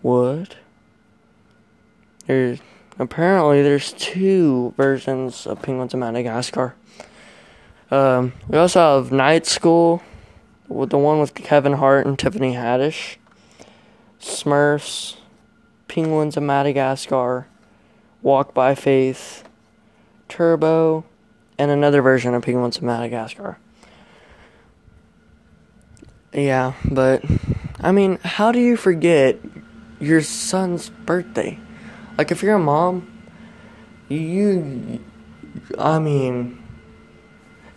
What? 0.07 0.54
There's 2.28 2.61
apparently 2.96 3.61
there's 3.64 3.92
two 3.92 4.72
versions 4.76 5.48
of 5.48 5.62
Penguins 5.62 5.94
of 5.94 5.98
Madagascar. 5.98 6.76
Um, 7.90 8.32
we 8.46 8.57
also 8.57 9.02
have 9.02 9.11
Night 9.11 9.46
School, 9.46 10.04
with 10.68 10.90
the 10.90 10.98
one 10.98 11.18
with 11.18 11.34
Kevin 11.34 11.72
Hart 11.72 12.07
and 12.07 12.16
Tiffany 12.16 12.54
Haddish. 12.54 13.16
Smurfs, 14.20 15.16
Penguins 15.88 16.36
of 16.36 16.44
Madagascar, 16.44 17.48
Walk 18.22 18.54
by 18.54 18.76
Faith, 18.76 19.42
Turbo, 20.28 21.04
and 21.59 21.72
another 21.72 22.00
version 22.00 22.32
of 22.32 22.44
Penguins 22.44 22.76
of 22.76 22.84
Madagascar. 22.84 23.59
Yeah, 26.32 26.74
but 26.84 27.24
I 27.80 27.90
mean, 27.90 28.20
how 28.22 28.52
do 28.52 28.61
you 28.61 28.76
forget 28.76 29.40
your 30.01 30.22
son's 30.22 30.88
birthday. 30.90 31.59
Like 32.18 32.30
if 32.30 32.42
you're 32.42 32.55
a 32.55 32.59
mom, 32.59 33.11
you 34.09 35.01
I 35.78 35.99
mean 35.99 36.62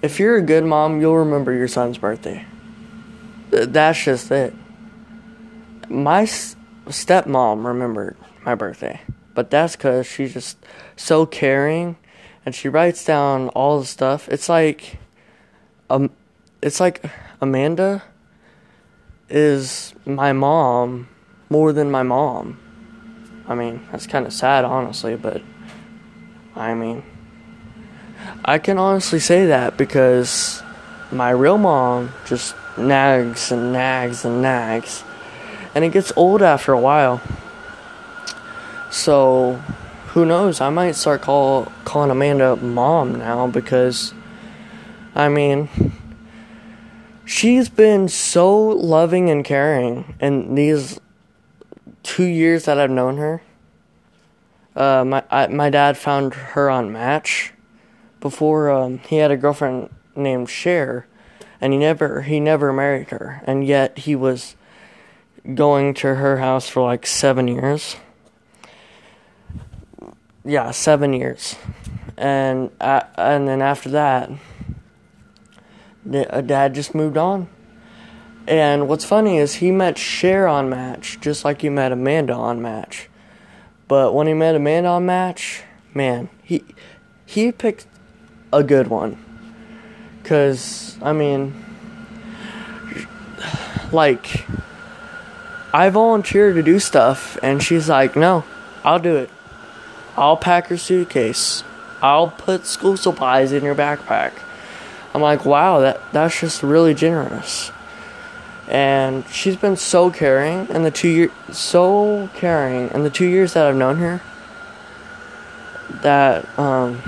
if 0.02 0.20
you're 0.20 0.38
a 0.38 0.42
good 0.42 0.64
mom, 0.64 1.02
you'll 1.02 1.18
remember 1.18 1.54
your 1.54 1.68
son's 1.68 1.98
birthday. 1.98 2.46
That's 3.50 4.04
just 4.04 4.32
it. 4.32 4.54
My 5.90 6.24
stepmom 6.24 7.66
remembered 7.66 8.16
my 8.44 8.56
birthday, 8.56 9.02
but 9.34 9.50
that's 9.50 9.76
cuz 9.76 10.08
she's 10.08 10.34
just 10.34 10.58
so 10.96 11.26
caring 11.26 11.98
and 12.46 12.56
she 12.56 12.70
writes 12.70 13.04
down 13.04 13.50
all 13.50 13.80
the 13.80 13.86
stuff. 13.86 14.30
It's 14.30 14.50
like 14.50 15.00
um 15.90 16.12
it's 16.62 16.80
like 16.80 17.04
Amanda 17.42 18.04
is 19.30 19.94
my 20.06 20.34
mom 20.34 21.08
more 21.50 21.74
than 21.74 21.90
my 21.90 22.04
mom. 22.04 22.60
I 23.48 23.56
mean, 23.56 23.82
that's 23.92 24.06
kind 24.06 24.28
of 24.28 24.34
sad, 24.34 24.64
honestly, 24.64 25.16
but 25.16 25.42
I 26.56 26.76
mean, 26.76 27.04
I 28.46 28.60
can 28.60 28.78
honestly 28.78 29.20
say 29.20 29.48
that 29.48 29.78
because 29.78 30.62
my 31.12 31.32
real 31.32 31.58
mom 31.58 32.12
just 32.26 32.56
nags 32.78 33.52
and 33.52 33.74
nags 33.74 34.24
and 34.24 34.42
nags, 34.42 35.04
and 35.74 35.84
it 35.84 35.92
gets 35.92 36.12
old 36.16 36.42
after 36.42 36.74
a 36.74 36.80
while. 36.80 37.22
So, 38.92 39.54
who 40.10 40.26
knows? 40.26 40.62
I 40.62 40.70
might 40.70 40.96
start 40.96 41.22
call 41.22 41.72
calling 41.86 42.12
Amanda 42.12 42.56
mom 42.56 43.18
now 43.18 43.48
because, 43.48 44.14
I 45.16 45.30
mean, 45.30 45.70
she's 47.26 47.70
been 47.70 48.08
so 48.10 48.56
loving 48.56 49.30
and 49.30 49.44
caring, 49.44 50.16
and 50.20 50.58
these 50.58 51.00
two 52.04 52.26
years 52.26 52.66
that 52.66 52.80
I've 52.80 52.90
known 52.90 53.18
her, 53.18 53.42
uh, 54.76 55.04
my 55.06 55.24
I, 55.30 55.48
my 55.48 55.70
dad 55.70 55.98
found 55.98 56.34
her 56.34 56.70
on 56.70 56.92
Match. 56.92 57.54
Before 58.20 58.70
um, 58.70 59.00
he 59.00 59.18
had 59.18 59.32
a 59.32 59.38
girlfriend 59.38 59.90
named 60.16 60.50
Cher, 60.50 61.08
and 61.62 61.74
he 61.74 61.80
never 61.80 62.22
he 62.24 62.40
never 62.40 62.74
married 62.74 63.10
her, 63.10 63.42
and 63.46 63.66
yet 63.66 64.00
he 64.00 64.16
was 64.16 64.56
going 65.56 65.94
to 65.96 66.16
her 66.16 66.38
house 66.38 66.70
for 66.70 66.84
like 66.84 67.06
seven 67.06 67.48
years. 67.48 67.96
Yeah, 70.44 70.72
seven 70.72 71.14
years, 71.14 71.56
and 72.18 72.72
uh, 72.82 73.04
and 73.16 73.48
then 73.48 73.62
after 73.62 73.90
that, 73.90 74.32
the, 76.06 76.44
dad 76.46 76.74
just 76.74 76.96
moved 76.96 77.18
on. 77.18 77.48
And 78.50 78.88
what's 78.88 79.06
funny 79.06 79.38
is 79.38 79.54
he 79.56 79.72
met 79.72 80.00
Cher 80.00 80.48
on 80.48 80.72
Match, 80.72 81.20
just 81.22 81.46
like 81.46 81.62
he 81.62 81.70
met 81.70 81.92
Amanda 81.92 82.34
on 82.34 82.60
Match. 82.60 83.08
But 83.88 84.16
when 84.16 84.26
he 84.26 84.34
met 84.34 84.56
Amanda 84.56 84.90
on 84.90 85.06
Match, 85.06 85.62
man, 85.94 86.30
he 86.42 86.64
he 87.28 87.52
picked 87.52 87.86
a 88.52 88.64
good 88.64 88.88
one. 88.88 89.24
Cause 90.24 90.98
I 91.00 91.14
mean, 91.14 91.54
like 93.92 94.48
I 95.72 95.90
volunteer 95.90 96.52
to 96.52 96.64
do 96.64 96.80
stuff, 96.80 97.38
and 97.44 97.62
she's 97.62 97.88
like, 97.88 98.16
no, 98.16 98.46
I'll 98.84 98.98
do 98.98 99.16
it. 99.16 99.30
I'll 100.18 100.38
pack 100.38 100.72
your 100.72 100.80
suitcase. 100.80 101.64
I'll 102.02 102.30
put 102.30 102.66
school 102.66 102.98
supplies 102.98 103.52
in 103.52 103.64
your 103.64 103.76
backpack. 103.76 104.32
I'm 105.14 105.22
like, 105.22 105.46
wow, 105.46 105.82
that 105.82 106.02
that's 106.14 106.40
just 106.40 106.64
really 106.64 106.96
generous. 106.96 107.72
And 108.70 109.28
she's 109.30 109.56
been 109.56 109.76
so 109.76 110.12
caring 110.12 110.68
in 110.70 110.84
the 110.84 110.92
two 110.92 111.08
years 111.08 111.32
so 111.52 112.30
caring 112.36 112.92
in 112.92 113.04
the 113.04 113.10
two 113.10 113.26
years 113.26 113.54
that 113.54 113.66
I've 113.66 113.76
known 113.76 113.98
her. 113.98 114.22
That 116.04 116.48
um, 116.60 117.02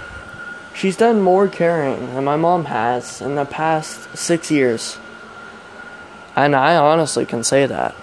she's 0.74 0.98
done 0.98 1.22
more 1.22 1.48
caring 1.48 2.16
than 2.16 2.24
my 2.24 2.36
mom 2.36 2.66
has 2.66 3.22
in 3.22 3.36
the 3.36 3.46
past 3.46 4.18
six 4.18 4.50
years. 4.50 4.98
And 6.36 6.56
I 6.56 6.76
honestly 6.78 7.28
can 7.28 7.44
say 7.44 7.68
that. 7.68 7.96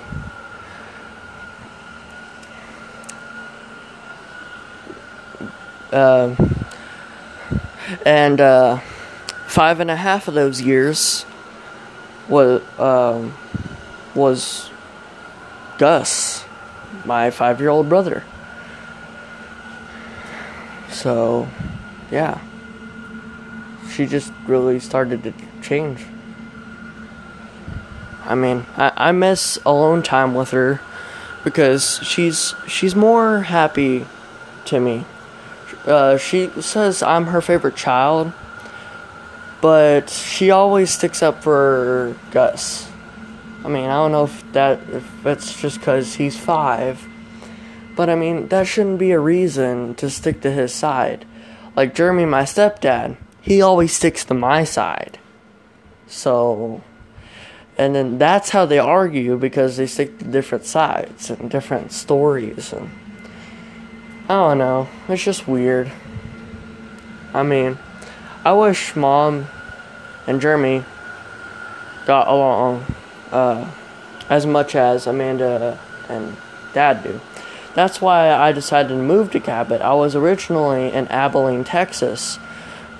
Uh, 5.92 6.36
and 8.04 8.40
uh, 8.40 8.78
five 9.46 9.80
and 9.80 9.90
a 9.90 9.96
half 9.96 10.28
of 10.28 10.34
those 10.34 10.61
years 10.61 11.24
was 12.29 12.62
um, 12.79 13.35
was 14.14 14.70
Gus, 15.79 16.45
my 17.05 17.31
five-year-old 17.31 17.89
brother. 17.89 18.24
So, 20.91 21.49
yeah, 22.11 22.41
she 23.91 24.07
just 24.07 24.33
really 24.47 24.81
started 24.81 25.22
to 25.24 25.33
change. 25.62 26.05
I 28.24 28.35
mean, 28.35 28.66
I, 28.76 28.93
I 28.97 29.12
miss 29.12 29.59
alone 29.64 30.03
time 30.03 30.35
with 30.35 30.51
her 30.51 30.81
because 31.45 32.01
she's 32.03 32.55
she's 32.66 32.95
more 32.95 33.43
happy 33.43 34.05
to 34.66 34.81
me. 34.81 35.05
Uh, 35.87 36.18
she 36.18 36.51
says 36.61 37.03
I'm 37.03 37.26
her 37.26 37.41
favorite 37.41 37.76
child, 37.76 38.33
but 39.61 40.11
she 40.11 40.50
always 40.50 40.90
sticks 40.90 41.22
up 41.22 41.42
for 41.42 42.16
Gus. 42.30 42.88
I 43.64 43.68
mean, 43.68 43.84
I 43.84 43.94
don't 43.94 44.12
know 44.12 44.24
if 44.24 44.52
that 44.52 44.80
if 44.90 45.22
that's 45.22 45.61
just 45.61 45.78
because 45.78 46.14
he's 46.14 46.38
five, 46.38 47.06
but 47.96 48.09
I 48.09 48.14
mean 48.14 48.48
that 48.48 48.66
shouldn't 48.66 48.98
be 48.98 49.11
a 49.11 49.20
reason 49.20 49.94
to 49.96 50.09
stick 50.09 50.40
to 50.42 50.50
his 50.50 50.72
side. 50.72 51.26
Like 51.74 51.94
Jeremy, 51.94 52.24
my 52.24 52.42
stepdad, 52.42 53.16
he 53.40 53.61
always 53.61 53.92
sticks 53.92 54.24
to 54.26 54.34
my 54.34 54.64
side. 54.64 55.18
So, 56.06 56.82
and 57.76 57.94
then 57.94 58.18
that's 58.18 58.50
how 58.50 58.64
they 58.64 58.78
argue 58.78 59.36
because 59.36 59.76
they 59.76 59.86
stick 59.86 60.18
to 60.18 60.24
different 60.24 60.64
sides 60.64 61.30
and 61.30 61.50
different 61.50 61.92
stories 61.92 62.72
and 62.72 62.90
I 64.28 64.34
don't 64.34 64.59
know. 64.59 64.88
It's 65.09 65.24
just 65.24 65.48
weird. 65.48 65.90
I 67.32 67.42
mean, 67.42 67.78
I 68.45 68.53
wish 68.53 68.95
mom 68.95 69.47
and 70.26 70.41
Jeremy 70.41 70.84
got 72.07 72.28
along 72.28 72.84
uh, 73.32 73.70
as 74.30 74.47
much 74.47 74.74
as 74.74 75.07
Amanda 75.07 75.78
and 76.09 76.36
dad 76.72 77.03
do. 77.03 77.20
That's 77.74 78.01
why 78.01 78.32
I 78.32 78.53
decided 78.53 78.89
to 78.89 78.97
move 78.97 79.30
to 79.32 79.41
Cabot. 79.41 79.80
I 79.80 79.95
was 79.95 80.16
originally 80.16 80.93
in 80.93 81.07
Abilene, 81.09 81.64
Texas, 81.64 82.39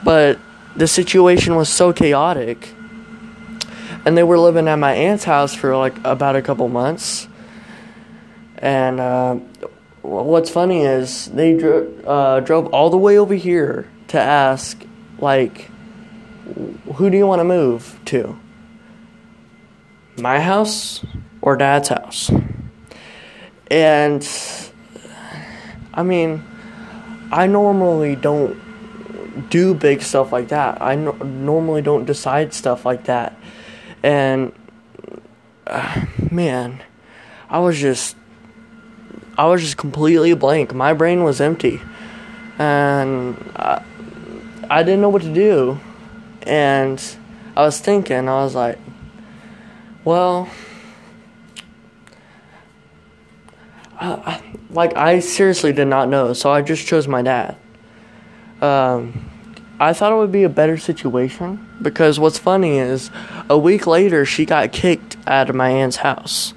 but 0.05 0.39
the 0.76 0.86
situation 0.86 1.57
was 1.57 1.68
so 1.68 1.93
chaotic. 1.93 2.74
And 4.05 4.16
they 4.16 4.22
were 4.22 4.39
living 4.39 4.68
at 4.68 4.76
my 4.76 4.95
aunt's 4.95 5.24
house 5.24 5.55
for 5.55 5.76
like 5.76 5.97
about 6.05 6.36
a 6.36 6.43
couple 6.43 6.68
months. 6.68 7.28
And 8.59 9.01
uh, 9.01 9.34
what's 10.03 10.51
funny 10.51 10.82
is 10.82 11.26
they 11.26 11.57
dro- 11.57 11.93
uh, 12.07 12.41
drove 12.41 12.66
all 12.68 12.91
the 12.91 12.99
way 12.99 13.18
over 13.18 13.34
here 13.34 13.89
to 14.09 14.20
ask, 14.20 14.82
like, 15.18 15.70
who 16.94 17.10
do 17.10 17.16
you 17.16 17.26
want 17.26 17.40
to 17.40 17.44
move 17.44 17.98
to? 18.06 18.38
My 20.16 20.40
house 20.40 21.04
or 21.42 21.56
dad's 21.56 21.88
house? 21.88 22.30
And 23.70 24.26
I 25.94 26.02
mean, 26.02 26.42
I 27.30 27.46
normally 27.46 28.16
don't 28.16 28.58
do 29.50 29.74
big 29.74 30.02
stuff 30.02 30.32
like 30.32 30.48
that. 30.48 30.80
I 30.80 30.94
no- 30.94 31.12
normally 31.12 31.82
don't 31.82 32.04
decide 32.04 32.54
stuff 32.54 32.84
like 32.84 33.04
that. 33.04 33.36
And 34.02 34.52
uh, 35.66 36.06
man, 36.30 36.82
I 37.50 37.58
was 37.58 37.78
just 37.78 38.16
I 39.36 39.46
was 39.46 39.62
just 39.62 39.76
completely 39.76 40.34
blank. 40.34 40.74
My 40.74 40.92
brain 40.92 41.22
was 41.22 41.40
empty. 41.40 41.80
And 42.58 43.36
I, 43.54 43.82
I 44.70 44.82
didn't 44.82 45.00
know 45.00 45.08
what 45.08 45.22
to 45.22 45.32
do. 45.32 45.80
And 46.42 47.02
I 47.56 47.62
was 47.62 47.80
thinking, 47.80 48.28
I 48.28 48.42
was 48.42 48.54
like, 48.54 48.78
well, 50.04 50.48
like 54.70 54.96
I 54.96 55.20
seriously 55.20 55.72
did 55.72 55.86
not 55.86 56.08
know, 56.08 56.32
so 56.32 56.50
I 56.50 56.62
just 56.62 56.86
chose 56.86 57.08
my 57.08 57.22
dad. 57.22 57.56
Um, 58.60 59.30
I 59.80 59.92
thought 59.92 60.12
it 60.12 60.16
would 60.16 60.32
be 60.32 60.44
a 60.44 60.48
better 60.48 60.76
situation 60.76 61.66
because 61.80 62.18
what's 62.18 62.38
funny 62.38 62.78
is 62.78 63.10
a 63.48 63.56
week 63.56 63.86
later 63.86 64.24
she 64.24 64.44
got 64.44 64.72
kicked 64.72 65.16
out 65.26 65.48
of 65.48 65.56
my 65.56 65.70
aunt's 65.70 65.96
house, 65.96 66.54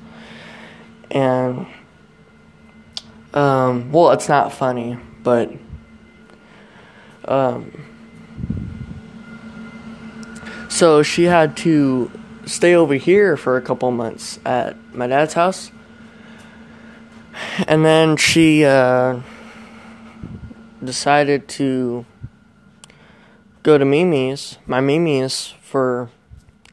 and 1.10 1.68
um, 3.34 3.92
well, 3.92 4.12
it's 4.12 4.30
not 4.30 4.54
funny, 4.54 4.98
but 5.24 5.52
um, 7.26 7.86
so 10.72 11.04
she 11.04 11.26
had 11.26 11.58
to 11.58 12.10
stay 12.46 12.74
over 12.74 12.94
here 12.96 13.36
for 13.36 13.58
a 13.58 13.62
couple 13.62 13.92
months 13.92 14.40
at 14.46 14.76
my 14.96 15.06
dad's 15.06 15.34
house, 15.34 15.70
and 17.68 17.84
then 17.84 18.16
she 18.16 18.64
uh, 18.64 19.20
decided 20.82 21.50
to 21.50 22.06
go 23.64 23.78
to 23.78 23.84
Mimi's, 23.84 24.58
my 24.66 24.80
Mimi's, 24.80 25.54
for 25.62 26.10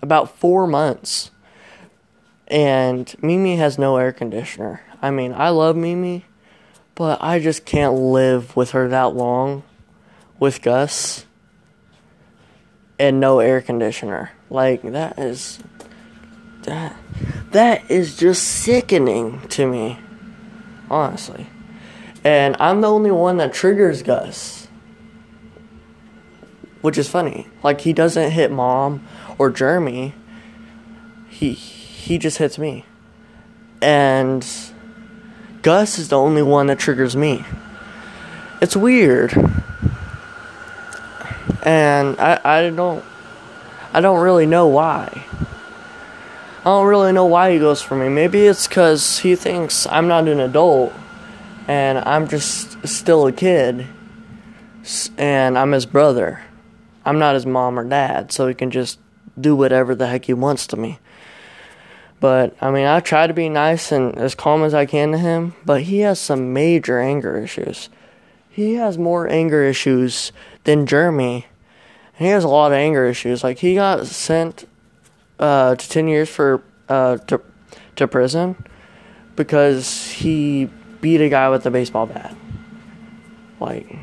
about 0.00 0.38
four 0.38 0.66
months. 0.68 1.32
And 2.46 3.14
Mimi 3.20 3.56
has 3.56 3.78
no 3.78 3.96
air 3.96 4.12
conditioner. 4.12 4.80
I 5.02 5.10
mean, 5.10 5.34
I 5.34 5.50
love 5.50 5.76
Mimi, 5.76 6.24
but 6.94 7.20
I 7.20 7.40
just 7.40 7.66
can't 7.66 7.94
live 7.94 8.56
with 8.56 8.70
her 8.70 8.88
that 8.88 9.14
long 9.14 9.64
with 10.38 10.62
Gus 10.62 11.26
and 12.98 13.20
no 13.20 13.40
air 13.40 13.60
conditioner. 13.60 14.32
Like 14.50 14.82
that 14.82 15.18
is 15.18 15.58
that 16.62 16.96
that 17.52 17.90
is 17.90 18.16
just 18.16 18.42
sickening 18.42 19.46
to 19.48 19.66
me. 19.66 19.98
Honestly. 20.90 21.46
And 22.24 22.56
I'm 22.58 22.80
the 22.80 22.90
only 22.90 23.10
one 23.10 23.36
that 23.38 23.52
triggers 23.52 24.02
Gus. 24.02 24.68
Which 26.80 26.98
is 26.98 27.08
funny. 27.08 27.46
Like 27.62 27.80
he 27.80 27.92
doesn't 27.92 28.30
hit 28.30 28.50
mom 28.50 29.06
or 29.38 29.50
Jeremy. 29.50 30.14
He 31.28 31.52
he 31.52 32.18
just 32.18 32.38
hits 32.38 32.58
me. 32.58 32.84
And 33.80 34.46
Gus 35.62 35.98
is 35.98 36.08
the 36.08 36.18
only 36.18 36.42
one 36.42 36.66
that 36.66 36.78
triggers 36.78 37.14
me. 37.16 37.44
It's 38.60 38.76
weird. 38.76 39.32
And 41.62 42.18
I, 42.18 42.40
I 42.44 42.70
don't 42.70 43.04
I 43.92 44.00
don't 44.00 44.20
really 44.20 44.46
know 44.46 44.68
why. 44.68 45.24
I 46.60 46.64
don't 46.64 46.86
really 46.86 47.12
know 47.12 47.26
why 47.26 47.52
he 47.52 47.58
goes 47.58 47.80
for 47.80 47.96
me. 47.96 48.08
Maybe 48.08 48.46
it's 48.46 48.68
cuz 48.68 49.18
he 49.20 49.34
thinks 49.34 49.86
I'm 49.86 50.08
not 50.08 50.28
an 50.28 50.40
adult 50.40 50.92
and 51.66 51.98
I'm 51.98 52.28
just 52.28 52.86
still 52.86 53.26
a 53.26 53.32
kid 53.32 53.86
and 55.16 55.58
I'm 55.58 55.72
his 55.72 55.86
brother. 55.86 56.40
I'm 57.04 57.18
not 57.18 57.34
his 57.34 57.46
mom 57.46 57.78
or 57.78 57.84
dad, 57.84 58.32
so 58.32 58.46
he 58.46 58.54
can 58.54 58.70
just 58.70 58.98
do 59.40 59.56
whatever 59.56 59.94
the 59.94 60.06
heck 60.06 60.26
he 60.26 60.34
wants 60.34 60.66
to 60.68 60.76
me. 60.76 60.98
But 62.20 62.56
I 62.60 62.70
mean, 62.70 62.86
I 62.86 63.00
try 63.00 63.26
to 63.26 63.34
be 63.34 63.48
nice 63.48 63.92
and 63.92 64.16
as 64.18 64.34
calm 64.34 64.62
as 64.62 64.74
I 64.74 64.86
can 64.86 65.12
to 65.12 65.18
him, 65.18 65.54
but 65.64 65.82
he 65.82 66.00
has 66.00 66.18
some 66.18 66.52
major 66.52 66.98
anger 66.98 67.36
issues. 67.36 67.88
He 68.58 68.74
has 68.74 68.98
more 68.98 69.28
anger 69.28 69.62
issues 69.62 70.32
than 70.64 70.84
Jeremy. 70.84 71.46
And 72.18 72.26
he 72.26 72.32
has 72.32 72.42
a 72.42 72.48
lot 72.48 72.72
of 72.72 72.76
anger 72.76 73.06
issues. 73.06 73.44
Like 73.44 73.60
he 73.60 73.76
got 73.76 74.08
sent 74.08 74.66
uh, 75.38 75.76
to 75.76 75.88
ten 75.88 76.08
years 76.08 76.28
for 76.28 76.64
uh, 76.88 77.18
to 77.28 77.40
to 77.94 78.08
prison 78.08 78.56
because 79.36 80.10
he 80.10 80.68
beat 81.00 81.20
a 81.20 81.28
guy 81.28 81.48
with 81.50 81.64
a 81.66 81.70
baseball 81.70 82.06
bat. 82.06 82.34
Like 83.60 83.96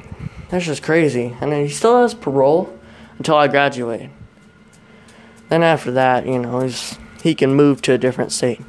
that's 0.47 0.63
just 0.63 0.81
crazy. 0.81 1.35
And 1.41 1.51
he 1.51 1.67
still 1.67 2.01
has 2.01 2.13
parole 2.13 2.79
until 3.17 3.35
I 3.35 3.49
graduate. 3.49 4.09
Then 5.49 5.63
after 5.63 5.91
that, 5.91 6.25
you 6.25 6.39
know, 6.39 6.61
he's 6.61 6.97
he 7.21 7.35
can 7.35 7.55
move 7.55 7.81
to 7.81 7.91
a 7.91 7.97
different 7.97 8.31
state. 8.31 8.61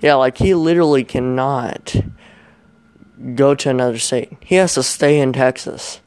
Yeah, 0.00 0.14
like 0.14 0.38
he 0.38 0.54
literally 0.54 1.04
cannot 1.04 1.94
go 3.34 3.54
to 3.54 3.70
another 3.70 3.98
state. 3.98 4.36
He 4.40 4.56
has 4.56 4.74
to 4.74 4.82
stay 4.82 5.20
in 5.20 5.32
Texas, 5.32 6.00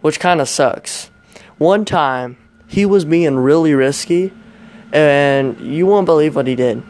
which 0.00 0.20
kind 0.20 0.40
of 0.40 0.48
sucks. 0.48 1.10
One 1.58 1.84
time, 1.84 2.36
he 2.66 2.86
was 2.86 3.04
being 3.04 3.36
really 3.36 3.74
risky, 3.74 4.32
and 4.92 5.60
you 5.60 5.86
won't 5.86 6.06
believe 6.06 6.36
what 6.36 6.46
he 6.46 6.54
did. 6.54 6.82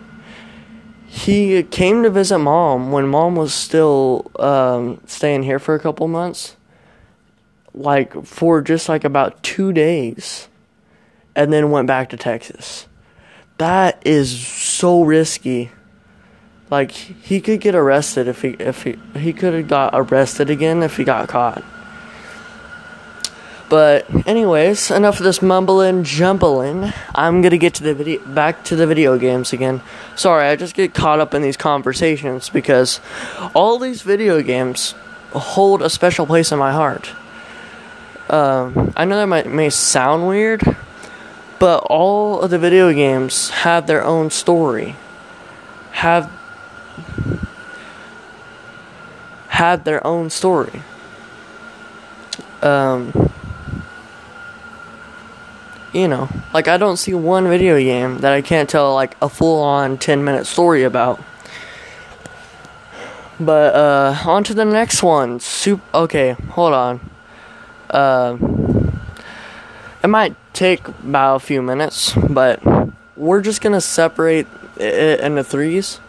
He 1.07 1.63
came 1.65 2.03
to 2.05 2.11
visit 2.11 2.39
mom 2.39 2.93
when 2.93 3.09
mom 3.09 3.35
was 3.35 3.53
still 3.53 4.31
um, 4.39 5.01
staying 5.07 5.43
here 5.43 5.59
for 5.59 5.75
a 5.75 5.81
couple 5.81 6.07
months, 6.07 6.57
like 7.75 8.25
for 8.25 8.61
just 8.61 8.89
like 8.89 9.05
about 9.05 9.43
two 9.43 9.73
days, 9.73 10.49
and 11.35 11.53
then 11.53 11.71
went 11.71 11.89
back 11.89 12.11
to 12.11 12.17
Texas. 12.17 12.87
That 13.59 14.01
is 14.07 14.39
so 14.41 15.03
risky. 15.03 15.71
Like 16.71 16.93
he 16.93 17.41
could 17.41 17.61
get 17.61 17.75
arrested 17.75 18.29
if 18.29 18.43
he 18.43 18.51
if 18.51 18.85
he 18.85 18.97
he 19.17 19.33
could 19.33 19.55
have 19.55 19.69
got 19.69 19.91
arrested 19.93 20.51
again 20.51 20.83
if 20.83 20.97
he 20.97 21.05
got 21.05 21.29
caught. 21.29 21.65
But 23.69 24.27
anyways, 24.27 24.91
enough 24.91 25.19
of 25.19 25.25
this 25.25 25.41
mumbling, 25.41 26.03
jumbling. 26.03 26.93
I'm 27.15 27.41
gonna 27.41 27.57
get 27.57 27.75
to 27.75 27.85
the 27.85 27.95
video, 27.95 28.21
back 28.27 28.65
to 28.65 28.75
the 28.75 28.87
video 28.87 29.17
games 29.17 29.53
again. 29.53 29.81
Sorry, 30.17 30.49
I 30.49 30.57
just 30.57 30.75
get 30.75 30.93
caught 30.93 31.21
up 31.21 31.35
in 31.35 31.43
these 31.43 31.57
conversations 31.57 32.49
because 32.49 33.01
all 33.55 33.79
these 33.79 34.03
video 34.03 34.43
games 34.43 34.93
hold 35.33 35.83
a 35.83 35.91
special 35.91 36.27
place 36.27 36.51
in 36.51 36.59
my 36.59 36.73
heart. 36.73 37.13
Um, 38.29 38.93
I 38.97 39.05
know 39.05 39.17
that 39.17 39.27
might 39.27 39.47
may 39.47 39.71
sound 39.71 40.27
weird, 40.27 40.63
but 41.61 41.85
all 41.89 42.41
of 42.41 42.51
the 42.51 42.59
video 42.59 42.93
games 42.93 43.51
have 43.51 43.87
their 43.87 44.05
own 44.05 44.31
story, 44.31 44.97
have 45.93 46.31
have 49.61 49.85
their 49.85 50.05
own 50.07 50.31
story. 50.31 50.81
Um, 52.63 53.31
you 55.93 56.09
know, 56.09 56.31
like 56.55 56.67
I 56.67 56.79
don't 56.79 56.97
see 56.97 57.13
one 57.13 57.47
video 57.47 57.79
game 57.79 58.19
that 58.21 58.33
I 58.33 58.41
can't 58.41 58.71
tell 58.71 58.95
like 58.95 59.19
a 59.21 59.29
full 59.29 59.63
on 59.63 59.99
10 59.99 60.25
minute 60.25 60.47
story 60.47 60.83
about. 60.83 61.23
But 63.39 63.75
uh 63.75 64.17
on 64.25 64.45
to 64.45 64.55
the 64.55 64.65
next 64.65 65.03
one. 65.03 65.41
Soup 65.41 65.81
okay, 65.93 66.33
hold 66.57 66.73
on. 66.73 67.01
Uh 67.91 68.39
it 70.03 70.09
might 70.09 70.35
take 70.55 70.89
about 70.89 71.37
a 71.37 71.41
few 71.41 71.61
minutes, 71.61 72.15
but 72.15 72.63
we're 73.15 73.43
just 73.43 73.61
going 73.61 73.75
to 73.75 73.83
separate 73.83 74.47
it 74.79 75.21
into 75.21 75.45
threes. 75.45 76.01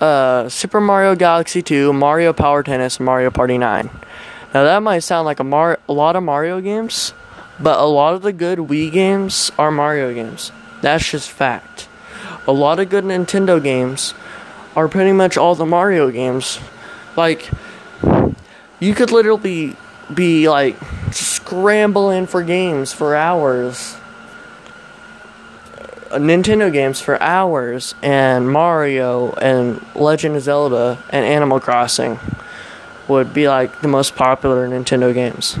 Uh 0.00 0.48
Super 0.48 0.80
Mario 0.80 1.14
Galaxy 1.14 1.62
2, 1.62 1.92
Mario 1.92 2.32
Power 2.32 2.62
Tennis, 2.62 3.00
Mario 3.00 3.30
Party 3.30 3.56
9. 3.58 3.88
Now 4.52 4.64
that 4.64 4.82
might 4.82 5.00
sound 5.00 5.24
like 5.24 5.40
a 5.40 5.44
Mar- 5.44 5.78
a 5.88 5.92
lot 5.92 6.16
of 6.16 6.22
Mario 6.22 6.60
games, 6.60 7.12
but 7.58 7.78
a 7.78 7.84
lot 7.86 8.14
of 8.14 8.22
the 8.22 8.32
good 8.32 8.58
Wii 8.58 8.92
games 8.92 9.50
are 9.58 9.70
Mario 9.70 10.12
games. 10.12 10.52
That's 10.82 11.10
just 11.10 11.30
fact. 11.30 11.88
A 12.46 12.52
lot 12.52 12.78
of 12.78 12.90
good 12.90 13.04
Nintendo 13.04 13.62
games 13.62 14.14
are 14.76 14.88
pretty 14.88 15.12
much 15.12 15.36
all 15.36 15.54
the 15.54 15.66
Mario 15.66 16.10
games. 16.10 16.60
Like, 17.16 17.50
you 18.78 18.94
could 18.94 19.10
literally 19.10 19.74
be 20.12 20.48
like 20.48 20.76
scrambling 21.10 22.26
for 22.26 22.42
games 22.42 22.92
for 22.92 23.16
hours. 23.16 23.96
Nintendo 26.18 26.72
games 26.72 27.00
for 27.00 27.20
hours, 27.22 27.94
and 28.02 28.50
Mario 28.50 29.32
and 29.34 29.84
Legend 29.94 30.36
of 30.36 30.42
Zelda 30.42 31.02
and 31.10 31.24
Animal 31.24 31.60
Crossing 31.60 32.18
would 33.08 33.32
be 33.32 33.48
like 33.48 33.80
the 33.80 33.88
most 33.88 34.16
popular 34.16 34.68
Nintendo 34.68 35.12
games. 35.14 35.58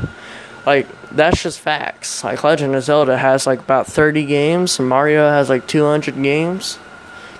Like, 0.64 0.88
that's 1.12 1.42
just 1.42 1.60
facts. 1.60 2.24
Like 2.24 2.42
Legend 2.42 2.74
of 2.74 2.82
Zelda 2.82 3.16
has 3.18 3.46
like 3.46 3.60
about 3.60 3.86
30 3.86 4.24
games, 4.26 4.78
Mario 4.80 5.28
has 5.28 5.48
like 5.48 5.66
200 5.66 6.20
games. 6.22 6.78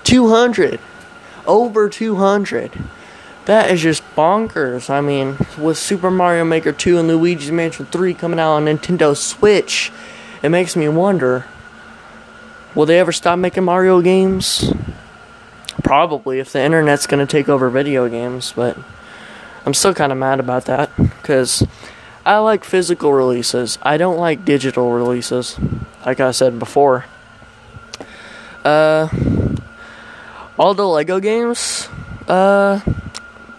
200! 0.05 0.79
Over 1.47 1.89
200! 1.89 2.73
That 3.47 3.71
is 3.71 3.81
just 3.81 4.03
bonkers. 4.15 4.91
I 4.91 5.01
mean, 5.01 5.37
with 5.59 5.79
Super 5.79 6.11
Mario 6.11 6.45
Maker 6.45 6.73
2 6.73 6.99
and 6.99 7.09
Luigi's 7.09 7.53
Mansion 7.53 7.87
3 7.87 8.15
coming 8.15 8.41
out 8.41 8.55
on 8.55 8.65
Nintendo 8.65 9.17
Switch, 9.17 9.93
it 10.43 10.49
makes 10.49 10.75
me 10.77 10.89
wonder 10.89 11.47
will 12.77 12.87
they 12.87 13.01
ever 13.01 13.11
stop 13.11 13.39
making 13.39 13.65
Mario 13.65 14.01
games? 14.01 14.73
Probably 15.83 16.39
if 16.39 16.53
the 16.53 16.63
internet's 16.63 17.07
going 17.07 17.27
to 17.27 17.31
take 17.31 17.49
over 17.49 17.71
video 17.71 18.09
games, 18.09 18.53
but 18.55 18.77
I'm 19.65 19.75
still 19.75 19.95
kind 19.95 20.13
of 20.13 20.19
mad 20.19 20.39
about 20.39 20.67
that 20.67 20.91
because 20.97 21.67
I 22.25 22.39
like 22.39 22.65
physical 22.65 23.13
releases. 23.13 23.79
I 23.83 23.97
don't 23.97 24.19
like 24.19 24.45
digital 24.45 24.93
releases, 24.93 25.59
like 26.05 26.21
I 26.21 26.31
said 26.31 26.59
before. 26.59 27.07
Uh, 28.65 29.09
all 30.59 30.75
the 30.75 30.87
Lego 30.87 31.19
games. 31.19 31.89
Uh, 32.29 32.81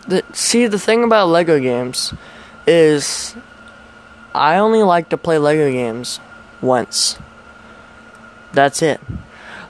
the, 0.08 0.24
see 0.34 0.68
the 0.68 0.80
thing 0.80 1.04
about 1.04 1.28
Lego 1.28 1.60
games 1.60 2.14
is 2.66 3.36
I 4.36 4.58
only 4.58 4.84
like 4.84 5.10
to 5.10 5.18
play 5.18 5.38
Lego 5.38 5.72
games 5.72 6.20
once. 6.62 7.18
That's 8.58 8.82
it. 8.82 9.00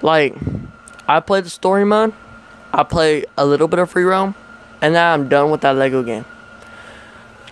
Like 0.02 0.34
I 1.08 1.20
play 1.20 1.42
the 1.42 1.50
story 1.50 1.84
mode. 1.84 2.14
I 2.72 2.84
play 2.84 3.26
a 3.38 3.46
little 3.46 3.68
bit 3.68 3.80
of 3.80 3.90
free 3.92 4.04
roam, 4.04 4.34
and 4.82 4.96
then 4.96 5.04
I'm 5.04 5.28
done 5.28 5.52
with 5.52 5.62
that 5.62 5.76
Lego 5.76 6.04
game. 6.04 6.24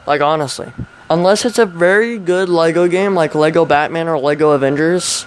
Like 0.07 0.21
honestly 0.21 0.71
unless 1.09 1.45
it's 1.45 1.59
a 1.59 1.65
very 1.65 2.17
good 2.17 2.49
Lego 2.49 2.87
game 2.87 3.15
like 3.15 3.35
Lego 3.35 3.65
Batman 3.65 4.07
or 4.07 4.17
Lego 4.17 4.51
Avengers, 4.51 5.25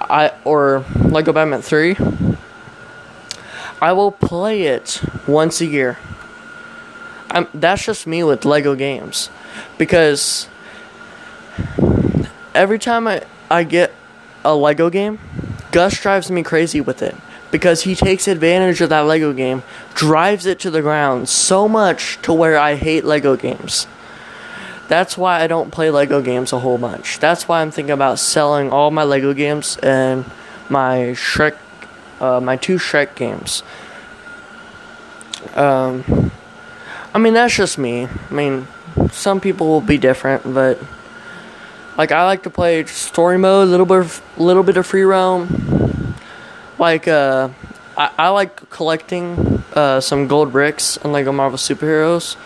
I 0.00 0.32
or 0.44 0.84
Lego 0.96 1.32
Batman 1.32 1.62
3, 1.62 1.96
I 3.80 3.92
will 3.92 4.12
play 4.12 4.62
it 4.62 5.02
once 5.26 5.60
a 5.60 5.66
year. 5.66 5.98
I'm, 7.30 7.46
that's 7.54 7.84
just 7.84 8.06
me 8.06 8.24
with 8.24 8.44
Lego 8.44 8.74
games 8.74 9.30
because 9.78 10.48
every 12.54 12.78
time 12.78 13.06
I, 13.06 13.22
I 13.50 13.62
get 13.64 13.92
a 14.44 14.54
Lego 14.54 14.90
game, 14.90 15.18
Gus 15.72 16.00
drives 16.00 16.30
me 16.30 16.42
crazy 16.42 16.80
with 16.80 17.02
it 17.02 17.14
because 17.50 17.82
he 17.82 17.94
takes 17.94 18.28
advantage 18.28 18.80
of 18.80 18.88
that 18.90 19.00
Lego 19.00 19.32
game, 19.32 19.62
drives 19.94 20.46
it 20.46 20.58
to 20.60 20.70
the 20.70 20.82
ground 20.82 21.28
so 21.28 21.68
much 21.68 22.20
to 22.22 22.32
where 22.32 22.58
I 22.58 22.74
hate 22.74 23.04
Lego 23.04 23.36
games. 23.36 23.86
That's 24.88 25.16
why 25.16 25.40
I 25.40 25.46
don't 25.46 25.70
play 25.70 25.90
Lego 25.90 26.20
games 26.20 26.52
a 26.52 26.58
whole 26.58 26.78
bunch. 26.78 27.18
That's 27.20 27.46
why 27.46 27.62
I'm 27.62 27.70
thinking 27.70 27.92
about 27.92 28.18
selling 28.18 28.70
all 28.70 28.90
my 28.90 29.04
Lego 29.04 29.32
games 29.32 29.76
and 29.78 30.24
my 30.68 31.14
Shrek, 31.14 31.56
uh, 32.20 32.40
my 32.40 32.56
two 32.56 32.76
Shrek 32.76 33.14
games. 33.14 33.62
Um, 35.54 36.32
I 37.14 37.18
mean 37.18 37.34
that's 37.34 37.54
just 37.54 37.78
me. 37.78 38.06
I 38.06 38.34
mean, 38.34 38.66
some 39.10 39.40
people 39.40 39.68
will 39.68 39.80
be 39.80 39.98
different, 39.98 40.42
but 40.52 40.78
like 42.00 42.12
I 42.12 42.24
like 42.24 42.44
to 42.44 42.50
play 42.50 42.82
story 42.86 43.36
mode, 43.36 43.68
a 43.68 43.70
little 43.70 43.84
bit, 43.84 43.98
of, 43.98 44.22
little 44.38 44.62
bit 44.62 44.78
of 44.78 44.86
free 44.86 45.02
roam. 45.02 46.16
Like 46.78 47.06
uh, 47.06 47.50
I, 47.94 48.10
I 48.16 48.28
like 48.30 48.70
collecting 48.70 49.62
uh, 49.74 50.00
some 50.00 50.26
gold 50.26 50.50
bricks 50.50 50.96
and 50.96 51.12
Lego 51.12 51.30
Marvel 51.30 51.58
superheroes. 51.58 52.36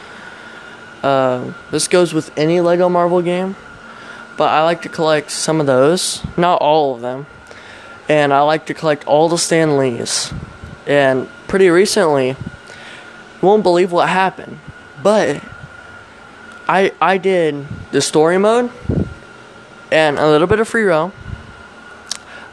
Uh, 1.05 1.53
this 1.71 1.87
goes 1.87 2.13
with 2.13 2.37
any 2.37 2.61
Lego 2.61 2.89
Marvel 2.89 3.23
game, 3.23 3.55
but 4.37 4.51
I 4.51 4.65
like 4.65 4.83
to 4.83 4.89
collect 4.89 5.31
some 5.31 5.61
of 5.61 5.67
those, 5.67 6.21
not 6.37 6.61
all 6.61 6.97
of 6.97 7.01
them. 7.01 7.25
And 8.09 8.35
I 8.35 8.41
like 8.41 8.67
to 8.67 8.75
collect 8.75 9.07
all 9.07 9.29
the 9.29 9.39
Stan 9.39 9.79
Lees. 9.79 10.33
And 10.85 11.29
pretty 11.47 11.69
recently, 11.69 12.35
won't 13.41 13.63
believe 13.63 13.93
what 13.93 14.09
happened, 14.09 14.59
but 15.01 15.41
I 16.67 16.91
I 17.01 17.19
did 17.19 17.69
the 17.93 18.01
story 18.01 18.37
mode 18.37 18.73
and 19.95 20.19
a 20.19 20.29
little 20.29 20.49
bit 20.49 20.59
of 20.59 20.67
free 20.67 20.83
roam. 20.83 21.13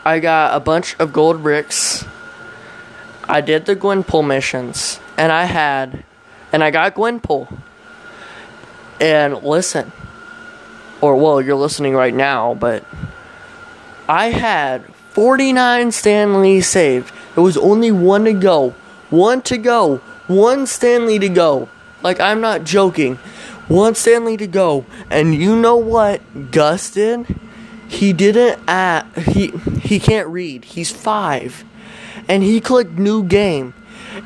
I 0.06 0.20
got 0.20 0.56
a 0.56 0.60
bunch 0.60 0.96
of 1.00 1.12
gold 1.12 1.42
bricks. 1.42 2.06
I 3.28 3.42
did 3.42 3.66
the 3.66 3.76
Gwenpool 3.76 4.26
missions, 4.28 5.00
and 5.18 5.32
I 5.32 5.46
had, 5.46 6.04
and 6.54 6.64
I 6.64 6.70
got 6.70 6.94
Gwenpool 6.94 7.52
and 9.00 9.42
listen. 9.42 9.92
Or, 11.02 11.16
well, 11.16 11.42
you're 11.42 11.56
listening 11.56 11.96
right 11.96 12.14
now, 12.14 12.54
but 12.54 12.86
I 14.08 14.28
had 14.28 14.86
49 15.10 15.92
Stan 15.92 16.42
Lee 16.42 16.62
saved. 16.62 17.12
There 17.34 17.44
was 17.44 17.58
only 17.58 17.92
one 17.92 18.24
to 18.26 18.34
go. 18.34 18.76
One 19.10 19.42
to 19.44 19.58
go. 19.58 19.98
One 20.28 20.68
Stan 20.68 21.08
Lee 21.08 21.18
to 21.18 21.30
go. 21.30 21.70
Like, 22.04 22.20
I'm 22.20 22.40
not 22.40 22.66
joking. 22.66 23.18
One 23.68 23.96
Stan 23.96 24.26
Lee 24.26 24.38
to 24.38 24.48
go. 24.48 24.86
And 25.10 25.34
you 25.34 25.56
know 25.56 25.78
what 25.78 26.52
Gus 26.52 26.92
did? 26.92 27.26
He 27.88 28.14
didn't 28.14 28.60
at 28.70 29.04
he 29.18 29.48
he 29.82 30.00
can't 30.00 30.28
read. 30.28 30.66
He's 30.66 30.92
5. 30.92 31.66
and 32.28 32.44
he 32.44 32.62
clicked 32.62 32.94
new 32.94 33.24
game 33.24 33.74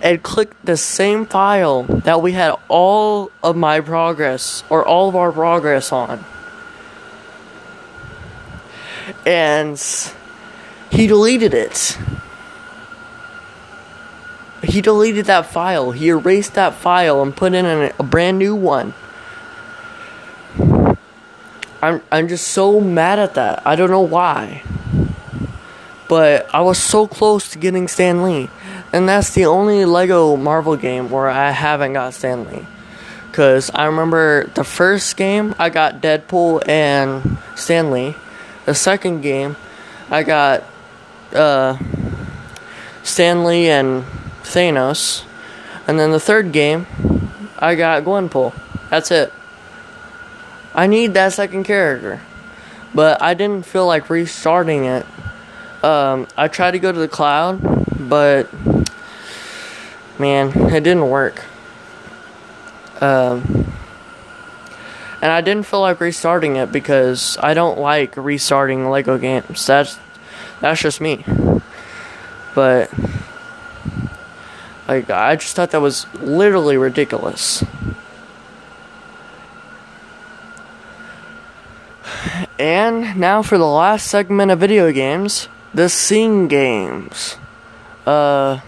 and 0.02 0.22
clicked 0.22 0.66
the 0.66 0.78
same 0.78 1.26
file 1.26 1.84
that 1.84 2.22
we 2.22 2.34
had 2.34 2.56
all 2.68 3.32
of 3.44 3.56
my 3.56 3.80
progress 3.80 4.64
or 4.70 4.86
all 4.86 5.10
of 5.10 5.16
our 5.16 5.32
progress 5.32 5.92
on. 5.92 6.24
And 9.26 9.82
he 10.92 11.08
deleted 11.08 11.54
it. 11.54 11.98
He 14.64 14.82
deleted 14.82 15.26
that 15.26 15.46
file. 15.46 15.92
He 15.92 16.10
erased 16.10 16.56
that 16.56 16.74
file 16.74 17.22
and 17.22 17.36
put 17.36 17.54
in 17.54 17.66
a 17.66 18.04
brand 18.04 18.40
new 18.40 18.56
one. 18.56 18.94
I'm 21.86 22.02
I'm 22.12 22.28
just 22.28 22.48
so 22.48 22.82
mad 22.82 23.20
at 23.20 23.36
that. 23.36 23.62
I 23.66 23.76
don't 23.76 23.92
know 23.92 24.02
why. 24.02 24.64
But 26.08 26.50
I 26.54 26.62
was 26.62 26.80
so 26.80 27.06
close 27.06 27.52
to 27.52 27.60
getting 27.60 27.88
Stan 27.88 28.24
Lee. 28.24 28.50
And 28.92 29.08
that's 29.08 29.36
the 29.36 29.46
only 29.46 29.86
Lego 29.86 30.36
Marvel 30.36 30.78
game 30.78 31.12
where 31.12 31.30
I 31.30 31.52
haven't 31.52 31.94
got 31.94 32.16
Stan 32.16 32.46
Lee. 32.46 32.66
Cause 33.34 33.70
I 33.72 33.86
remember 33.86 34.50
the 34.56 34.64
first 34.64 35.16
game 35.16 35.54
I 35.60 35.70
got 35.70 36.02
Deadpool 36.02 36.68
and 36.68 37.38
Stan 37.56 37.92
Lee. 37.92 38.16
The 38.66 38.74
second 38.74 39.22
game 39.22 39.56
I 40.10 40.24
got 40.24 40.64
uh, 41.34 41.78
Stan 43.04 43.44
Lee 43.44 43.70
and 43.70 44.06
Thanos. 44.42 45.24
And 45.88 46.00
then 46.00 46.12
the 46.12 46.20
third 46.20 46.52
game 46.52 46.88
I 47.60 47.76
got 47.76 48.04
Gwenpool. 48.04 48.56
That's 48.90 49.12
it. 49.12 49.32
I 50.76 50.88
need 50.88 51.14
that 51.14 51.34
second 51.34 51.64
character. 51.64 52.22
But 52.94 53.22
I 53.22 53.34
didn't 53.34 53.66
feel 53.66 53.88
like 53.88 54.10
restarting 54.10 54.86
it. 54.86 55.06
Um, 55.84 56.28
I 56.38 56.48
tried 56.48 56.72
to 56.72 56.80
go 56.80 56.92
to 56.92 57.00
the 57.00 57.08
cloud, 57.08 57.60
but 57.98 58.50
man, 60.20 60.52
it 60.74 60.84
didn't 60.84 61.10
work. 61.10 61.44
Um, 63.02 63.74
and 65.22 65.32
I 65.32 65.42
didn't 65.42 65.66
feel 65.66 65.82
like 65.82 66.00
restarting 66.00 66.56
it 66.58 66.72
because 66.72 67.38
I 67.42 67.54
don't 67.54 67.80
like 67.80 68.16
restarting 68.16 68.90
Lego 68.90 69.18
games. 69.18 69.66
That's 69.66 69.98
that's 70.62 70.82
just 70.82 71.02
me. 71.02 71.26
But 72.54 72.92
like 74.88 75.10
I 75.10 75.36
just 75.36 75.56
thought 75.56 75.72
that 75.72 75.82
was 75.82 76.06
literally 76.16 76.78
ridiculous. 76.78 77.64
And 82.58 83.18
now 83.18 83.42
for 83.42 83.58
the 83.58 83.66
last 83.66 84.08
segment 84.08 84.52
of 84.52 84.60
video 84.60 84.92
games, 84.92 85.48
the 85.74 85.90
Sing 85.90 86.48
games. 86.48 87.38
Uh 88.06 88.60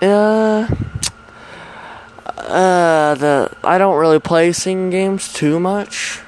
uh 0.00 0.68
uh 2.36 3.14
the 3.14 3.50
I 3.62 3.78
don't 3.78 3.98
really 3.98 4.20
play 4.20 4.52
Sing 4.52 4.90
games 4.90 5.32
too 5.32 5.58
much. 5.60 6.20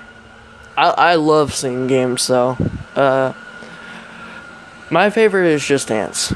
I 0.76 0.90
I 0.90 1.14
love 1.14 1.54
Sing 1.54 1.86
games 1.86 2.26
though. 2.26 2.58
Uh 2.94 3.32
my 4.90 5.10
favorite 5.10 5.46
is 5.46 5.64
Just 5.64 5.88
Dance. 5.88 6.32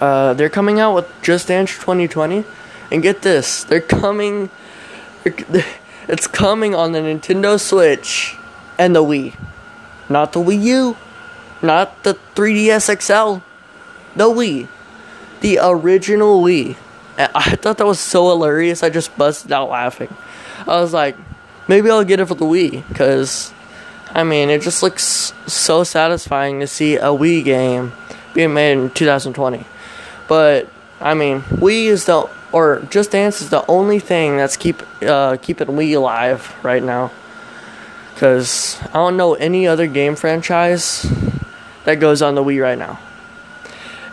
Uh 0.00 0.34
they're 0.34 0.50
coming 0.50 0.78
out 0.78 0.94
with 0.94 1.06
Just 1.22 1.48
Dance 1.48 1.72
2020 1.72 2.44
and 2.92 3.02
get 3.02 3.22
this, 3.22 3.64
they're 3.64 3.80
coming 3.80 4.50
they're, 5.24 5.64
it's 6.08 6.26
coming 6.26 6.74
on 6.74 6.92
the 6.92 7.00
Nintendo 7.00 7.60
Switch 7.60 8.36
and 8.78 8.94
the 8.94 9.02
Wii. 9.02 9.34
Not 10.08 10.32
the 10.32 10.40
Wii 10.40 10.62
U, 10.62 10.96
not 11.62 12.02
the 12.04 12.14
3DS 12.34 13.00
XL, 13.00 13.42
the 14.14 14.24
Wii. 14.24 14.68
The 15.40 15.58
original 15.62 16.42
Wii. 16.42 16.76
I 17.18 17.56
thought 17.56 17.78
that 17.78 17.86
was 17.86 17.98
so 17.98 18.28
hilarious, 18.28 18.82
I 18.82 18.90
just 18.90 19.16
busted 19.16 19.50
out 19.50 19.70
laughing. 19.70 20.14
I 20.66 20.80
was 20.80 20.92
like, 20.92 21.16
maybe 21.66 21.90
I'll 21.90 22.04
get 22.04 22.20
it 22.20 22.26
for 22.26 22.34
the 22.34 22.44
Wii, 22.44 22.86
because, 22.88 23.52
I 24.10 24.22
mean, 24.22 24.50
it 24.50 24.62
just 24.62 24.82
looks 24.82 25.32
so 25.46 25.82
satisfying 25.82 26.60
to 26.60 26.66
see 26.66 26.96
a 26.96 27.06
Wii 27.06 27.42
game 27.44 27.92
being 28.34 28.52
made 28.52 28.72
in 28.72 28.90
2020. 28.90 29.64
But, 30.28 30.68
I 31.00 31.14
mean, 31.14 31.40
Wii 31.42 31.86
is 31.86 32.04
the 32.04 32.28
or 32.52 32.80
Just 32.90 33.10
Dance 33.10 33.40
is 33.40 33.50
the 33.50 33.66
only 33.66 33.98
thing 33.98 34.36
that's 34.36 34.56
keep 34.56 34.82
uh, 35.02 35.36
keeping 35.42 35.68
Wii 35.68 35.96
alive 35.96 36.54
right 36.62 36.82
now. 36.82 37.10
Cause 38.16 38.80
I 38.88 38.94
don't 38.94 39.16
know 39.16 39.34
any 39.34 39.66
other 39.66 39.86
game 39.86 40.16
franchise 40.16 41.06
that 41.84 41.96
goes 41.96 42.22
on 42.22 42.34
the 42.34 42.42
Wii 42.42 42.62
right 42.62 42.78
now. 42.78 42.98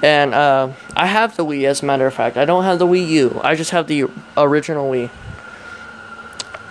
And 0.01 0.33
uh, 0.33 0.69
I 0.97 1.05
have 1.05 1.37
the 1.37 1.45
Wii, 1.45 1.65
as 1.65 1.81
a 1.81 1.85
matter 1.85 2.05
of 2.05 2.13
fact. 2.13 2.35
I 2.35 2.43
don't 2.43 2.65
have 2.65 2.77
the 2.77 2.85
Wii 2.85 3.07
U. 3.07 3.39
I 3.41 3.55
just 3.55 3.71
have 3.71 3.87
the 3.87 4.05
original 4.35 4.91
Wii. 4.91 5.09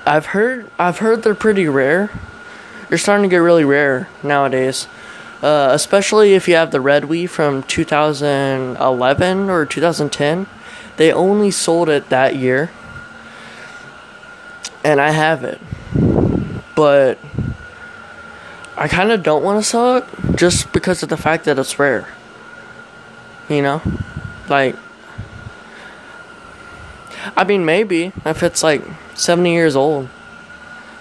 I've 0.05 0.27
heard 0.27 0.71
I've 0.79 0.99
heard 0.99 1.23
they're 1.23 1.35
pretty 1.35 1.67
rare. 1.69 2.11
They're 2.89 2.99
starting 2.99 3.23
to 3.23 3.29
get 3.29 3.39
really 3.39 3.65
rare 3.65 4.09
nowadays. 4.23 4.87
Uh, 5.43 5.71
especially 5.73 6.35
if 6.35 6.47
you 6.47 6.55
have 6.55 6.71
the 6.71 6.81
red 6.81 7.05
Wii 7.05 7.29
from 7.29 7.63
2011 7.63 9.51
or 9.51 9.65
2010. 9.67 10.47
They 11.03 11.13
only 11.13 11.51
sold 11.51 11.89
it 11.89 12.11
that 12.11 12.37
year. 12.37 12.71
And 14.85 15.01
I 15.01 15.11
have 15.11 15.43
it. 15.43 15.61
But 16.77 17.19
I 18.77 18.87
kind 18.87 19.11
of 19.11 19.25
don't 19.25 19.43
want 19.43 19.61
to 19.61 19.69
sell 19.69 19.97
it 19.97 20.05
just 20.37 20.73
because 20.73 21.03
of 21.03 21.09
the 21.09 21.17
fact 21.17 21.47
that 21.47 21.59
it's 21.59 21.77
rare. 21.77 22.07
You 23.49 23.63
know? 23.63 23.83
Like 24.49 24.77
I 27.37 27.43
mean 27.43 27.65
maybe 27.65 28.13
if 28.25 28.45
it's 28.45 28.63
like 28.63 28.85
70 29.15 29.53
years 29.53 29.75
old. 29.75 30.09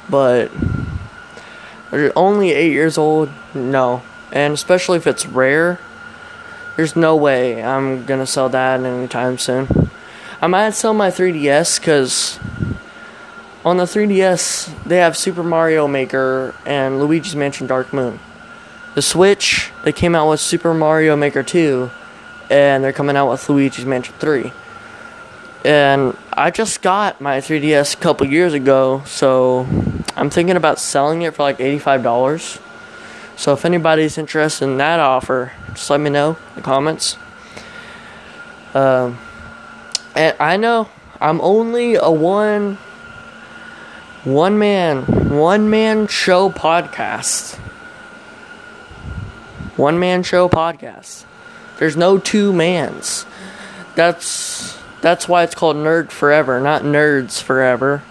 But 0.09 0.49
only 2.15 2.53
8 2.53 2.71
years 2.71 2.97
old, 2.97 3.29
no. 3.53 4.01
And 4.31 4.55
especially 4.55 4.97
if 4.97 5.05
it's 5.05 5.27
rare, 5.27 5.79
there's 6.75 6.95
no 6.95 7.15
way 7.15 7.63
I'm 7.63 8.05
gonna 8.05 8.25
sell 8.25 8.49
that 8.49 8.79
anytime 8.81 9.37
soon. 9.37 9.67
I 10.41 10.47
might 10.47 10.71
sell 10.71 10.93
my 10.93 11.09
3DS 11.09 11.79
because 11.79 12.39
on 13.63 13.77
the 13.77 13.83
3DS 13.83 14.83
they 14.85 14.97
have 14.97 15.15
Super 15.15 15.43
Mario 15.43 15.87
Maker 15.87 16.55
and 16.65 16.99
Luigi's 16.99 17.35
Mansion 17.35 17.67
Dark 17.67 17.93
Moon. 17.93 18.19
The 18.95 19.01
Switch 19.01 19.71
they 19.83 19.91
came 19.91 20.15
out 20.15 20.29
with 20.29 20.39
Super 20.39 20.73
Mario 20.73 21.15
Maker 21.15 21.43
2 21.43 21.91
and 22.49 22.83
they're 22.83 22.93
coming 22.93 23.15
out 23.15 23.29
with 23.29 23.47
Luigi's 23.49 23.85
Mansion 23.85 24.15
3. 24.19 24.51
And 25.63 26.17
I 26.33 26.49
just 26.49 26.81
got 26.81 27.21
my 27.21 27.37
3DS 27.37 27.93
a 27.93 27.97
couple 27.97 28.25
years 28.27 28.53
ago, 28.53 29.03
so 29.05 29.67
I'm 30.15 30.29
thinking 30.29 30.55
about 30.55 30.79
selling 30.79 31.21
it 31.21 31.35
for 31.35 31.43
like 31.43 31.59
$85. 31.59 32.59
So 33.41 33.53
if 33.53 33.65
anybody's 33.65 34.19
interested 34.19 34.65
in 34.65 34.77
that 34.77 34.99
offer, 34.99 35.51
just 35.69 35.89
let 35.89 35.99
me 35.99 36.11
know 36.11 36.37
in 36.49 36.55
the 36.57 36.61
comments. 36.61 37.17
Um, 38.75 39.17
and 40.15 40.35
I 40.39 40.57
know 40.57 40.89
I'm 41.19 41.41
only 41.41 41.95
a 41.95 42.11
one 42.11 42.75
one 44.25 44.59
man 44.59 45.05
one 45.35 45.71
man 45.71 46.05
show 46.05 46.51
podcast. 46.51 47.55
One 49.75 49.97
man 49.97 50.21
show 50.21 50.47
podcast. 50.47 51.25
There's 51.79 51.97
no 51.97 52.19
two 52.19 52.53
mans. 52.53 53.25
That's 53.95 54.77
that's 55.01 55.27
why 55.27 55.41
it's 55.41 55.55
called 55.55 55.77
Nerd 55.77 56.11
Forever, 56.11 56.61
not 56.61 56.83
Nerds 56.83 57.41
Forever. 57.41 58.03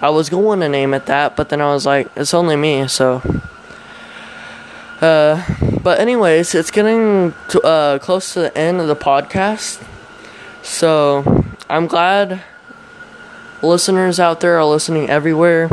I 0.00 0.10
was 0.10 0.28
going 0.28 0.58
to 0.58 0.68
name 0.68 0.94
it 0.94 1.06
that, 1.06 1.36
but 1.36 1.50
then 1.50 1.60
I 1.60 1.72
was 1.72 1.86
like, 1.86 2.08
it's 2.16 2.34
only 2.34 2.56
me, 2.56 2.88
so. 2.88 3.22
Uh, 5.04 5.44
but 5.82 6.00
anyways, 6.00 6.54
it's 6.54 6.70
getting 6.70 7.34
to, 7.50 7.60
uh, 7.60 7.98
close 7.98 8.32
to 8.32 8.40
the 8.40 8.56
end 8.56 8.80
of 8.80 8.88
the 8.88 8.96
podcast. 8.96 9.84
So 10.62 11.44
I'm 11.68 11.86
glad 11.86 12.42
listeners 13.60 14.18
out 14.18 14.40
there 14.40 14.56
are 14.56 14.64
listening 14.64 15.10
everywhere. 15.10 15.68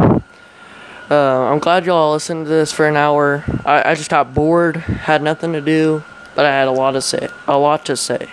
Uh, 1.09 1.49
I'm 1.49 1.59
glad 1.59 1.85
y'all 1.85 2.11
listened 2.11 2.45
to 2.45 2.49
this 2.49 2.73
for 2.73 2.85
an 2.85 2.97
hour. 2.97 3.45
I, 3.65 3.91
I 3.91 3.95
just 3.95 4.09
got 4.09 4.33
bored, 4.33 4.75
had 4.75 5.23
nothing 5.23 5.53
to 5.53 5.61
do, 5.61 6.03
but 6.35 6.45
I 6.45 6.51
had 6.51 6.67
a 6.67 6.71
lot 6.71 6.91
to 6.91 7.01
say. 7.01 7.29
A 7.47 7.57
lot 7.57 7.85
to 7.85 7.95
say. 7.95 8.27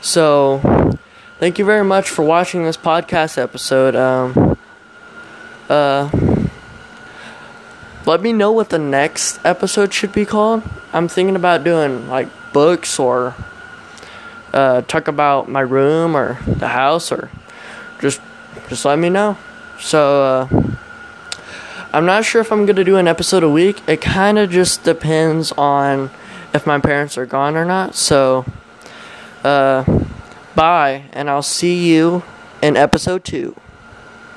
So, 0.00 0.96
thank 1.38 1.58
you 1.58 1.66
very 1.66 1.84
much 1.84 2.08
for 2.08 2.24
watching 2.24 2.64
this 2.64 2.78
podcast 2.78 3.36
episode. 3.36 3.94
Um, 3.94 4.56
uh, 5.68 6.33
let 8.06 8.20
me 8.20 8.32
know 8.32 8.52
what 8.52 8.70
the 8.70 8.78
next 8.78 9.40
episode 9.44 9.92
should 9.92 10.12
be 10.12 10.24
called. 10.24 10.62
I'm 10.92 11.08
thinking 11.08 11.36
about 11.36 11.64
doing 11.64 12.08
like 12.08 12.28
books 12.52 12.98
or 12.98 13.34
uh, 14.52 14.82
talk 14.82 15.08
about 15.08 15.48
my 15.48 15.60
room 15.60 16.16
or 16.16 16.38
the 16.46 16.68
house 16.68 17.10
or 17.10 17.30
just 18.00 18.20
just 18.68 18.84
let 18.84 18.98
me 18.98 19.10
know. 19.10 19.36
So 19.80 20.22
uh, 20.22 20.74
I'm 21.92 22.06
not 22.06 22.24
sure 22.24 22.40
if 22.40 22.52
I'm 22.52 22.66
gonna 22.66 22.84
do 22.84 22.96
an 22.96 23.08
episode 23.08 23.42
a 23.42 23.48
week. 23.48 23.80
It 23.88 24.00
kind 24.00 24.38
of 24.38 24.50
just 24.50 24.84
depends 24.84 25.52
on 25.52 26.10
if 26.52 26.66
my 26.66 26.78
parents 26.78 27.18
are 27.18 27.26
gone 27.26 27.56
or 27.56 27.64
not. 27.64 27.94
So, 27.94 28.44
uh, 29.42 29.84
bye, 30.54 31.04
and 31.12 31.28
I'll 31.28 31.42
see 31.42 31.92
you 31.92 32.22
in 32.62 32.76
episode 32.76 33.24
two. 33.24 33.56